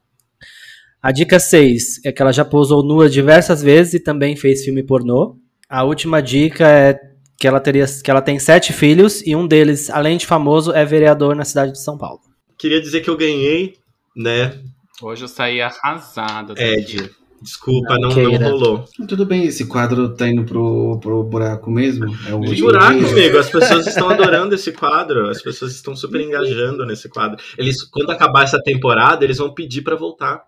A 1.03 1.13
dica 1.13 1.39
6 1.41 2.05
é 2.05 2.13
que 2.13 2.21
ela 2.21 2.33
já 2.33 2.45
posou 2.45 2.83
nua 2.83 3.09
diversas 3.09 3.63
vezes 3.63 3.95
e 3.95 4.01
também 4.01 4.37
fez 4.37 4.63
filme 4.65 4.83
pornô. 4.83 5.37
A 5.69 5.83
última 5.83 6.21
dica 6.21 6.69
é 6.69 6.99
que 7.39 7.49
ela 7.49 7.59
teria 7.59 7.87
que 7.87 8.11
ela 8.11 8.21
tem 8.21 8.39
sete 8.39 8.71
filhos 8.71 9.23
e 9.27 9.35
um 9.35 9.47
deles, 9.47 9.89
além 9.89 10.19
de 10.19 10.27
famoso, 10.27 10.73
é 10.73 10.85
vereador 10.85 11.35
na 11.35 11.45
cidade 11.45 11.73
de 11.73 11.83
São 11.83 11.97
Paulo. 11.97 12.21
Queria 12.59 12.83
dizer 12.83 13.01
que 13.01 13.09
eu 13.09 13.17
ganhei, 13.17 13.77
né, 14.15 14.59
Hoje 15.03 15.25
eu 15.25 15.29
saí 15.29 15.63
arrasada. 15.63 16.53
Ed. 16.59 17.11
Desculpa, 17.43 17.99
Não 17.99 18.11
não, 18.11 18.33
não 18.33 18.51
rolou. 18.51 18.85
Tudo 19.09 19.25
bem, 19.25 19.45
esse 19.47 19.65
quadro 19.67 20.11
tá 20.11 20.29
indo 20.29 20.45
pro, 20.45 20.99
pro 21.01 21.25
buraco 21.25 21.71
mesmo? 21.71 22.05
É 22.29 22.35
o 22.35 22.41
Buraco, 22.41 22.99
dia? 22.99 23.09
amigo. 23.09 23.39
As 23.39 23.49
pessoas 23.49 23.87
estão 23.87 24.11
adorando 24.11 24.55
esse 24.55 24.73
quadro. 24.73 25.29
As 25.31 25.41
pessoas 25.41 25.75
estão 25.75 25.97
super 25.97 26.21
engajando 26.21 26.85
nesse 26.85 27.09
quadro. 27.09 27.39
Eles, 27.57 27.83
quando 27.83 28.11
acabar 28.11 28.45
essa 28.45 28.63
temporada, 28.63 29.25
eles 29.25 29.39
vão 29.39 29.55
pedir 29.55 29.81
pra 29.81 29.97
voltar. 29.97 30.43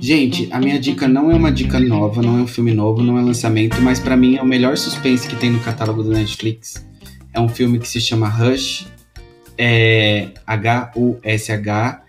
Gente, 0.00 0.48
a 0.50 0.58
minha 0.58 0.80
dica 0.80 1.06
não 1.06 1.30
é 1.30 1.34
uma 1.34 1.52
dica 1.52 1.78
nova, 1.78 2.22
não 2.22 2.38
é 2.38 2.42
um 2.42 2.46
filme 2.46 2.72
novo, 2.72 3.02
não 3.02 3.18
é 3.18 3.22
lançamento, 3.22 3.80
mas 3.80 4.00
pra 4.00 4.16
mim 4.16 4.36
é 4.36 4.42
o 4.42 4.46
melhor 4.46 4.76
suspense 4.76 5.28
que 5.28 5.36
tem 5.36 5.50
no 5.50 5.60
catálogo 5.60 6.02
do 6.02 6.10
Netflix. 6.10 6.84
É 7.32 7.38
um 7.38 7.48
filme 7.48 7.78
que 7.78 7.86
se 7.86 8.00
chama 8.00 8.28
Rush, 8.28 8.86
é 9.56 10.30
H-U-S-H, 10.46 12.02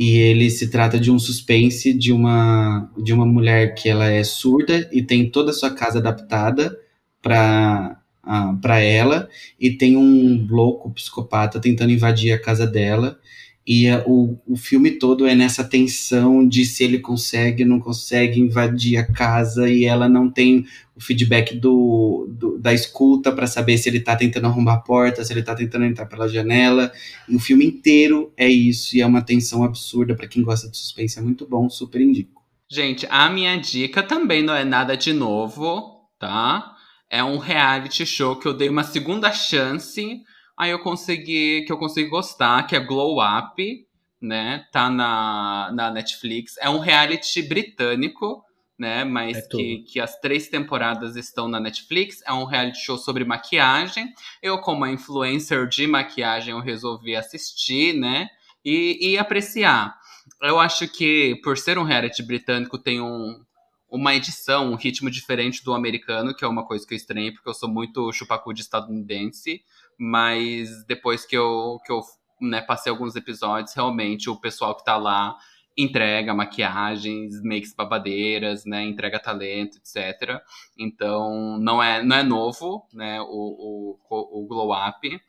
e 0.00 0.16
ele 0.16 0.48
se 0.48 0.70
trata 0.70 0.98
de 0.98 1.10
um 1.10 1.18
suspense 1.18 1.92
de 1.92 2.10
uma, 2.10 2.90
de 2.96 3.12
uma 3.12 3.26
mulher 3.26 3.74
que 3.74 3.86
ela 3.86 4.08
é 4.08 4.24
surda 4.24 4.88
e 4.90 5.02
tem 5.02 5.30
toda 5.30 5.50
a 5.50 5.52
sua 5.52 5.74
casa 5.74 5.98
adaptada 5.98 6.74
pra, 7.20 8.00
ah, 8.22 8.56
pra 8.62 8.80
ela, 8.80 9.28
e 9.60 9.70
tem 9.70 9.98
um 9.98 10.46
louco 10.48 10.90
psicopata 10.92 11.60
tentando 11.60 11.92
invadir 11.92 12.32
a 12.32 12.40
casa 12.40 12.66
dela. 12.66 13.20
E 13.66 13.86
é, 13.86 14.02
o, 14.06 14.36
o 14.46 14.56
filme 14.56 14.92
todo 14.92 15.26
é 15.26 15.34
nessa 15.34 15.62
tensão 15.62 16.46
de 16.46 16.64
se 16.64 16.82
ele 16.82 16.98
consegue 16.98 17.62
ou 17.62 17.68
não 17.68 17.78
consegue 17.78 18.40
invadir 18.40 18.96
a 18.96 19.06
casa 19.06 19.68
e 19.68 19.84
ela 19.84 20.08
não 20.08 20.30
tem 20.30 20.66
o 20.96 21.00
feedback 21.00 21.54
do, 21.54 22.26
do- 22.30 22.58
da 22.58 22.72
escuta 22.72 23.30
para 23.30 23.46
saber 23.46 23.78
se 23.78 23.88
ele 23.88 24.00
tá 24.00 24.16
tentando 24.16 24.46
arrombar 24.46 24.76
a 24.76 24.80
porta, 24.80 25.24
se 25.24 25.32
ele 25.32 25.42
tá 25.42 25.54
tentando 25.54 25.84
entrar 25.84 26.06
pela 26.06 26.26
janela. 26.28 26.90
E 27.28 27.36
o 27.36 27.38
filme 27.40 27.64
inteiro 27.64 28.32
é 28.36 28.48
isso 28.48 28.96
e 28.96 29.02
é 29.02 29.06
uma 29.06 29.22
tensão 29.22 29.62
absurda 29.62 30.14
para 30.14 30.26
quem 30.26 30.42
gosta 30.42 30.68
de 30.68 30.76
suspense, 30.76 31.18
é 31.18 31.22
muito 31.22 31.46
bom, 31.46 31.68
super 31.68 32.00
indico. 32.00 32.40
Gente, 32.68 33.06
a 33.10 33.28
minha 33.28 33.56
dica 33.56 34.02
também 34.02 34.42
não 34.42 34.54
é 34.54 34.64
nada 34.64 34.96
de 34.96 35.12
novo, 35.12 36.00
tá? 36.18 36.72
É 37.10 37.22
um 37.22 37.38
reality 37.38 38.06
show 38.06 38.36
que 38.36 38.46
eu 38.46 38.54
dei 38.54 38.68
uma 38.68 38.84
segunda 38.84 39.32
chance, 39.32 40.20
aí 40.60 40.70
eu 40.72 40.78
consegui, 40.78 41.64
que 41.64 41.72
eu 41.72 41.78
consegui 41.78 42.10
gostar, 42.10 42.66
que 42.66 42.76
é 42.76 42.80
Glow 42.80 43.16
Up, 43.18 43.86
né? 44.20 44.66
Tá 44.70 44.90
na, 44.90 45.72
na 45.72 45.90
Netflix. 45.90 46.58
É 46.58 46.68
um 46.68 46.78
reality 46.78 47.40
britânico, 47.40 48.44
né? 48.78 49.02
Mas 49.02 49.38
É 49.38 49.42
que, 49.48 49.78
que 49.90 49.98
as 49.98 50.20
três 50.20 50.48
temporadas 50.48 51.16
estão 51.16 51.48
na 51.48 51.58
Netflix. 51.58 52.22
É 52.26 52.32
um 52.34 52.44
reality 52.44 52.78
show 52.84 52.98
sobre 52.98 53.24
maquiagem. 53.24 54.12
Eu, 54.42 54.58
como 54.58 54.86
influencer 54.86 55.66
de 55.66 55.86
maquiagem, 55.86 56.52
eu 56.52 56.60
resolvi 56.60 57.16
assistir, 57.16 57.94
né? 57.94 58.28
E, 58.62 59.12
e 59.12 59.18
apreciar. 59.18 59.98
Eu 60.42 60.60
acho 60.60 60.86
que, 60.86 61.40
por 61.42 61.56
ser 61.56 61.78
um 61.78 61.84
reality 61.84 62.22
britânico, 62.22 62.76
tem 62.76 63.00
um, 63.00 63.42
uma 63.90 64.14
edição, 64.14 64.70
um 64.70 64.76
ritmo 64.76 65.10
diferente 65.10 65.64
do 65.64 65.72
americano, 65.72 66.34
que 66.34 66.44
é 66.44 66.48
uma 66.48 66.66
coisa 66.66 66.86
que 66.86 66.92
eu 66.92 66.96
estranhei, 66.96 67.32
porque 67.32 67.48
eu 67.48 67.54
sou 67.54 67.68
muito 67.68 68.12
chupacu 68.12 68.52
de 68.52 68.60
estadunidense. 68.60 69.62
Mas 70.02 70.82
depois 70.86 71.26
que 71.26 71.36
eu, 71.36 71.78
que 71.84 71.92
eu 71.92 72.00
né, 72.40 72.62
passei 72.62 72.90
alguns 72.90 73.14
episódios, 73.16 73.74
realmente 73.74 74.30
o 74.30 74.40
pessoal 74.40 74.74
que 74.74 74.82
tá 74.82 74.96
lá 74.96 75.36
entrega 75.76 76.34
maquiagens, 76.34 77.42
makes 77.42 77.74
babadeiras, 77.74 78.64
né, 78.64 78.82
entrega 78.82 79.18
talento, 79.18 79.76
etc. 79.76 80.40
Então, 80.78 81.58
não 81.58 81.82
é, 81.82 82.02
não 82.02 82.16
é 82.16 82.22
novo, 82.22 82.86
né, 82.94 83.20
o, 83.20 83.98
o, 84.08 84.40
o 84.42 84.46
Glow 84.46 84.72
Up, 84.72 85.20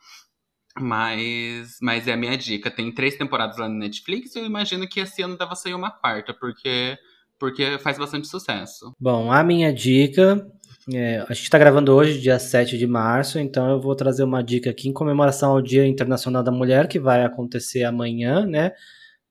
mas, 0.79 1.77
mas 1.81 2.07
é 2.07 2.13
a 2.13 2.17
minha 2.17 2.37
dica. 2.37 2.71
Tem 2.71 2.91
três 2.93 3.17
temporadas 3.17 3.57
lá 3.57 3.67
no 3.67 3.75
Netflix 3.75 4.35
e 4.35 4.39
eu 4.39 4.45
imagino 4.45 4.87
que 4.87 5.01
esse 5.01 5.21
ano 5.21 5.37
deva 5.37 5.55
sair 5.55 5.73
uma 5.73 5.91
quarta, 5.91 6.33
porque, 6.33 6.97
porque 7.37 7.77
faz 7.79 7.97
bastante 7.97 8.27
sucesso. 8.27 8.93
Bom, 8.97 9.31
a 9.31 9.43
minha 9.43 9.73
dica. 9.73 10.49
É, 10.89 11.19
a 11.19 11.33
gente 11.33 11.43
está 11.43 11.59
gravando 11.59 11.93
hoje, 11.93 12.19
dia 12.19 12.39
7 12.39 12.77
de 12.77 12.87
março, 12.87 13.37
então 13.37 13.69
eu 13.69 13.79
vou 13.79 13.95
trazer 13.95 14.23
uma 14.23 14.41
dica 14.41 14.71
aqui 14.71 14.89
em 14.89 14.93
comemoração 14.93 15.51
ao 15.51 15.61
Dia 15.61 15.85
Internacional 15.85 16.41
da 16.41 16.51
Mulher, 16.51 16.87
que 16.87 16.99
vai 16.99 17.23
acontecer 17.23 17.83
amanhã, 17.83 18.45
né? 18.47 18.71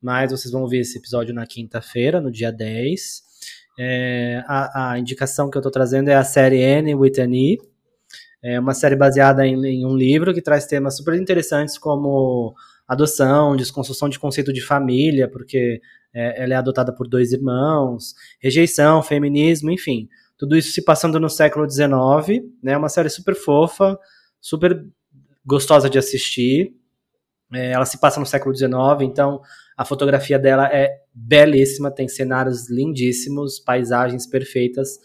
Mas 0.00 0.30
vocês 0.30 0.52
vão 0.52 0.68
ver 0.68 0.80
esse 0.80 0.98
episódio 0.98 1.34
na 1.34 1.46
quinta-feira, 1.46 2.20
no 2.20 2.30
dia 2.30 2.52
10. 2.52 3.22
É, 3.78 4.44
a, 4.46 4.92
a 4.92 4.98
indicação 4.98 5.50
que 5.50 5.56
eu 5.56 5.60
estou 5.60 5.72
trazendo 5.72 6.08
é 6.08 6.14
a 6.14 6.24
série 6.24 6.64
Anne 6.64 6.94
with 6.94 7.18
an 7.18 7.34
E. 7.34 7.58
É 8.42 8.58
uma 8.58 8.72
série 8.72 8.96
baseada 8.96 9.46
em, 9.46 9.54
em 9.66 9.84
um 9.84 9.96
livro 9.96 10.32
que 10.32 10.40
traz 10.40 10.66
temas 10.66 10.96
super 10.96 11.14
interessantes 11.14 11.76
como 11.76 12.54
adoção, 12.86 13.56
desconstrução 13.56 14.08
de 14.08 14.18
conceito 14.18 14.52
de 14.52 14.60
família, 14.60 15.28
porque 15.28 15.80
é, 16.14 16.44
ela 16.44 16.54
é 16.54 16.56
adotada 16.56 16.94
por 16.94 17.08
dois 17.08 17.32
irmãos, 17.32 18.14
rejeição, 18.40 19.02
feminismo, 19.02 19.70
enfim. 19.70 20.08
Tudo 20.40 20.56
isso 20.56 20.72
se 20.72 20.82
passando 20.82 21.20
no 21.20 21.28
século 21.28 21.70
XIX, 21.70 22.42
né? 22.62 22.74
Uma 22.74 22.88
série 22.88 23.10
super 23.10 23.34
fofa, 23.34 23.98
super 24.40 24.82
gostosa 25.44 25.90
de 25.90 25.98
assistir. 25.98 26.74
É, 27.52 27.72
ela 27.72 27.84
se 27.84 28.00
passa 28.00 28.18
no 28.18 28.24
século 28.24 28.56
XIX, 28.56 28.72
então 29.02 29.42
a 29.76 29.84
fotografia 29.84 30.38
dela 30.38 30.66
é 30.72 31.02
belíssima, 31.12 31.90
tem 31.90 32.08
cenários 32.08 32.70
lindíssimos, 32.70 33.60
paisagens 33.60 34.26
perfeitas. 34.26 34.98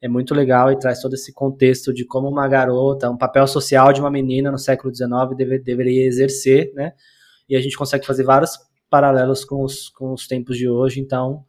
É 0.00 0.06
muito 0.06 0.32
legal 0.32 0.70
e 0.70 0.78
traz 0.78 1.00
todo 1.00 1.14
esse 1.14 1.32
contexto 1.34 1.92
de 1.92 2.04
como 2.04 2.28
uma 2.28 2.46
garota, 2.46 3.10
um 3.10 3.18
papel 3.18 3.48
social 3.48 3.92
de 3.92 4.00
uma 4.00 4.10
menina 4.10 4.52
no 4.52 4.58
século 4.58 4.94
XIX 4.94 5.36
deve, 5.36 5.58
deveria 5.58 6.06
exercer, 6.06 6.72
né? 6.74 6.92
E 7.48 7.56
a 7.56 7.60
gente 7.60 7.76
consegue 7.76 8.06
fazer 8.06 8.22
vários 8.22 8.56
paralelos 8.88 9.44
com 9.44 9.64
os, 9.64 9.88
com 9.88 10.12
os 10.12 10.28
tempos 10.28 10.56
de 10.56 10.68
hoje. 10.68 11.00
Então, 11.00 11.44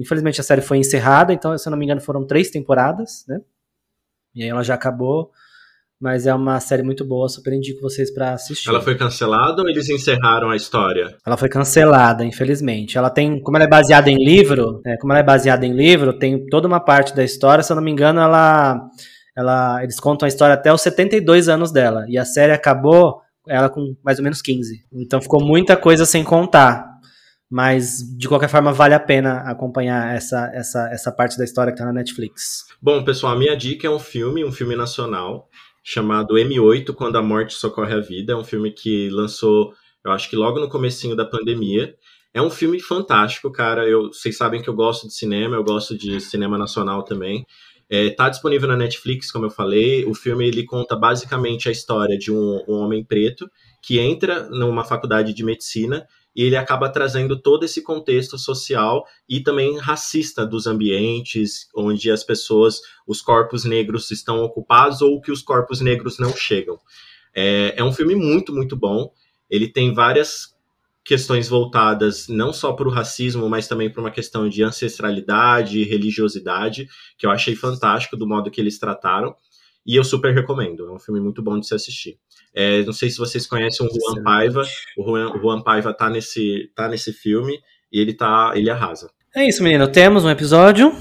infelizmente 0.00 0.40
a 0.40 0.44
série 0.44 0.62
foi 0.62 0.78
encerrada, 0.78 1.32
então, 1.32 1.56
se 1.56 1.68
eu 1.68 1.70
não 1.70 1.78
me 1.78 1.84
engano, 1.84 2.00
foram 2.00 2.26
três 2.26 2.50
temporadas, 2.50 3.24
né? 3.28 3.40
E 4.34 4.42
aí 4.42 4.48
ela 4.48 4.62
já 4.62 4.74
acabou. 4.74 5.30
Mas 6.02 6.26
é 6.26 6.32
uma 6.32 6.58
série 6.60 6.82
muito 6.82 7.04
boa, 7.04 7.28
super 7.28 7.52
indico 7.52 7.82
vocês 7.82 8.10
pra 8.10 8.32
assistir. 8.32 8.70
Ela 8.70 8.80
foi 8.80 8.96
cancelada 8.96 9.60
ou 9.60 9.68
eles 9.68 9.86
encerraram 9.90 10.48
a 10.48 10.56
história? 10.56 11.14
Ela 11.26 11.36
foi 11.36 11.50
cancelada, 11.50 12.24
infelizmente. 12.24 12.96
Ela 12.96 13.10
tem, 13.10 13.38
como 13.38 13.58
ela 13.58 13.66
é 13.66 13.68
baseada 13.68 14.10
em 14.10 14.16
livro, 14.16 14.80
né, 14.82 14.96
como 14.98 15.12
ela 15.12 15.20
é 15.20 15.22
baseada 15.22 15.66
em 15.66 15.74
livro, 15.74 16.18
tem 16.18 16.46
toda 16.46 16.66
uma 16.66 16.80
parte 16.80 17.14
da 17.14 17.22
história, 17.22 17.62
se 17.62 17.70
eu 17.70 17.76
não 17.76 17.82
me 17.82 17.90
engano, 17.90 18.18
ela, 18.18 18.80
ela, 19.36 19.82
eles 19.82 20.00
contam 20.00 20.24
a 20.24 20.28
história 20.30 20.54
até 20.54 20.72
os 20.72 20.80
72 20.80 21.50
anos 21.50 21.70
dela. 21.70 22.06
E 22.08 22.16
a 22.16 22.24
série 22.24 22.52
acabou 22.52 23.20
ela 23.46 23.68
com 23.68 23.94
mais 24.02 24.18
ou 24.18 24.24
menos 24.24 24.40
15. 24.40 24.82
Então 24.90 25.20
ficou 25.20 25.44
muita 25.44 25.76
coisa 25.76 26.06
sem 26.06 26.24
contar. 26.24 26.89
Mas, 27.50 27.98
de 28.16 28.28
qualquer 28.28 28.48
forma, 28.48 28.72
vale 28.72 28.94
a 28.94 29.00
pena 29.00 29.40
acompanhar 29.40 30.14
essa, 30.14 30.48
essa, 30.54 30.88
essa 30.92 31.10
parte 31.10 31.36
da 31.36 31.44
história 31.44 31.72
que 31.72 31.78
tá 31.78 31.84
na 31.84 31.92
Netflix. 31.92 32.66
Bom, 32.80 33.02
pessoal, 33.02 33.32
a 33.32 33.38
minha 33.38 33.56
dica 33.56 33.88
é 33.88 33.90
um 33.90 33.98
filme, 33.98 34.44
um 34.44 34.52
filme 34.52 34.76
nacional, 34.76 35.48
chamado 35.82 36.34
M8, 36.34 36.94
Quando 36.94 37.16
a 37.16 37.22
Morte 37.22 37.54
Socorre 37.54 37.94
a 37.94 37.98
Vida. 37.98 38.34
É 38.34 38.36
um 38.36 38.44
filme 38.44 38.70
que 38.70 39.10
lançou, 39.10 39.74
eu 40.04 40.12
acho 40.12 40.30
que 40.30 40.36
logo 40.36 40.60
no 40.60 40.68
comecinho 40.68 41.16
da 41.16 41.24
pandemia. 41.24 41.92
É 42.32 42.40
um 42.40 42.50
filme 42.50 42.78
fantástico, 42.78 43.50
cara. 43.50 43.84
Eu, 43.84 44.12
vocês 44.12 44.36
sabem 44.36 44.62
que 44.62 44.68
eu 44.68 44.74
gosto 44.74 45.08
de 45.08 45.14
cinema, 45.14 45.56
eu 45.56 45.64
gosto 45.64 45.98
de 45.98 46.20
cinema 46.20 46.56
nacional 46.56 47.02
também. 47.02 47.44
É, 47.90 48.10
tá 48.10 48.28
disponível 48.28 48.68
na 48.68 48.76
Netflix, 48.76 49.32
como 49.32 49.46
eu 49.46 49.50
falei. 49.50 50.04
O 50.04 50.14
filme 50.14 50.46
ele 50.46 50.64
conta 50.64 50.94
basicamente 50.94 51.68
a 51.68 51.72
história 51.72 52.16
de 52.16 52.30
um, 52.30 52.62
um 52.68 52.74
homem 52.74 53.04
preto 53.04 53.50
que 53.82 53.98
entra 53.98 54.48
numa 54.48 54.84
faculdade 54.84 55.34
de 55.34 55.42
medicina 55.42 56.06
e 56.34 56.44
ele 56.44 56.56
acaba 56.56 56.88
trazendo 56.88 57.40
todo 57.40 57.64
esse 57.64 57.82
contexto 57.82 58.38
social 58.38 59.04
e 59.28 59.40
também 59.40 59.78
racista 59.78 60.46
dos 60.46 60.66
ambientes 60.66 61.68
onde 61.74 62.10
as 62.10 62.22
pessoas, 62.22 62.80
os 63.06 63.20
corpos 63.20 63.64
negros 63.64 64.10
estão 64.10 64.42
ocupados 64.42 65.02
ou 65.02 65.20
que 65.20 65.32
os 65.32 65.42
corpos 65.42 65.80
negros 65.80 66.18
não 66.18 66.34
chegam. 66.34 66.78
É, 67.34 67.74
é 67.76 67.84
um 67.84 67.92
filme 67.92 68.14
muito, 68.14 68.52
muito 68.52 68.76
bom. 68.76 69.12
Ele 69.48 69.68
tem 69.68 69.92
várias 69.92 70.54
questões 71.04 71.48
voltadas 71.48 72.28
não 72.28 72.52
só 72.52 72.72
para 72.72 72.86
o 72.86 72.90
racismo, 72.90 73.48
mas 73.48 73.66
também 73.66 73.90
para 73.90 74.00
uma 74.00 74.10
questão 74.10 74.48
de 74.48 74.62
ancestralidade, 74.62 75.82
religiosidade, 75.84 76.88
que 77.18 77.26
eu 77.26 77.30
achei 77.30 77.56
fantástico 77.56 78.16
do 78.16 78.28
modo 78.28 78.50
que 78.50 78.60
eles 78.60 78.78
trataram. 78.78 79.34
E 79.84 79.96
eu 79.96 80.04
super 80.04 80.32
recomendo. 80.34 80.86
É 80.86 80.92
um 80.92 80.98
filme 80.98 81.20
muito 81.20 81.42
bom 81.42 81.58
de 81.58 81.66
se 81.66 81.74
assistir. 81.74 82.18
É, 82.54 82.82
não 82.82 82.92
sei 82.92 83.10
se 83.10 83.18
vocês 83.18 83.46
conhecem 83.46 83.86
o 83.86 83.88
Juan 83.88 84.22
Paiva. 84.22 84.62
O 84.96 85.04
Juan, 85.04 85.32
o 85.36 85.40
Juan 85.40 85.60
Paiva 85.62 85.92
tá 85.94 86.10
nesse, 86.10 86.70
tá 86.74 86.88
nesse 86.88 87.12
filme 87.12 87.58
e 87.92 88.00
ele 88.00 88.12
tá. 88.12 88.52
ele 88.54 88.70
arrasa. 88.70 89.10
É 89.34 89.46
isso, 89.46 89.62
menino. 89.62 89.86
Temos 89.86 90.24
um 90.24 90.30
episódio. 90.30 90.94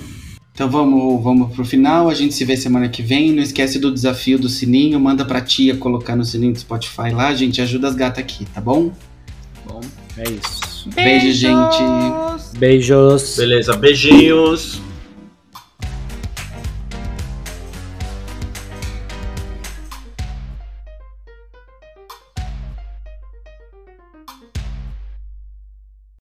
Então 0.54 0.70
vamos, 0.70 1.24
vamos 1.24 1.56
pro 1.56 1.66
final. 1.66 2.10
A 2.10 2.14
gente 2.14 2.34
se 2.34 2.46
vê 2.46 2.58
semana 2.58 2.90
que 2.90 3.02
vem. 3.02 3.32
Não 3.32 3.42
esquece 3.42 3.80
do 3.80 3.92
desafio 3.92 4.38
do 4.38 4.50
sininho. 4.50 5.00
Manda 5.00 5.26
pra 5.26 5.42
tia 5.42 5.76
colocar 5.76 6.16
no 6.16 6.26
sininho 6.26 6.54
do 6.54 6.60
Spotify 6.60 7.12
lá. 7.14 7.34
gente 7.34 7.62
ajuda 7.62 7.88
as 7.88 7.96
gatas 7.96 8.24
aqui, 8.24 8.46
tá 8.46 8.62
bom? 8.62 8.92
Bom, 9.66 9.82
é 10.18 10.24
isso. 10.30 10.90
Beijo, 10.94 11.32
gente. 11.32 12.58
Beijos. 12.58 13.38
Beleza, 13.38 13.76
beijinhos. 13.76 14.82